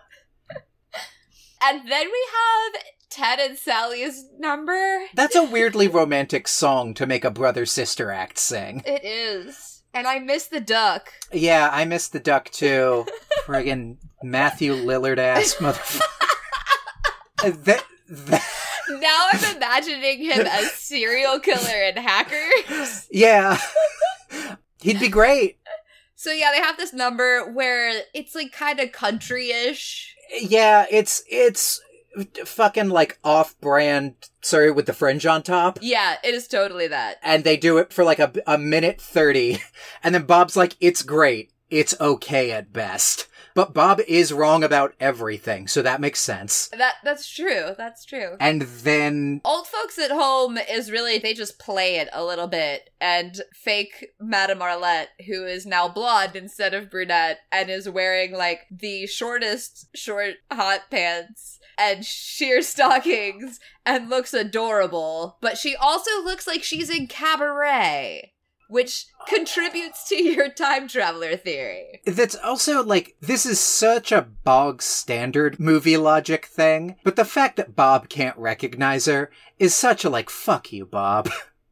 And 1.64 1.88
then 1.88 2.06
we 2.06 2.26
have 2.32 2.82
Ted 3.12 3.38
and 3.38 3.58
Sally's 3.58 4.24
number. 4.38 5.02
That's 5.14 5.36
a 5.36 5.44
weirdly 5.44 5.86
romantic 5.88 6.48
song 6.48 6.94
to 6.94 7.06
make 7.06 7.24
a 7.24 7.30
brother 7.30 7.66
sister 7.66 8.10
act 8.10 8.38
sing. 8.38 8.82
It 8.86 9.04
is. 9.04 9.82
And 9.94 10.06
I 10.06 10.18
miss 10.18 10.46
the 10.46 10.60
duck. 10.60 11.12
Yeah, 11.32 11.68
I 11.70 11.84
miss 11.84 12.08
the 12.08 12.20
duck 12.20 12.48
too. 12.50 13.06
Friggin' 13.44 13.98
Matthew 14.22 14.72
Lillard 14.74 15.18
ass 15.18 15.54
motherfucker. 15.58 16.00
That, 17.64 17.84
that, 18.08 18.42
Now 18.88 19.26
I'm 19.32 19.56
imagining 19.56 20.24
him 20.24 20.46
as 20.46 20.72
serial 20.72 21.38
killer 21.40 21.82
and 21.84 21.98
hacker. 21.98 22.48
yeah. 23.10 23.58
He'd 24.80 25.00
be 25.00 25.08
great. 25.08 25.58
So 26.14 26.30
yeah, 26.32 26.52
they 26.52 26.58
have 26.62 26.76
this 26.78 26.92
number 26.92 27.50
where 27.52 28.02
it's 28.14 28.34
like 28.34 28.52
kind 28.52 28.80
of 28.80 28.92
country-ish. 28.92 30.14
Yeah, 30.40 30.86
it's 30.90 31.22
it's 31.28 31.80
fucking 32.44 32.88
like 32.88 33.18
off-brand 33.24 34.14
Surrey 34.42 34.70
with 34.70 34.86
the 34.86 34.92
fringe 34.92 35.26
on 35.26 35.42
top. 35.42 35.78
Yeah, 35.80 36.16
it 36.22 36.34
is 36.34 36.48
totally 36.48 36.88
that. 36.88 37.18
And 37.22 37.44
they 37.44 37.56
do 37.56 37.78
it 37.78 37.92
for 37.92 38.04
like 38.04 38.18
a, 38.18 38.32
a 38.46 38.58
minute 38.58 39.00
30. 39.00 39.58
And 40.04 40.14
then 40.14 40.24
Bob's 40.24 40.56
like, 40.56 40.76
it's 40.80 41.02
great. 41.02 41.52
It's 41.70 41.94
okay 42.00 42.50
at 42.50 42.72
best. 42.72 43.28
But 43.54 43.74
Bob 43.74 44.00
is 44.08 44.32
wrong 44.32 44.64
about 44.64 44.94
everything, 44.98 45.68
so 45.68 45.82
that 45.82 46.00
makes 46.00 46.20
sense. 46.20 46.68
That 46.68 46.94
that's 47.04 47.28
true. 47.28 47.74
That's 47.76 48.04
true. 48.04 48.36
And 48.40 48.62
then 48.62 49.40
Old 49.44 49.66
folks 49.66 49.98
at 49.98 50.10
home 50.10 50.56
is 50.56 50.90
really 50.90 51.18
they 51.18 51.34
just 51.34 51.58
play 51.58 51.96
it 51.96 52.08
a 52.12 52.24
little 52.24 52.46
bit 52.46 52.90
and 53.00 53.42
fake 53.54 54.08
Madame 54.18 54.60
Arlette, 54.60 55.08
who 55.26 55.44
is 55.44 55.66
now 55.66 55.88
blonde 55.88 56.34
instead 56.34 56.72
of 56.72 56.90
brunette 56.90 57.40
and 57.50 57.70
is 57.70 57.88
wearing 57.88 58.32
like 58.32 58.60
the 58.70 59.06
shortest 59.06 59.88
short 59.94 60.34
hot 60.50 60.82
pants 60.90 61.58
and 61.78 62.04
sheer 62.04 62.62
stockings 62.62 63.60
and 63.84 64.08
looks 64.08 64.34
adorable. 64.34 65.38
But 65.40 65.58
she 65.58 65.74
also 65.76 66.22
looks 66.22 66.46
like 66.46 66.62
she's 66.62 66.90
in 66.90 67.06
cabaret. 67.06 68.32
Which 68.68 69.04
contributes 69.28 70.08
to 70.08 70.22
your 70.22 70.48
time 70.48 70.88
traveler 70.88 71.36
theory. 71.36 72.00
That's 72.06 72.34
also 72.36 72.82
like, 72.82 73.16
this 73.20 73.44
is 73.44 73.60
such 73.60 74.10
a 74.12 74.22
bog 74.22 74.80
standard 74.80 75.60
movie 75.60 75.98
logic 75.98 76.46
thing, 76.46 76.96
but 77.04 77.16
the 77.16 77.26
fact 77.26 77.56
that 77.56 77.76
Bob 77.76 78.08
can't 78.08 78.36
recognize 78.38 79.04
her 79.04 79.30
is 79.58 79.74
such 79.74 80.06
a 80.06 80.10
like, 80.10 80.30
fuck 80.30 80.72
you, 80.72 80.86
Bob. 80.86 81.28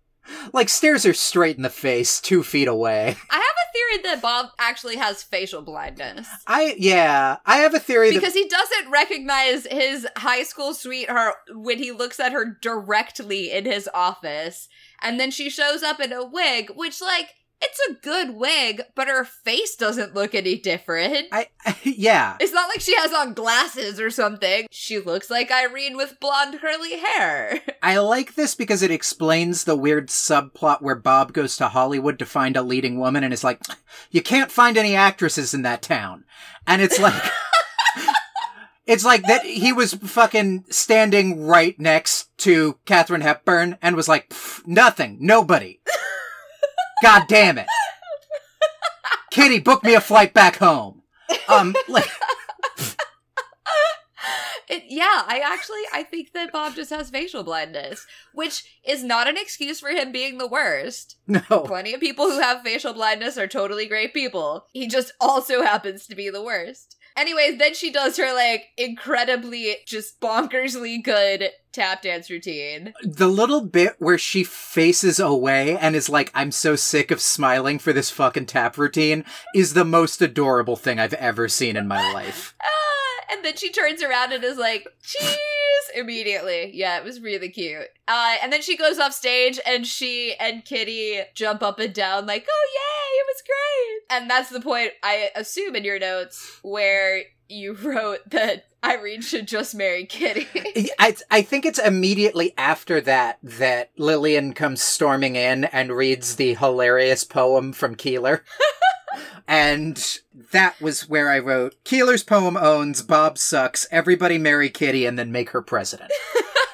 like, 0.52 0.68
stares 0.68 1.04
her 1.04 1.14
straight 1.14 1.56
in 1.56 1.62
the 1.62 1.70
face, 1.70 2.20
two 2.20 2.42
feet 2.42 2.68
away. 2.68 3.16
I 3.30 3.36
have 3.36 3.59
theory 3.72 4.02
that 4.04 4.22
Bob 4.22 4.50
actually 4.58 4.96
has 4.96 5.22
facial 5.22 5.62
blindness. 5.62 6.28
I, 6.46 6.74
yeah, 6.78 7.36
I 7.46 7.56
have 7.58 7.74
a 7.74 7.80
theory 7.80 8.12
Because 8.12 8.34
that. 8.34 8.38
he 8.38 8.48
doesn't 8.48 8.90
recognize 8.90 9.66
his 9.70 10.06
high 10.16 10.42
school 10.42 10.74
sweetheart 10.74 11.34
when 11.54 11.78
he 11.78 11.92
looks 11.92 12.20
at 12.20 12.32
her 12.32 12.58
directly 12.60 13.50
in 13.52 13.64
his 13.64 13.88
office. 13.94 14.68
And 15.02 15.18
then 15.18 15.30
she 15.30 15.48
shows 15.50 15.82
up 15.82 16.00
in 16.00 16.12
a 16.12 16.24
wig, 16.24 16.70
which, 16.74 17.00
like, 17.00 17.34
it's 17.62 17.78
a 17.90 17.94
good 18.02 18.36
wig, 18.36 18.82
but 18.94 19.08
her 19.08 19.24
face 19.24 19.76
doesn't 19.76 20.14
look 20.14 20.34
any 20.34 20.56
different. 20.56 21.26
I, 21.30 21.48
yeah. 21.82 22.36
It's 22.40 22.52
not 22.52 22.68
like 22.68 22.80
she 22.80 22.96
has 22.96 23.12
on 23.12 23.34
glasses 23.34 24.00
or 24.00 24.10
something. 24.10 24.66
She 24.70 24.98
looks 24.98 25.30
like 25.30 25.50
Irene 25.50 25.96
with 25.96 26.18
blonde 26.20 26.58
curly 26.60 26.98
hair. 26.98 27.60
I 27.82 27.98
like 27.98 28.34
this 28.34 28.54
because 28.54 28.82
it 28.82 28.90
explains 28.90 29.64
the 29.64 29.76
weird 29.76 30.08
subplot 30.08 30.80
where 30.80 30.96
Bob 30.96 31.32
goes 31.32 31.56
to 31.58 31.68
Hollywood 31.68 32.18
to 32.18 32.26
find 32.26 32.56
a 32.56 32.62
leading 32.62 32.98
woman 32.98 33.24
and 33.24 33.32
is 33.32 33.44
like, 33.44 33.60
you 34.10 34.22
can't 34.22 34.50
find 34.50 34.78
any 34.78 34.96
actresses 34.96 35.52
in 35.52 35.62
that 35.62 35.82
town. 35.82 36.24
And 36.66 36.80
it's 36.80 36.98
like, 36.98 37.22
it's 38.86 39.04
like 39.04 39.22
that 39.24 39.44
he 39.44 39.72
was 39.72 39.94
fucking 39.94 40.64
standing 40.70 41.44
right 41.44 41.78
next 41.78 42.36
to 42.38 42.78
Katharine 42.86 43.20
Hepburn 43.20 43.76
and 43.82 43.96
was 43.96 44.08
like, 44.08 44.32
nothing, 44.64 45.18
nobody. 45.20 45.80
God 47.02 47.24
damn 47.28 47.58
it. 47.58 47.66
Kitty, 49.30 49.60
book 49.60 49.84
me 49.84 49.94
a 49.94 50.00
flight 50.00 50.34
back 50.34 50.56
home. 50.56 51.02
Um, 51.48 51.74
like, 51.88 52.08
It, 54.70 54.84
yeah, 54.88 55.24
I 55.26 55.40
actually 55.44 55.82
I 55.92 56.04
think 56.04 56.32
that 56.32 56.52
Bob 56.52 56.76
just 56.76 56.90
has 56.90 57.10
facial 57.10 57.42
blindness, 57.42 58.06
which 58.32 58.80
is 58.84 59.02
not 59.02 59.26
an 59.28 59.36
excuse 59.36 59.80
for 59.80 59.88
him 59.88 60.12
being 60.12 60.38
the 60.38 60.46
worst. 60.46 61.16
no. 61.26 61.40
Plenty 61.66 61.92
of 61.92 62.00
people 62.00 62.30
who 62.30 62.38
have 62.38 62.62
facial 62.62 62.92
blindness 62.94 63.36
are 63.36 63.48
totally 63.48 63.86
great 63.86 64.14
people. 64.14 64.66
He 64.72 64.86
just 64.86 65.12
also 65.20 65.62
happens 65.62 66.06
to 66.06 66.14
be 66.14 66.30
the 66.30 66.42
worst. 66.42 66.94
Anyways, 67.16 67.58
then 67.58 67.74
she 67.74 67.90
does 67.90 68.16
her 68.16 68.34
like 68.34 68.68
incredibly 68.76 69.76
just 69.86 70.20
bonkersly 70.20 71.02
good 71.02 71.50
tap 71.72 72.02
dance 72.02 72.30
routine. 72.30 72.92
The 73.02 73.28
little 73.28 73.60
bit 73.62 73.96
where 73.98 74.18
she 74.18 74.44
faces 74.44 75.20
away 75.20 75.76
and 75.76 75.94
is 75.94 76.08
like, 76.08 76.30
I'm 76.34 76.50
so 76.50 76.76
sick 76.76 77.10
of 77.10 77.20
smiling 77.20 77.78
for 77.78 77.92
this 77.92 78.10
fucking 78.10 78.46
tap 78.46 78.76
routine 78.78 79.24
is 79.54 79.74
the 79.74 79.84
most 79.84 80.20
adorable 80.22 80.76
thing 80.76 80.98
I've 80.98 81.14
ever 81.14 81.48
seen 81.48 81.76
in 81.76 81.86
my 81.88 82.12
life. 82.12 82.54
Ah, 83.32 83.34
and 83.36 83.44
then 83.44 83.56
she 83.56 83.70
turns 83.70 84.02
around 84.02 84.32
and 84.32 84.42
is 84.42 84.58
like, 84.58 84.86
cheese 85.02 85.38
immediately. 85.94 86.70
Yeah, 86.74 86.98
it 86.98 87.04
was 87.04 87.20
really 87.20 87.48
cute. 87.48 87.88
Uh, 88.08 88.36
and 88.42 88.52
then 88.52 88.62
she 88.62 88.76
goes 88.76 88.98
off 88.98 89.12
stage 89.12 89.58
and 89.66 89.86
she 89.86 90.34
and 90.40 90.64
Kitty 90.64 91.20
jump 91.34 91.62
up 91.62 91.78
and 91.78 91.92
down 91.94 92.26
like, 92.26 92.46
oh 92.50 92.68
yay, 92.74 93.16
it 93.18 93.26
was 93.28 93.42
great. 93.46 94.18
And 94.18 94.30
that's 94.30 94.50
the 94.50 94.60
point, 94.60 94.92
I 95.02 95.30
assume 95.36 95.76
in 95.76 95.84
your 95.84 95.98
notes, 95.98 96.58
where 96.62 97.22
you 97.48 97.72
wrote 97.82 98.28
that 98.30 98.64
Irene 98.82 99.20
should 99.20 99.46
just 99.46 99.74
marry 99.74 100.06
Kitty. 100.06 100.48
I, 100.98 101.14
I 101.30 101.42
think 101.42 101.66
it's 101.66 101.78
immediately 101.78 102.54
after 102.56 103.00
that 103.02 103.38
that 103.42 103.90
Lillian 103.98 104.54
comes 104.54 104.80
storming 104.82 105.36
in 105.36 105.64
and 105.64 105.92
reads 105.92 106.36
the 106.36 106.54
hilarious 106.54 107.24
poem 107.24 107.72
from 107.72 107.94
Keeler. 107.94 108.42
and 109.46 110.20
that 110.52 110.80
was 110.80 111.08
where 111.08 111.28
I 111.28 111.38
wrote 111.38 111.76
Keeler's 111.84 112.24
poem 112.24 112.56
owns 112.56 113.02
Bob 113.02 113.38
sucks, 113.38 113.86
everybody 113.90 114.38
marry 114.38 114.70
Kitty 114.70 115.06
and 115.06 115.18
then 115.18 115.32
make 115.32 115.50
her 115.50 115.62
president. 115.62 116.12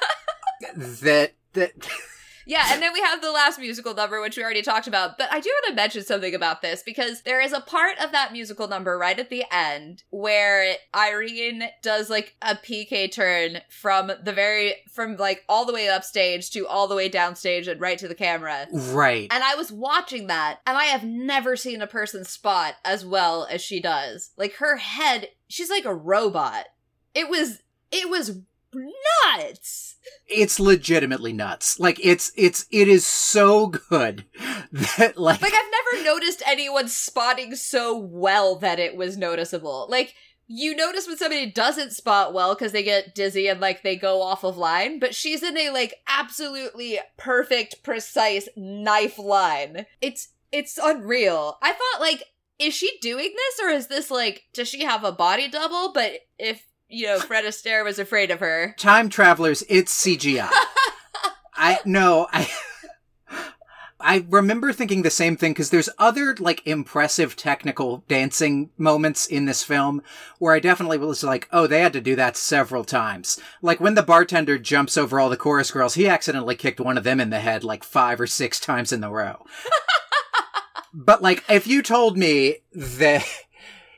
that 0.75 1.33
that 1.53 1.87
Yeah, 2.47 2.63
and 2.71 2.81
then 2.81 2.93
we 2.93 3.01
have 3.01 3.21
the 3.21 3.31
last 3.31 3.59
musical 3.59 3.93
number, 3.93 4.21
which 4.21 4.37
we 4.37 4.43
already 4.43 4.61
talked 4.61 4.87
about. 4.87 5.17
But 5.17 5.31
I 5.33 5.41
do 5.41 5.49
want 5.49 5.65
to 5.67 5.75
mention 5.75 6.03
something 6.03 6.33
about 6.33 6.61
this 6.61 6.81
because 6.81 7.21
there 7.23 7.41
is 7.41 7.51
a 7.51 7.59
part 7.59 7.97
of 7.99 8.13
that 8.13 8.31
musical 8.31 8.69
number 8.69 8.97
right 8.97 9.19
at 9.19 9.29
the 9.29 9.43
end 9.51 10.03
where 10.11 10.75
Irene 10.95 11.63
does 11.83 12.09
like 12.09 12.35
a 12.41 12.55
piqué 12.55 13.11
turn 13.11 13.59
from 13.69 14.11
the 14.23 14.31
very, 14.31 14.75
from 14.93 15.17
like 15.17 15.43
all 15.49 15.65
the 15.65 15.73
way 15.73 15.89
upstage 15.89 16.49
to 16.51 16.65
all 16.65 16.87
the 16.87 16.95
way 16.95 17.09
downstage 17.09 17.67
and 17.67 17.81
right 17.81 17.97
to 17.99 18.07
the 18.07 18.15
camera. 18.15 18.67
right. 18.71 19.27
And 19.29 19.43
I 19.43 19.55
was 19.55 19.69
watching 19.69 20.27
that, 20.27 20.59
and 20.65 20.77
I 20.77 20.85
have 20.85 21.03
never 21.03 21.57
seen 21.57 21.81
a 21.81 21.87
person 21.87 22.23
spot 22.23 22.75
as 22.85 23.05
well 23.05 23.45
as 23.51 23.61
she 23.61 23.81
does. 23.81 24.31
Like 24.37 24.53
her 24.55 24.77
head, 24.77 25.27
she's 25.49 25.69
like 25.69 25.85
a 25.85 25.93
robot. 25.93 26.65
It 27.13 27.29
was, 27.29 27.61
it 27.91 28.09
was 28.09 28.39
nuts. 29.25 29.95
It's 30.27 30.59
legitimately 30.59 31.33
nuts. 31.33 31.79
Like 31.79 31.99
it's 32.03 32.31
it's 32.35 32.65
it 32.71 32.87
is 32.87 33.05
so 33.05 33.67
good 33.67 34.25
that 34.71 35.17
like, 35.17 35.41
Like 35.41 35.53
I've 35.53 35.71
never 35.93 36.03
noticed 36.03 36.43
anyone 36.45 36.87
spotting 36.87 37.55
so 37.55 37.97
well 37.97 38.55
that 38.57 38.79
it 38.79 38.95
was 38.95 39.17
noticeable. 39.17 39.87
Like 39.89 40.13
you 40.47 40.75
notice 40.75 41.07
when 41.07 41.17
somebody 41.17 41.51
doesn't 41.51 41.91
spot 41.91 42.33
well 42.33 42.55
because 42.55 42.71
they 42.71 42.83
get 42.83 43.13
dizzy 43.13 43.47
and 43.47 43.59
like 43.59 43.83
they 43.83 43.97
go 43.97 44.21
off 44.21 44.45
of 44.45 44.57
line, 44.57 44.97
but 44.97 45.13
she's 45.13 45.43
in 45.43 45.57
a 45.57 45.69
like 45.71 45.95
absolutely 46.07 46.99
perfect, 47.17 47.83
precise 47.83 48.47
knife 48.55 49.19
line. 49.19 49.85
It's 50.01 50.29
it's 50.51 50.79
unreal. 50.81 51.57
I 51.61 51.73
thought 51.73 52.01
like, 52.01 52.23
is 52.57 52.73
she 52.73 52.97
doing 53.01 53.33
this 53.35 53.65
or 53.65 53.69
is 53.69 53.87
this 53.87 54.09
like, 54.09 54.45
does 54.53 54.69
she 54.69 54.85
have 54.85 55.03
a 55.03 55.11
body 55.11 55.49
double? 55.49 55.91
But 55.91 56.13
if 56.39 56.65
you 56.89 57.07
know 57.07 57.19
Fred 57.19 57.45
Astaire 57.45 57.83
was 57.83 57.99
afraid 57.99 58.31
of 58.31 58.39
her, 58.39 58.75
time 58.77 59.09
travelers, 59.09 59.63
it's 59.69 60.03
CGI. 60.03 60.49
I 61.55 61.79
no, 61.85 62.27
I 62.31 62.49
I 63.99 64.25
remember 64.29 64.71
thinking 64.71 65.01
the 65.01 65.09
same 65.09 65.37
thing 65.37 65.53
because 65.53 65.71
there's 65.71 65.89
other 65.97 66.35
like 66.39 66.65
impressive 66.67 67.35
technical 67.35 68.03
dancing 68.07 68.69
moments 68.77 69.25
in 69.25 69.45
this 69.45 69.63
film 69.63 70.03
where 70.37 70.53
I 70.53 70.59
definitely 70.59 70.99
was 70.99 71.23
like, 71.23 71.47
oh, 71.51 71.65
they 71.65 71.81
had 71.81 71.93
to 71.93 72.01
do 72.01 72.15
that 72.15 72.37
several 72.37 72.83
times. 72.83 73.39
Like 73.61 73.79
when 73.79 73.95
the 73.95 74.03
bartender 74.03 74.59
jumps 74.59 74.97
over 74.97 75.19
all 75.19 75.29
the 75.29 75.37
chorus 75.37 75.71
girls, 75.71 75.95
he 75.95 76.07
accidentally 76.07 76.55
kicked 76.55 76.79
one 76.79 76.97
of 76.97 77.03
them 77.03 77.19
in 77.19 77.31
the 77.31 77.39
head 77.39 77.63
like 77.63 77.83
five 77.83 78.21
or 78.21 78.27
six 78.27 78.59
times 78.59 78.93
in 78.93 79.01
the 79.01 79.09
row. 79.09 79.43
but 80.93 81.23
like, 81.23 81.43
if 81.49 81.65
you 81.65 81.81
told 81.81 82.17
me 82.17 82.57
that. 82.73 83.25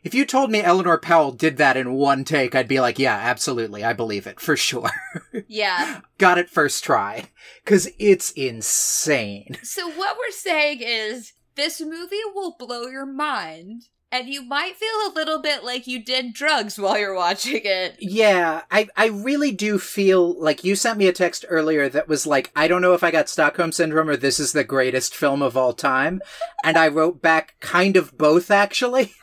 If 0.03 0.13
you 0.13 0.25
told 0.25 0.51
me 0.51 0.61
Eleanor 0.61 0.97
Powell 0.97 1.31
did 1.31 1.57
that 1.57 1.77
in 1.77 1.93
one 1.93 2.23
take, 2.23 2.55
I'd 2.55 2.67
be 2.67 2.79
like, 2.79 2.99
yeah, 2.99 3.15
absolutely. 3.15 3.83
I 3.83 3.93
believe 3.93 4.27
it 4.27 4.39
for 4.39 4.55
sure. 4.55 4.91
yeah. 5.47 6.01
Got 6.17 6.37
it 6.37 6.49
first 6.49 6.83
try. 6.83 7.29
Cause 7.65 7.89
it's 7.99 8.31
insane. 8.31 9.57
So 9.63 9.89
what 9.89 10.17
we're 10.17 10.31
saying 10.31 10.79
is 10.81 11.33
this 11.55 11.81
movie 11.81 12.17
will 12.33 12.55
blow 12.57 12.87
your 12.87 13.05
mind 13.05 13.83
and 14.11 14.27
you 14.27 14.43
might 14.43 14.75
feel 14.75 14.89
a 15.07 15.13
little 15.13 15.39
bit 15.39 15.63
like 15.63 15.85
you 15.85 16.03
did 16.03 16.33
drugs 16.33 16.79
while 16.79 16.97
you're 16.97 17.15
watching 17.15 17.61
it. 17.63 17.95
Yeah, 17.99 18.63
I, 18.71 18.87
I 18.97 19.07
really 19.07 19.51
do 19.51 19.77
feel 19.77 20.39
like 20.41 20.63
you 20.63 20.75
sent 20.75 20.97
me 20.97 21.07
a 21.07 21.13
text 21.13 21.45
earlier 21.47 21.87
that 21.89 22.07
was 22.07 22.25
like, 22.25 22.51
I 22.55 22.67
don't 22.67 22.81
know 22.81 22.93
if 22.93 23.03
I 23.03 23.11
got 23.11 23.29
Stockholm 23.29 23.71
Syndrome 23.71 24.09
or 24.09 24.17
this 24.17 24.39
is 24.39 24.51
the 24.51 24.63
greatest 24.63 25.15
film 25.15 25.41
of 25.41 25.55
all 25.55 25.73
time. 25.73 26.21
And 26.63 26.77
I 26.77 26.87
wrote 26.87 27.21
back 27.21 27.55
kind 27.59 27.95
of 27.95 28.17
both 28.17 28.49
actually. 28.49 29.13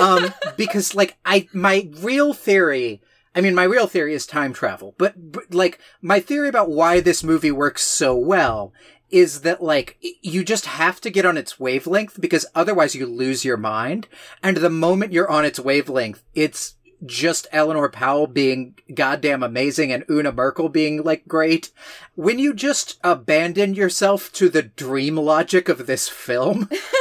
Um, 0.00 0.34
because 0.56 0.94
like 0.94 1.16
I, 1.24 1.48
my 1.52 1.88
real 2.00 2.32
theory, 2.32 3.00
I 3.34 3.40
mean, 3.40 3.54
my 3.54 3.64
real 3.64 3.86
theory 3.86 4.12
is 4.12 4.26
time 4.26 4.52
travel, 4.52 4.94
but, 4.98 5.32
but 5.32 5.54
like 5.54 5.78
my 6.00 6.18
theory 6.18 6.48
about 6.48 6.70
why 6.70 7.00
this 7.00 7.22
movie 7.22 7.52
works 7.52 7.82
so 7.82 8.16
well 8.16 8.72
is 9.12 9.42
that 9.42 9.62
like 9.62 9.98
you 10.22 10.42
just 10.42 10.66
have 10.66 11.00
to 11.02 11.10
get 11.10 11.26
on 11.26 11.36
its 11.36 11.60
wavelength 11.60 12.20
because 12.20 12.46
otherwise 12.54 12.94
you 12.94 13.06
lose 13.06 13.44
your 13.44 13.56
mind. 13.56 14.08
And 14.42 14.56
the 14.56 14.70
moment 14.70 15.12
you're 15.12 15.30
on 15.30 15.44
its 15.44 15.60
wavelength, 15.60 16.24
it's 16.34 16.74
just 17.04 17.46
Eleanor 17.52 17.88
Powell 17.90 18.26
being 18.26 18.76
goddamn 18.94 19.42
amazing 19.42 19.92
and 19.92 20.04
Una 20.08 20.32
Merkel 20.32 20.68
being 20.68 21.02
like 21.02 21.26
great, 21.28 21.70
when 22.14 22.38
you 22.38 22.54
just 22.54 22.98
abandon 23.04 23.74
yourself 23.74 24.32
to 24.32 24.48
the 24.48 24.62
dream 24.62 25.16
logic 25.16 25.68
of 25.68 25.86
this 25.86 26.08
film, 26.08 26.68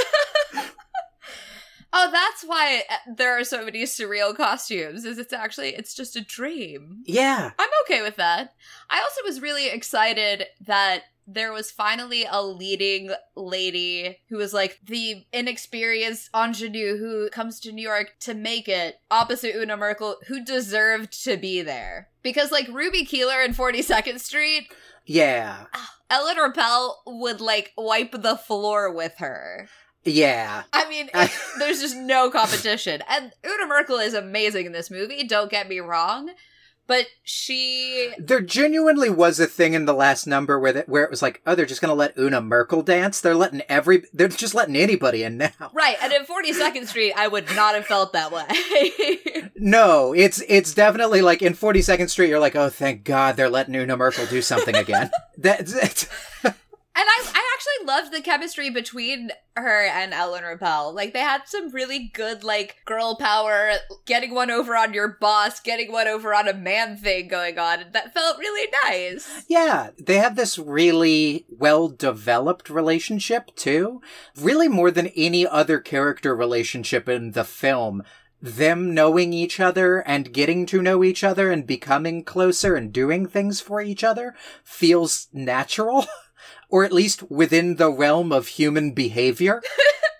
Oh, 1.93 2.09
that's 2.09 2.43
why 2.43 2.83
uh, 2.89 3.13
there 3.17 3.37
are 3.37 3.43
so 3.43 3.65
many 3.65 3.83
surreal 3.83 4.35
costumes. 4.35 5.03
Is 5.03 5.17
it's 5.17 5.33
actually 5.33 5.69
it's 5.69 5.93
just 5.93 6.15
a 6.15 6.21
dream. 6.21 7.03
yeah, 7.05 7.51
I'm 7.59 7.69
okay 7.83 8.01
with 8.01 8.15
that. 8.15 8.53
I 8.89 9.01
also 9.01 9.21
was 9.25 9.41
really 9.41 9.67
excited 9.69 10.45
that 10.61 11.03
there 11.33 11.51
was 11.51 11.71
finally 11.71 12.25
a 12.29 12.43
leading 12.43 13.11
lady 13.35 14.19
who 14.29 14.37
was 14.37 14.53
like 14.53 14.79
the 14.85 15.25
inexperienced 15.31 16.29
ingenue 16.35 16.97
who 16.97 17.29
comes 17.29 17.59
to 17.61 17.71
New 17.71 17.81
York 17.81 18.15
to 18.21 18.33
make 18.33 18.67
it 18.67 18.99
opposite 19.09 19.55
Una 19.55 19.77
Merkel 19.77 20.17
who 20.27 20.43
deserved 20.43 21.23
to 21.23 21.37
be 21.37 21.61
there. 21.61 22.09
Because 22.23 22.51
like 22.51 22.67
Ruby 22.67 23.05
Keeler 23.05 23.41
in 23.41 23.53
42nd 23.53 24.19
Street, 24.19 24.71
yeah, 25.05 25.65
ah, 25.73 25.95
Eleanor 26.09 26.51
Powell 26.51 27.01
would 27.05 27.41
like 27.41 27.71
wipe 27.77 28.11
the 28.11 28.35
floor 28.35 28.91
with 28.91 29.15
her. 29.17 29.67
yeah. 30.03 30.63
I 30.73 30.87
mean, 30.89 31.09
it, 31.13 31.31
there's 31.59 31.81
just 31.81 31.95
no 31.95 32.29
competition. 32.29 33.01
And 33.09 33.31
Una 33.45 33.67
Merkel 33.67 33.97
is 33.97 34.13
amazing 34.13 34.65
in 34.67 34.71
this 34.71 34.91
movie, 34.91 35.23
don't 35.23 35.49
get 35.49 35.69
me 35.69 35.79
wrong. 35.79 36.31
But 36.91 37.07
she 37.23 38.13
There 38.17 38.41
genuinely 38.41 39.09
was 39.09 39.39
a 39.39 39.47
thing 39.47 39.75
in 39.75 39.85
the 39.85 39.93
last 39.93 40.27
number 40.27 40.59
where 40.59 40.73
that 40.73 40.89
where 40.89 41.05
it 41.05 41.09
was 41.09 41.21
like, 41.21 41.41
oh, 41.47 41.55
they're 41.55 41.65
just 41.65 41.79
gonna 41.79 41.93
let 41.93 42.17
Una 42.17 42.41
Merkel 42.41 42.81
dance. 42.81 43.21
They're 43.21 43.33
letting 43.33 43.61
every, 43.69 44.03
they're 44.11 44.27
just 44.27 44.53
letting 44.53 44.75
anybody 44.75 45.23
in 45.23 45.37
now. 45.37 45.71
Right, 45.71 45.95
and 46.03 46.11
in 46.11 46.25
42nd 46.25 46.87
Street, 46.87 47.13
I 47.15 47.29
would 47.29 47.45
not 47.55 47.75
have 47.75 47.85
felt 47.85 48.11
that 48.11 48.33
way. 48.33 49.49
No, 49.63 50.11
it's 50.11 50.43
it's 50.49 50.73
definitely 50.73 51.21
like 51.21 51.41
in 51.41 51.53
Forty 51.53 51.81
Second 51.81 52.09
Street. 52.09 52.29
You're 52.29 52.39
like, 52.39 52.55
oh, 52.55 52.69
thank 52.69 53.03
God 53.05 53.37
they're 53.37 53.47
letting 53.47 53.75
Una 53.75 53.95
Merkel 53.95 54.25
do 54.25 54.41
something 54.41 54.75
again. 54.75 55.11
That's 55.37 55.73
it. 55.73 56.09
And 56.93 57.05
I, 57.07 57.23
I 57.23 57.50
actually 57.61 57.87
loved 57.87 58.11
the 58.11 58.21
chemistry 58.21 58.69
between 58.69 59.31
her 59.55 59.85
and 59.85 60.13
Eleanor 60.13 60.57
Powell. 60.57 60.93
Like, 60.93 61.13
they 61.13 61.19
had 61.19 61.43
some 61.45 61.69
really 61.69 62.11
good, 62.13 62.43
like, 62.43 62.77
girl 62.85 63.15
power, 63.15 63.73
getting 64.05 64.33
one 64.33 64.49
over 64.49 64.75
on 64.75 64.93
your 64.93 65.17
boss, 65.19 65.59
getting 65.59 65.91
one 65.91 66.07
over 66.07 66.33
on 66.33 66.47
a 66.47 66.53
man 66.53 66.97
thing 66.97 67.27
going 67.27 67.59
on. 67.59 67.85
That 67.91 68.13
felt 68.13 68.39
really 68.39 68.71
nice. 68.83 69.45
Yeah, 69.47 69.89
they 69.99 70.17
have 70.17 70.35
this 70.35 70.57
really 70.57 71.45
well 71.49 71.87
developed 71.89 72.69
relationship 72.69 73.55
too. 73.55 74.01
Really 74.39 74.67
more 74.67 74.89
than 74.89 75.07
any 75.07 75.45
other 75.45 75.79
character 75.79 76.35
relationship 76.35 77.07
in 77.07 77.31
the 77.31 77.43
film. 77.43 78.03
Them 78.41 78.95
knowing 78.95 79.33
each 79.33 79.59
other 79.59 79.99
and 79.99 80.33
getting 80.33 80.65
to 80.67 80.81
know 80.81 81.03
each 81.03 81.23
other 81.23 81.51
and 81.51 81.67
becoming 81.67 82.23
closer 82.23 82.75
and 82.75 82.91
doing 82.91 83.27
things 83.27 83.61
for 83.61 83.81
each 83.81 84.03
other 84.03 84.33
feels 84.63 85.27
natural. 85.31 86.07
Or 86.71 86.83
at 86.83 86.91
least 86.93 87.29
within 87.29 87.75
the 87.75 87.91
realm 87.91 88.31
of 88.31 88.47
human 88.47 88.93
behavior. 88.93 89.61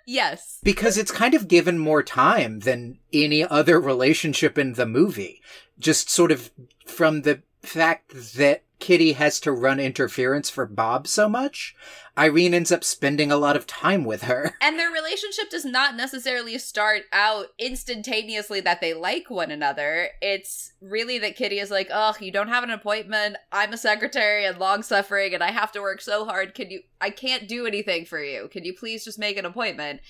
Yes. 0.07 0.57
because 0.63 0.97
it's 0.97 1.11
kind 1.11 1.33
of 1.35 1.47
given 1.47 1.77
more 1.77 2.03
time 2.03 2.59
than 2.61 2.97
any 3.13 3.45
other 3.45 3.79
relationship 3.79 4.57
in 4.57 4.73
the 4.73 4.85
movie. 4.85 5.41
Just 5.79 6.09
sort 6.09 6.31
of 6.31 6.51
from 6.85 7.21
the 7.21 7.43
fact 7.61 8.11
that 8.35 8.63
Kitty 8.81 9.13
has 9.13 9.39
to 9.41 9.51
run 9.51 9.79
interference 9.79 10.49
for 10.49 10.65
Bob 10.65 11.07
so 11.07 11.29
much, 11.29 11.75
Irene 12.17 12.53
ends 12.53 12.71
up 12.71 12.83
spending 12.83 13.31
a 13.31 13.37
lot 13.37 13.55
of 13.55 13.67
time 13.67 14.03
with 14.03 14.23
her. 14.23 14.57
And 14.61 14.77
their 14.79 14.91
relationship 14.91 15.49
does 15.49 15.65
not 15.65 15.95
necessarily 15.95 16.57
start 16.57 17.03
out 17.11 17.47
instantaneously 17.59 18.59
that 18.61 18.81
they 18.81 18.93
like 18.93 19.29
one 19.29 19.51
another. 19.51 20.09
It's 20.21 20.73
really 20.81 21.19
that 21.19 21.35
Kitty 21.35 21.59
is 21.59 21.71
like, 21.71 21.89
"Oh, 21.91 22.15
you 22.19 22.31
don't 22.31 22.47
have 22.47 22.63
an 22.63 22.69
appointment. 22.69 23.37
I'm 23.51 23.73
a 23.73 23.77
secretary 23.77 24.45
and 24.45 24.57
long 24.57 24.81
suffering 24.81 25.33
and 25.33 25.43
I 25.43 25.51
have 25.51 25.71
to 25.73 25.81
work 25.81 26.01
so 26.01 26.25
hard. 26.25 26.53
Can 26.53 26.69
you 26.71 26.81
I 26.99 27.09
can't 27.09 27.47
do 27.47 27.65
anything 27.65 28.05
for 28.05 28.23
you. 28.23 28.49
Can 28.49 28.63
you 28.63 28.73
please 28.73 29.05
just 29.05 29.19
make 29.19 29.37
an 29.37 29.45
appointment?" 29.45 30.01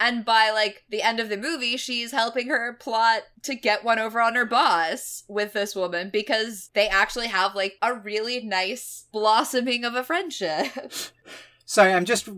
And 0.00 0.24
by 0.24 0.50
like 0.50 0.84
the 0.88 1.02
end 1.02 1.20
of 1.20 1.28
the 1.28 1.36
movie, 1.36 1.76
she's 1.76 2.10
helping 2.10 2.48
her 2.48 2.72
plot 2.72 3.24
to 3.42 3.54
get 3.54 3.84
one 3.84 3.98
over 3.98 4.18
on 4.18 4.34
her 4.34 4.46
boss 4.46 5.24
with 5.28 5.52
this 5.52 5.76
woman 5.76 6.08
because 6.10 6.70
they 6.72 6.88
actually 6.88 7.28
have 7.28 7.54
like 7.54 7.76
a 7.82 7.94
really 7.94 8.40
nice 8.40 9.04
blossoming 9.12 9.84
of 9.84 9.94
a 9.94 10.02
friendship. 10.02 10.68
Sorry, 11.66 11.92
I'm 11.92 12.06
just. 12.06 12.30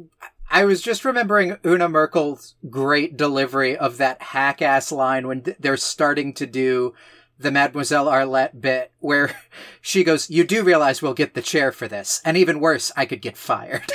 I 0.50 0.66
was 0.66 0.82
just 0.82 1.06
remembering 1.06 1.56
Una 1.64 1.88
Merkel's 1.88 2.56
great 2.68 3.16
delivery 3.16 3.74
of 3.74 3.96
that 3.96 4.20
hack 4.20 4.60
ass 4.60 4.92
line 4.92 5.26
when 5.26 5.44
they're 5.58 5.78
starting 5.78 6.34
to 6.34 6.46
do 6.46 6.92
the 7.38 7.50
Mademoiselle 7.50 8.06
Arlette 8.06 8.60
bit 8.60 8.92
where 8.98 9.34
she 9.80 10.04
goes, 10.04 10.28
You 10.28 10.44
do 10.44 10.62
realize 10.64 11.00
we'll 11.00 11.14
get 11.14 11.34
the 11.34 11.42
chair 11.42 11.70
for 11.72 11.88
this. 11.88 12.20
And 12.24 12.36
even 12.36 12.60
worse, 12.60 12.90
I 12.96 13.06
could 13.06 13.22
get 13.22 13.36
fired. 13.36 13.90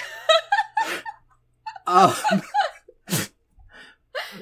um, 1.88 2.13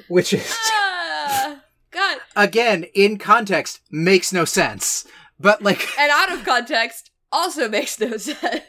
which 0.08 0.32
is, 0.32 0.56
ah, 0.70 1.60
God. 1.90 2.18
again, 2.34 2.84
in 2.94 3.18
context, 3.18 3.80
makes 3.90 4.32
no 4.32 4.44
sense. 4.44 5.06
But 5.38 5.62
like, 5.62 5.86
and 5.98 6.10
out 6.10 6.32
of 6.32 6.44
context 6.44 7.10
also 7.32 7.68
makes 7.68 7.98
no 8.00 8.16
sense. 8.16 8.60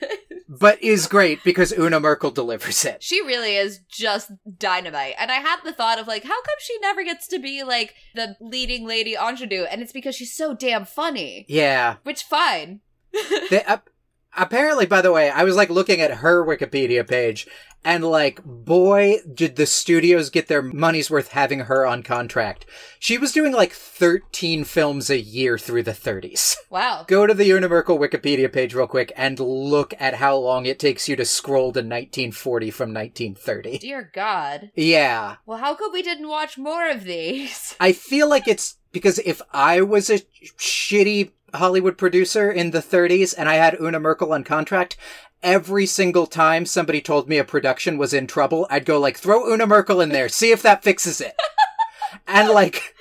but 0.50 0.82
is 0.84 1.08
great 1.08 1.44
because 1.44 1.72
Una 1.78 2.00
Merkel 2.00 2.32
delivers 2.32 2.84
it. 2.86 3.02
she 3.04 3.22
really 3.22 3.56
is 3.56 3.80
just 3.90 4.32
dynamite. 4.58 5.16
And 5.18 5.32
I 5.32 5.36
had 5.36 5.58
the 5.64 5.74
thought 5.74 6.00
of 6.00 6.08
like, 6.08 6.24
how 6.24 6.42
come 6.42 6.56
she 6.60 6.78
never 6.80 7.04
gets 7.04 7.28
to 7.30 7.40
be 7.40 7.64
like 7.64 7.94
the 8.16 8.36
leading 8.42 8.86
lady 8.86 9.16
ingenue? 9.16 9.64
And 9.64 9.82
it's 9.82 9.94
because 9.94 10.16
she's 10.16 10.36
so 10.36 10.54
damn 10.54 10.86
funny. 10.86 11.46
Yeah. 11.48 11.98
Which 12.04 12.24
fine. 12.24 12.82
They, 13.50 13.64
uh, 13.64 13.78
apparently, 14.38 14.86
by 14.86 15.02
the 15.02 15.12
way, 15.12 15.30
I 15.30 15.44
was 15.44 15.56
like 15.56 15.70
looking 15.70 16.00
at 16.00 16.20
her 16.20 16.46
Wikipedia 16.46 17.08
page, 17.08 17.48
and 17.84 18.04
like, 18.04 18.44
boy, 18.44 19.20
did 19.34 19.56
the 19.56 19.66
studios 19.66 20.30
get 20.30 20.48
their 20.48 20.62
money's 20.62 21.10
worth 21.10 21.32
having 21.32 21.62
her 21.62 21.86
on 21.86 22.04
contract. 22.04 22.66
She 23.00 23.18
was 23.18 23.32
doing 23.32 23.54
like 23.54 23.72
13 23.72 24.66
films 24.66 25.10
a 25.10 25.20
year 25.20 25.58
through 25.58 25.84
the 25.84 25.92
30s. 25.92 26.58
Wow. 26.70 27.06
Go 27.08 27.26
to 27.26 27.34
the 27.34 27.50
Una 27.50 27.70
Merkel 27.70 27.98
Wikipedia 27.98 28.52
page 28.52 28.74
real 28.74 28.88
quick 28.88 29.14
and 29.16 29.40
look 29.40 29.94
at 30.00 30.16
how 30.16 30.36
long 30.36 30.66
it 30.66 30.80
takes 30.80 31.08
you 31.08 31.16
to 31.16 31.24
scroll 31.24 31.72
to 31.72 31.80
1940 31.80 32.72
from 32.72 32.94
1930. 32.94 33.78
Dear 33.78 34.12
God. 34.14 34.72
Yeah. 34.76 35.38
Well, 35.46 35.60
how 35.60 35.76
come 35.76 35.94
we 35.94 36.02
didn't 36.02 36.28
watch 36.28 36.58
more 36.58 36.90
of 36.90 37.06
these? 37.06 37.76
I 37.80 37.94
feel 37.94 38.30
like 38.30 38.50
it's 38.50 38.76
because 38.92 39.20
if 39.20 39.42
I 39.54 39.82
was 39.82 40.10
a 40.10 40.20
shitty 40.58 41.32
Hollywood 41.54 41.98
producer 41.98 42.52
in 42.52 42.72
the 42.72 42.82
30s 42.82 43.34
and 43.38 43.48
I 43.48 43.56
had 43.56 43.80
Una 43.80 44.00
Merkel 44.00 44.34
on 44.34 44.44
contract, 44.44 44.98
every 45.42 45.86
single 45.86 46.28
time 46.28 46.66
somebody 46.66 47.02
told 47.02 47.30
me 47.30 47.38
a 47.38 47.44
production 47.44 47.98
was 47.98 48.14
in 48.14 48.28
trouble, 48.28 48.68
I'd 48.70 48.86
go 48.86 49.00
like, 49.00 49.18
throw 49.18 49.52
Una 49.52 49.66
Merkel 49.66 50.02
in 50.02 50.10
there, 50.10 50.30
see 50.30 50.52
if 50.52 50.62
that 50.64 50.84
fixes 50.84 51.22
it. 51.22 51.36
and 52.28 52.50
like, 52.50 52.96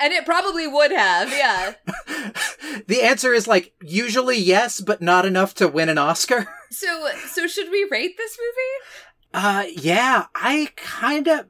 And 0.00 0.12
it 0.12 0.24
probably 0.24 0.66
would 0.66 0.92
have, 0.92 1.30
yeah. 1.30 1.74
the 2.86 3.02
answer 3.02 3.32
is 3.32 3.46
like, 3.46 3.72
usually 3.82 4.38
yes, 4.38 4.80
but 4.80 5.02
not 5.02 5.26
enough 5.26 5.54
to 5.54 5.68
win 5.68 5.88
an 5.88 5.98
Oscar. 5.98 6.48
So, 6.72 7.10
so 7.28 7.46
should 7.46 7.70
we 7.70 7.86
rate 7.90 8.16
this 8.16 8.38
movie? 8.40 9.44
Uh, 9.46 9.64
yeah, 9.76 10.28
I 10.34 10.70
kinda. 10.74 11.48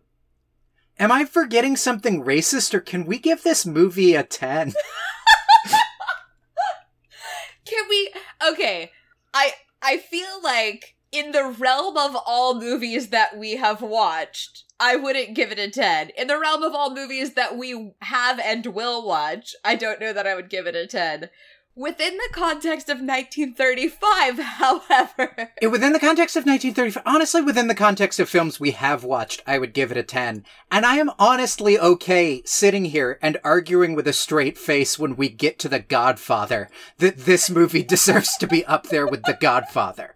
Am 0.99 1.13
I 1.13 1.25
forgetting 1.25 1.77
something 1.77 2.25
racist 2.25 2.75
or 2.75 2.81
can 2.81 3.07
we 3.07 3.21
give 3.21 3.45
this 3.45 3.65
movie 3.65 4.17
a 4.17 4.25
10? 4.25 4.73
Can 7.73 7.89
we? 7.89 8.13
Okay, 8.51 8.93
I 9.33 9.55
I 9.81 9.97
feel 9.97 10.43
like 10.43 10.95
in 11.11 11.33
the 11.33 11.45
realm 11.45 11.97
of 11.97 12.15
all 12.27 12.55
movies 12.59 13.09
that 13.09 13.39
we 13.39 13.57
have 13.57 13.81
watched, 13.81 14.65
I 14.79 14.97
wouldn't 14.97 15.35
give 15.35 15.51
it 15.53 15.59
a 15.59 15.71
ten. 15.71 16.11
In 16.19 16.27
the 16.27 16.39
realm 16.39 16.63
of 16.63 16.75
all 16.75 16.95
movies 16.95 17.33
that 17.33 17.57
we 17.57 17.93
have 18.03 18.39
and 18.39 18.67
will 18.67 19.07
watch, 19.07 19.55
I 19.65 19.77
don't 19.77 20.01
know 20.01 20.13
that 20.13 20.27
I 20.27 20.35
would 20.35 20.51
give 20.51 20.67
it 20.67 20.77
a 20.77 20.87
ten. 20.87 21.31
Within 21.75 22.19
the 22.19 22.29
context 22.33 22.91
of 22.91 22.99
1935, 22.99 24.39
however, 24.39 25.51
Eh, 25.63 25.67
Within 25.67 25.95
the 25.95 25.99
context 25.99 26.37
of 26.37 26.45
1935, 26.45 27.03
honestly, 27.07 27.41
within 27.41 27.69
the 27.69 27.75
context 27.75 28.21
of 28.21 28.29
films 28.29 28.61
we 28.61 28.73
have 28.73 29.05
watched, 29.05 29.43
I 29.47 29.59
would 29.59 29.73
give 29.73 29.91
it 29.91 29.97
a 29.97 30.03
10. 30.03 30.45
And 30.71 30.85
I 30.85 30.97
am 30.97 31.11
honestly 31.19 31.79
okay 31.79 32.43
sitting 32.45 32.85
here 32.87 33.19
and 33.23 33.39
arguing 33.43 33.95
with 33.95 34.07
a 34.07 34.13
straight 34.13 34.59
face 34.59 34.99
when 34.99 35.17
we 35.17 35.31
get 35.31 35.59
to 35.61 35.69
The 35.69 35.79
Godfather 35.79 36.69
that 36.99 37.19
this 37.19 37.49
movie 37.49 37.83
deserves 37.95 38.37
to 38.37 38.47
be 38.47 38.67
up 38.67 38.89
there 38.89 39.07
with 39.07 39.23
The 39.23 39.39
Godfather. 39.41 40.15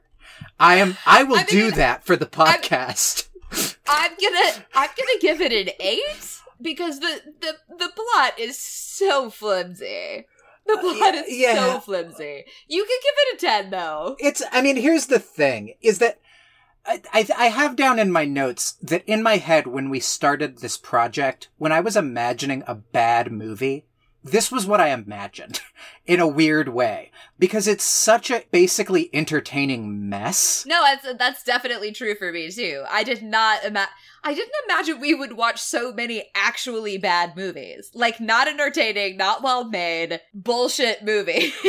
I 0.61 0.77
am, 0.77 0.99
I 1.07 1.23
will 1.23 1.39
I 1.39 1.45
do 1.45 1.71
that 1.71 2.05
for 2.05 2.17
the 2.17 2.27
podcast. 2.27 3.29
I'm 3.89 4.13
gonna 4.21 4.65
I'm 4.75 4.91
gonna 4.97 5.21
give 5.21 5.41
it 5.41 5.53
an 5.53 5.73
eight 5.81 6.41
because 6.61 7.01
the 7.01 7.21
the 7.41 7.57
the 7.69 7.91
plot 7.95 8.39
is 8.39 8.59
so 8.59 9.31
flimsy. 9.31 10.27
The 10.67 10.79
uh, 10.79 10.81
plot 10.81 11.15
is 11.15 11.25
yeah. 11.29 11.55
so 11.55 11.81
flimsy. 11.81 12.45
You 12.69 12.83
could 12.83 13.03
give 13.03 13.15
it 13.17 13.35
a 13.35 13.39
ten 13.39 13.71
though. 13.71 14.17
It's, 14.19 14.43
I 14.53 14.63
mean, 14.63 14.77
here's 14.77 15.07
the 15.07 15.19
thing, 15.19 15.75
is 15.81 15.99
that 15.99 16.21
I, 16.85 17.03
I, 17.13 17.29
I 17.37 17.47
have 17.47 17.77
down 17.77 17.99
in 17.99 18.11
my 18.13 18.25
notes 18.25 18.73
that 18.83 19.05
in 19.07 19.23
my 19.23 19.37
head 19.37 19.67
when 19.67 19.91
we 19.91 20.01
started 20.01 20.59
this 20.59 20.77
project, 20.77 21.49
when 21.59 21.73
I 21.73 21.81
was 21.81 21.97
imagining 21.97 22.63
a 22.67 22.75
bad 22.75 23.33
movie, 23.33 23.87
this 24.27 24.51
was 24.51 24.67
what 24.67 24.81
I 24.81 24.89
imagined 24.89 25.61
in 26.07 26.21
a 26.21 26.27
weird 26.29 26.69
way 26.69 27.11
because 27.39 27.69
it's 27.69 27.85
such 27.85 28.31
a 28.31 28.45
basically 28.51 29.09
entertaining 29.13 30.09
mess. 30.09 30.65
No, 30.67 30.83
that's 30.83 31.19
that's 31.19 31.43
definitely 31.43 31.93
true 31.93 32.15
for 32.15 32.33
me 32.33 32.51
too. 32.51 32.85
I 32.91 33.05
did 33.05 33.23
not 33.23 33.65
imagine. 33.65 33.93
I 34.25 34.35
didn't 34.35 34.55
imagine 34.65 35.01
we 35.01 35.15
would 35.15 35.37
watch 35.37 35.61
so 35.61 35.93
many 35.93 36.25
actually 36.35 36.99
bad 36.99 37.37
movies, 37.37 37.91
like 37.95 38.21
not 38.21 38.49
entertaining, 38.49 39.17
not 39.17 39.43
well 39.43 39.65
made, 39.65 40.21
bullshit 40.35 41.05
movies. 41.05 41.55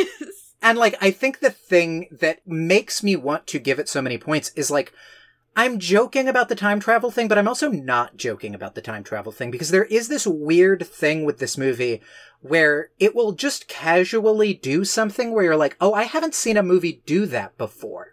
And 0.60 0.78
like, 0.78 0.96
I 1.00 1.10
think 1.10 1.38
the 1.38 1.50
thing 1.50 2.08
that 2.10 2.40
makes 2.46 3.02
me 3.02 3.16
want 3.16 3.46
to 3.48 3.58
give 3.58 3.78
it 3.78 3.88
so 3.88 4.02
many 4.02 4.18
points 4.18 4.50
is 4.56 4.70
like, 4.70 4.92
I'm 5.58 5.80
joking 5.80 6.28
about 6.28 6.48
the 6.48 6.54
time 6.54 6.78
travel 6.78 7.10
thing, 7.10 7.26
but 7.26 7.36
I'm 7.36 7.48
also 7.48 7.68
not 7.68 8.16
joking 8.16 8.54
about 8.54 8.76
the 8.76 8.80
time 8.80 9.02
travel 9.02 9.32
thing 9.32 9.50
because 9.50 9.70
there 9.70 9.86
is 9.86 10.06
this 10.06 10.24
weird 10.24 10.86
thing 10.86 11.24
with 11.24 11.38
this 11.38 11.58
movie 11.58 12.00
where 12.42 12.90
it 13.00 13.12
will 13.12 13.32
just 13.32 13.66
casually 13.66 14.54
do 14.54 14.84
something 14.84 15.32
where 15.32 15.42
you're 15.42 15.56
like, 15.56 15.76
oh, 15.80 15.94
I 15.94 16.04
haven't 16.04 16.36
seen 16.36 16.56
a 16.56 16.62
movie 16.62 17.02
do 17.06 17.26
that 17.26 17.58
before. 17.58 18.12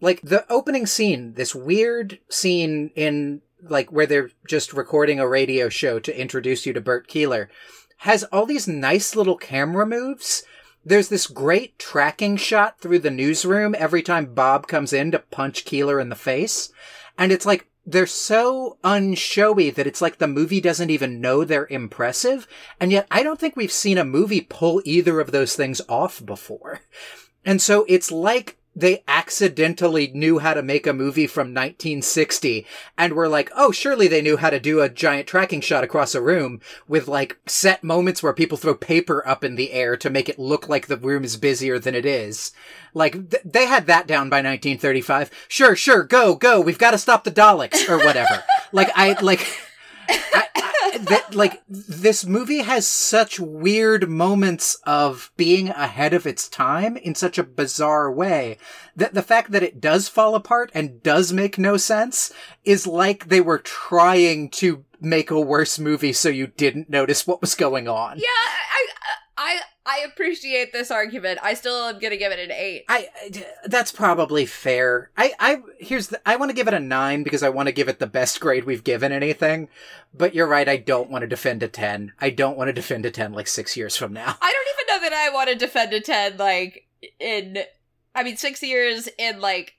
Like 0.00 0.22
the 0.22 0.50
opening 0.50 0.86
scene, 0.86 1.34
this 1.34 1.54
weird 1.54 2.18
scene 2.30 2.92
in 2.94 3.42
like 3.62 3.92
where 3.92 4.06
they're 4.06 4.30
just 4.48 4.72
recording 4.72 5.20
a 5.20 5.28
radio 5.28 5.68
show 5.68 5.98
to 5.98 6.18
introduce 6.18 6.64
you 6.64 6.72
to 6.72 6.80
Bert 6.80 7.08
Keeler 7.08 7.50
has 7.98 8.24
all 8.24 8.46
these 8.46 8.66
nice 8.66 9.14
little 9.14 9.36
camera 9.36 9.84
moves 9.84 10.44
there's 10.86 11.08
this 11.08 11.26
great 11.26 11.80
tracking 11.80 12.36
shot 12.36 12.80
through 12.80 13.00
the 13.00 13.10
newsroom 13.10 13.74
every 13.76 14.02
time 14.02 14.34
Bob 14.34 14.68
comes 14.68 14.92
in 14.92 15.10
to 15.10 15.18
punch 15.18 15.64
Keeler 15.64 15.98
in 15.98 16.10
the 16.10 16.14
face. 16.14 16.72
And 17.18 17.32
it's 17.32 17.44
like, 17.44 17.68
they're 17.84 18.06
so 18.06 18.78
unshowy 18.84 19.74
that 19.74 19.86
it's 19.86 20.00
like 20.00 20.18
the 20.18 20.28
movie 20.28 20.60
doesn't 20.60 20.90
even 20.90 21.20
know 21.20 21.44
they're 21.44 21.66
impressive. 21.70 22.46
And 22.80 22.92
yet 22.92 23.06
I 23.10 23.24
don't 23.24 23.38
think 23.38 23.56
we've 23.56 23.72
seen 23.72 23.98
a 23.98 24.04
movie 24.04 24.40
pull 24.40 24.80
either 24.84 25.20
of 25.20 25.32
those 25.32 25.56
things 25.56 25.80
off 25.88 26.24
before. 26.24 26.80
And 27.44 27.60
so 27.60 27.84
it's 27.88 28.12
like 28.12 28.56
they 28.76 29.02
accidentally 29.08 30.08
knew 30.08 30.38
how 30.38 30.52
to 30.52 30.62
make 30.62 30.86
a 30.86 30.92
movie 30.92 31.26
from 31.26 31.48
1960 31.48 32.66
and 32.98 33.14
were 33.14 33.28
like, 33.28 33.50
oh, 33.56 33.72
surely 33.72 34.06
they 34.06 34.20
knew 34.20 34.36
how 34.36 34.50
to 34.50 34.60
do 34.60 34.82
a 34.82 34.90
giant 34.90 35.26
tracking 35.26 35.62
shot 35.62 35.82
across 35.82 36.14
a 36.14 36.20
room 36.20 36.60
with 36.86 37.08
like 37.08 37.38
set 37.46 37.82
moments 37.82 38.22
where 38.22 38.34
people 38.34 38.58
throw 38.58 38.74
paper 38.74 39.26
up 39.26 39.42
in 39.42 39.56
the 39.56 39.72
air 39.72 39.96
to 39.96 40.10
make 40.10 40.28
it 40.28 40.38
look 40.38 40.68
like 40.68 40.86
the 40.86 40.98
room 40.98 41.24
is 41.24 41.38
busier 41.38 41.78
than 41.78 41.94
it 41.94 42.04
is. 42.04 42.52
Like, 42.92 43.30
th- 43.30 43.42
they 43.44 43.66
had 43.66 43.86
that 43.86 44.06
down 44.06 44.28
by 44.28 44.36
1935. 44.36 45.30
Sure, 45.48 45.74
sure, 45.74 46.04
go, 46.04 46.34
go, 46.34 46.60
we've 46.60 46.78
got 46.78 46.90
to 46.90 46.98
stop 46.98 47.24
the 47.24 47.30
Daleks 47.30 47.88
or 47.88 47.98
whatever. 47.98 48.44
like, 48.72 48.90
I, 48.94 49.18
like, 49.22 49.46
I, 50.08 50.45
that, 50.98 51.34
like 51.34 51.62
this 51.68 52.24
movie 52.24 52.58
has 52.58 52.86
such 52.86 53.38
weird 53.38 54.08
moments 54.08 54.76
of 54.84 55.30
being 55.36 55.68
ahead 55.68 56.14
of 56.14 56.26
its 56.26 56.48
time 56.48 56.96
in 56.96 57.14
such 57.14 57.38
a 57.38 57.44
bizarre 57.44 58.10
way 58.10 58.58
that 58.96 59.14
the 59.14 59.22
fact 59.22 59.50
that 59.52 59.62
it 59.62 59.80
does 59.80 60.08
fall 60.08 60.34
apart 60.34 60.70
and 60.74 61.02
does 61.02 61.32
make 61.32 61.58
no 61.58 61.76
sense 61.76 62.32
is 62.64 62.86
like 62.86 63.28
they 63.28 63.40
were 63.40 63.58
trying 63.58 64.48
to 64.50 64.84
make 65.00 65.30
a 65.30 65.40
worse 65.40 65.78
movie 65.78 66.12
so 66.12 66.28
you 66.28 66.46
didn't 66.46 66.88
notice 66.90 67.26
what 67.26 67.40
was 67.40 67.54
going 67.54 67.86
on. 67.86 68.18
yeah, 68.18 68.26
I, 68.26 68.88
I 69.36 69.60
I 69.86 70.00
appreciate 70.04 70.72
this 70.72 70.90
argument. 70.90 71.38
I 71.42 71.54
still 71.54 71.76
am 71.84 71.98
gonna 72.00 72.16
give 72.16 72.32
it 72.32 72.38
an 72.40 72.50
eight. 72.50 72.84
I, 72.88 73.08
I- 73.22 73.46
that's 73.66 73.92
probably 73.92 74.44
fair. 74.44 75.10
I 75.16 75.32
I 75.38 75.62
here's 75.78 76.08
the 76.08 76.20
I 76.28 76.36
want 76.36 76.50
to 76.50 76.56
give 76.56 76.66
it 76.68 76.74
a 76.74 76.80
9 76.80 77.22
because 77.22 77.42
I 77.42 77.48
want 77.48 77.68
to 77.68 77.72
give 77.72 77.88
it 77.88 77.98
the 78.00 78.06
best 78.06 78.40
grade 78.40 78.64
we've 78.64 78.84
given 78.84 79.12
anything. 79.12 79.68
But 80.12 80.34
you're 80.34 80.46
right, 80.46 80.68
I 80.68 80.76
don't 80.76 81.10
want 81.10 81.22
to 81.22 81.28
defend 81.28 81.62
a 81.62 81.68
10. 81.68 82.12
I 82.20 82.30
don't 82.30 82.56
want 82.58 82.68
to 82.68 82.72
defend 82.72 83.06
a 83.06 83.10
10 83.10 83.32
like 83.32 83.46
6 83.46 83.76
years 83.76 83.96
from 83.96 84.12
now. 84.12 84.36
I 84.42 84.52
don't 84.52 84.74
even 84.74 84.86
know 84.88 85.08
that 85.08 85.12
I 85.16 85.32
want 85.32 85.48
to 85.50 85.54
defend 85.54 85.92
a 85.92 86.00
10 86.00 86.36
like 86.36 86.86
in 87.20 87.58
I 88.14 88.22
mean 88.24 88.36
6 88.36 88.62
years 88.62 89.08
in 89.18 89.40
like 89.40 89.74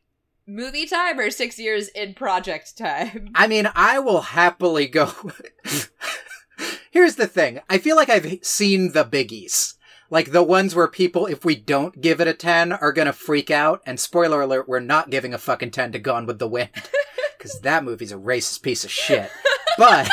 movie 0.45 0.85
time 0.85 1.19
or 1.19 1.29
6 1.29 1.59
years 1.59 1.89
in 1.89 2.13
project 2.13 2.77
time. 2.77 3.31
I 3.35 3.47
mean, 3.47 3.67
I 3.75 3.99
will 3.99 4.21
happily 4.21 4.87
go 4.87 5.11
Here's 6.91 7.15
the 7.15 7.27
thing. 7.27 7.59
I 7.69 7.77
feel 7.77 7.95
like 7.95 8.09
I've 8.09 8.39
seen 8.41 8.93
the 8.93 9.03
biggies. 9.05 9.75
Like 10.09 10.31
the 10.31 10.43
ones 10.43 10.73
where 10.73 10.87
people, 10.87 11.25
if 11.25 11.43
we 11.43 11.55
don't 11.55 11.99
give 11.99 12.21
it 12.21 12.27
a 12.27 12.33
10, 12.33 12.73
are 12.73 12.93
gonna 12.93 13.13
freak 13.13 13.51
out. 13.51 13.81
And 13.85 13.99
spoiler 13.99 14.41
alert, 14.41 14.67
we're 14.67 14.79
not 14.79 15.09
giving 15.09 15.33
a 15.33 15.37
fucking 15.37 15.71
10 15.71 15.91
to 15.93 15.99
Gone 15.99 16.25
with 16.25 16.39
the 16.39 16.47
Wind. 16.47 16.69
Cause 17.39 17.59
that 17.61 17.83
movie's 17.83 18.11
a 18.11 18.17
racist 18.17 18.61
piece 18.61 18.83
of 18.83 18.91
shit. 18.91 19.29
But 19.77 20.09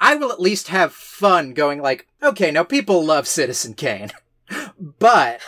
I 0.00 0.14
will 0.16 0.32
at 0.32 0.40
least 0.40 0.68
have 0.68 0.92
fun 0.92 1.54
going 1.54 1.80
like, 1.80 2.06
okay, 2.22 2.50
now 2.50 2.64
people 2.64 3.04
love 3.04 3.26
Citizen 3.28 3.74
Kane. 3.74 4.10
But 4.98 5.40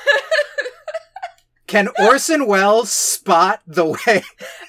can 1.67 1.89
Orson 1.99 2.47
Welles 2.47 2.93
spot 2.93 3.63
the 3.67 3.87
way 3.87 4.23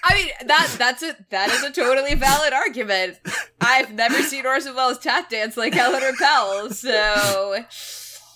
I 0.04 0.16
mean 0.16 0.30
that 0.48 0.74
that's 0.78 1.04
a 1.04 1.16
that 1.30 1.50
is 1.50 1.64
a 1.64 1.72
totally 1.72 2.16
valid 2.16 2.54
argument. 2.54 3.20
I've 3.62 3.94
never 3.94 4.22
seen 4.24 4.46
Orson 4.46 4.76
Welles 4.76 5.00
tap 5.00 5.30
dance 5.30 5.58
like 5.58 5.76
Eleanor 5.76 6.14
Powell, 6.20 6.70
so 6.72 7.64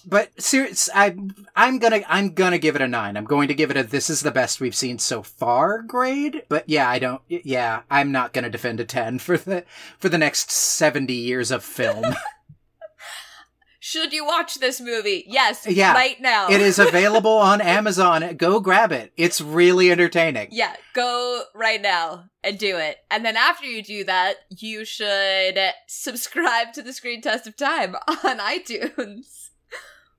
But 0.10 0.42
serious, 0.42 0.90
I 0.96 1.18
I'm 1.54 1.80
gonna 1.80 2.02
I'm 2.08 2.34
gonna 2.34 2.58
give 2.58 2.78
it 2.78 2.82
a 2.82 2.88
nine. 2.88 3.18
I'm 3.18 3.26
going 3.26 3.50
to 3.50 3.54
give 3.54 3.72
it 3.72 3.78
a 3.78 3.84
this 3.84 4.10
is 4.10 4.22
the 4.22 4.32
best 4.32 4.62
we've 4.62 4.74
seen 4.76 5.00
so 5.00 5.22
far 5.22 5.82
grade. 5.82 6.44
But 6.48 6.64
yeah, 6.70 6.90
I 6.90 6.98
don't. 6.98 7.22
Yeah, 7.28 7.82
I'm 7.92 8.14
not 8.14 8.32
gonna 8.32 8.50
defend 8.50 8.80
a 8.80 8.86
ten 8.86 9.20
for 9.20 9.38
the 9.38 9.66
for 10.00 10.08
the 10.08 10.18
next 10.18 10.50
seventy 10.50 11.14
years 11.14 11.52
of 11.52 11.62
film. 11.62 12.06
should 13.82 14.14
you 14.14 14.26
watch 14.26 14.56
this 14.56 14.80
movie? 14.80 15.26
Yes, 15.28 15.68
Yeah, 15.68 15.94
right 15.94 16.20
now. 16.22 16.48
it 16.50 16.62
is 16.62 16.80
available 16.88 17.38
on 17.38 17.60
Amazon. 17.60 18.36
Go 18.38 18.62
grab 18.62 18.94
it. 18.94 19.12
It's 19.18 19.42
really 19.42 19.92
entertaining. 19.92 20.48
Yeah, 20.52 20.74
go 20.94 21.42
right 21.54 21.82
now 21.82 22.30
and 22.46 22.58
do 22.58 22.78
it. 22.78 22.98
And 23.12 23.26
then 23.26 23.36
after 23.36 23.66
you 23.66 23.84
do 23.84 24.06
that, 24.06 24.36
you 24.50 24.86
should 24.86 25.60
subscribe 25.88 26.72
to 26.74 26.82
the 26.82 26.94
Screen 26.94 27.22
Test 27.22 27.46
of 27.46 27.58
Time 27.58 27.96
on 28.08 28.38
iTunes 28.40 29.47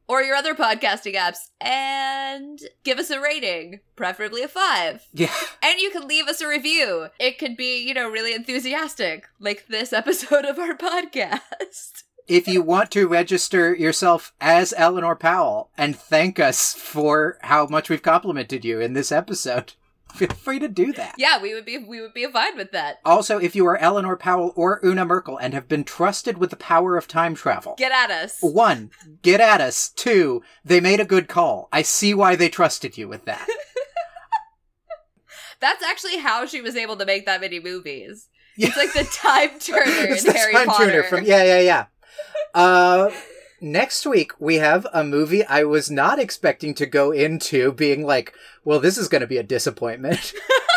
or 0.08 0.22
your 0.22 0.34
other 0.34 0.54
podcasting 0.54 1.14
apps 1.14 1.50
and 1.60 2.60
give 2.82 2.98
us 2.98 3.10
a 3.10 3.20
rating, 3.20 3.80
preferably 3.94 4.42
a 4.42 4.48
five. 4.48 5.06
Yeah. 5.12 5.32
And 5.62 5.78
you 5.78 5.90
can 5.90 6.08
leave 6.08 6.26
us 6.26 6.40
a 6.40 6.48
review. 6.48 7.08
It 7.20 7.38
could 7.38 7.56
be, 7.56 7.86
you 7.86 7.94
know, 7.94 8.08
really 8.08 8.34
enthusiastic, 8.34 9.28
like 9.38 9.66
this 9.68 9.92
episode 9.92 10.44
of 10.44 10.58
our 10.58 10.74
podcast. 10.76 12.04
If 12.26 12.46
you 12.46 12.60
want 12.60 12.90
to 12.90 13.08
register 13.08 13.74
yourself 13.74 14.34
as 14.38 14.74
Eleanor 14.76 15.16
Powell 15.16 15.70
and 15.78 15.96
thank 15.96 16.38
us 16.38 16.74
for 16.74 17.38
how 17.42 17.66
much 17.66 17.88
we've 17.88 18.02
complimented 18.02 18.66
you 18.66 18.80
in 18.80 18.92
this 18.92 19.10
episode, 19.10 19.72
feel 20.14 20.28
free 20.28 20.58
to 20.58 20.68
do 20.68 20.92
that. 20.94 21.14
Yeah, 21.18 21.40
we 21.40 21.54
would 21.54 21.64
be 21.64 21.78
we 21.78 22.00
would 22.00 22.14
be 22.14 22.26
fine 22.26 22.56
with 22.56 22.72
that. 22.72 22.98
Also, 23.04 23.38
if 23.38 23.54
you 23.56 23.66
are 23.66 23.76
Eleanor 23.76 24.16
Powell 24.16 24.52
or 24.56 24.80
Una 24.84 25.04
Merkel 25.04 25.36
and 25.38 25.54
have 25.54 25.68
been 25.68 25.84
trusted 25.84 26.38
with 26.38 26.50
the 26.50 26.56
power 26.56 26.96
of 26.96 27.06
time 27.08 27.34
travel, 27.34 27.74
Get 27.78 27.92
at 27.92 28.10
us. 28.10 28.38
one, 28.40 28.90
get 29.22 29.40
at 29.40 29.60
us. 29.60 29.90
Two, 29.90 30.42
they 30.64 30.80
made 30.80 31.00
a 31.00 31.04
good 31.04 31.28
call. 31.28 31.68
I 31.72 31.82
see 31.82 32.14
why 32.14 32.36
they 32.36 32.48
trusted 32.48 32.96
you 32.98 33.08
with 33.08 33.24
that. 33.26 33.46
That's 35.60 35.82
actually 35.82 36.18
how 36.18 36.46
she 36.46 36.60
was 36.60 36.76
able 36.76 36.96
to 36.96 37.04
make 37.06 37.26
that 37.26 37.40
many 37.40 37.58
movies. 37.60 38.28
Yeah. 38.56 38.68
It's 38.68 38.76
like 38.76 38.92
the 38.92 39.04
time 39.12 39.58
turner 39.60 40.06
in 40.14 40.24
the 40.24 40.32
Harry 40.32 40.52
time 40.52 40.66
Potter. 40.68 40.86
tuner 40.86 41.02
from 41.04 41.24
yeah, 41.24 41.42
yeah, 41.44 41.60
yeah. 41.60 41.86
Uh, 42.54 43.10
next 43.60 44.06
week 44.06 44.32
we 44.40 44.56
have 44.56 44.86
a 44.92 45.04
movie 45.04 45.44
I 45.44 45.64
was 45.64 45.90
not 45.90 46.18
expecting 46.18 46.74
to 46.74 46.86
go 46.86 47.10
into, 47.12 47.72
being 47.72 48.04
like, 48.04 48.32
well, 48.64 48.80
this 48.80 48.98
is 48.98 49.08
going 49.08 49.20
to 49.20 49.26
be 49.26 49.38
a 49.38 49.42
disappointment, 49.42 50.32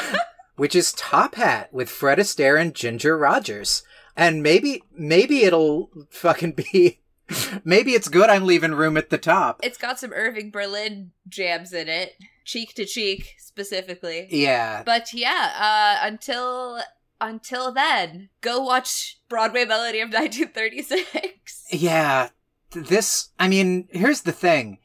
which 0.56 0.76
is 0.76 0.94
Top 0.94 1.36
Hat 1.36 1.74
with 1.74 1.90
Fred 1.90 2.18
Astaire 2.18 2.60
and 2.60 2.74
Ginger 2.76 3.18
Rogers, 3.18 3.84
and 4.16 4.44
maybe 4.44 4.84
maybe 4.94 5.44
it'll 5.44 5.90
fucking 6.10 6.54
be. 6.54 7.00
Maybe 7.64 7.94
it's 7.94 8.10
good 8.10 8.30
I'm 8.30 8.44
leaving 8.46 8.74
room 8.74 8.98
at 8.98 9.10
the 9.10 9.18
top. 9.18 9.62
It's 9.64 9.78
got 9.78 9.98
some 9.98 10.12
Irving 10.12 10.52
Berlin 10.52 11.12
jams 11.30 11.72
in 11.72 11.88
it, 11.88 12.16
cheek 12.44 12.74
to 12.74 12.84
cheek 12.84 13.36
specifically. 13.38 14.28
Yeah. 14.30 14.84
But 14.84 15.14
yeah, 15.14 15.54
uh, 15.58 16.06
until 16.06 16.82
until 17.22 17.72
then, 17.72 18.30
go 18.42 18.60
watch 18.60 19.20
Broadway 19.30 19.64
Melody 19.64 20.02
of 20.02 20.10
1936. 20.14 21.68
Yeah. 21.72 22.30
Th- 22.72 22.88
This, 22.88 23.30
I 23.40 23.48
mean, 23.48 23.88
here's 23.92 24.22
the 24.22 24.32
thing. 24.32 24.80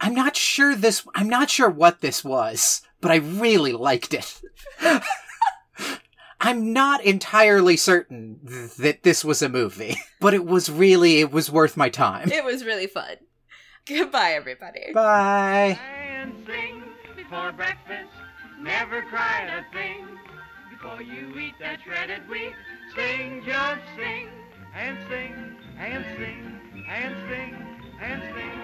I'm 0.00 0.14
not 0.14 0.36
sure 0.36 0.74
this, 0.74 1.06
I'm 1.14 1.28
not 1.28 1.48
sure 1.50 1.70
what 1.70 2.00
this 2.00 2.24
was, 2.24 2.82
but 3.00 3.10
I 3.10 3.16
really 3.16 3.72
liked 3.72 4.14
it. 4.14 4.40
I'm 6.40 6.72
not 6.72 7.04
entirely 7.04 7.76
certain 7.76 8.40
th- 8.46 8.74
that 8.76 9.02
this 9.04 9.24
was 9.24 9.42
a 9.42 9.48
movie, 9.48 9.96
but 10.20 10.34
it 10.34 10.44
was 10.44 10.68
really, 10.70 11.20
it 11.20 11.30
was 11.30 11.50
worth 11.50 11.76
my 11.76 11.88
time. 11.88 12.32
It 12.32 12.44
was 12.44 12.64
really 12.64 12.88
fun. 12.88 13.16
Goodbye, 13.86 14.32
everybody. 14.32 14.92
Bye. 14.92 15.78
and 15.88 16.34
sing 16.46 16.82
before 17.16 17.52
breakfast. 17.52 18.10
Never 18.60 19.02
cry 19.02 19.48
a 19.48 19.72
thing 19.72 20.06
before 20.70 21.00
you 21.02 21.36
eat 21.38 21.54
that 21.60 21.78
shredded 21.84 22.28
wheat. 22.28 22.52
Sing, 22.96 23.42
just 23.46 23.80
sing 23.96 24.28
and 24.74 24.98
sing 25.08 25.56
and 25.78 26.04
sing 26.16 26.60
and 26.94 27.14
sing 27.28 27.56
and 28.02 28.22
sing. 28.34 28.62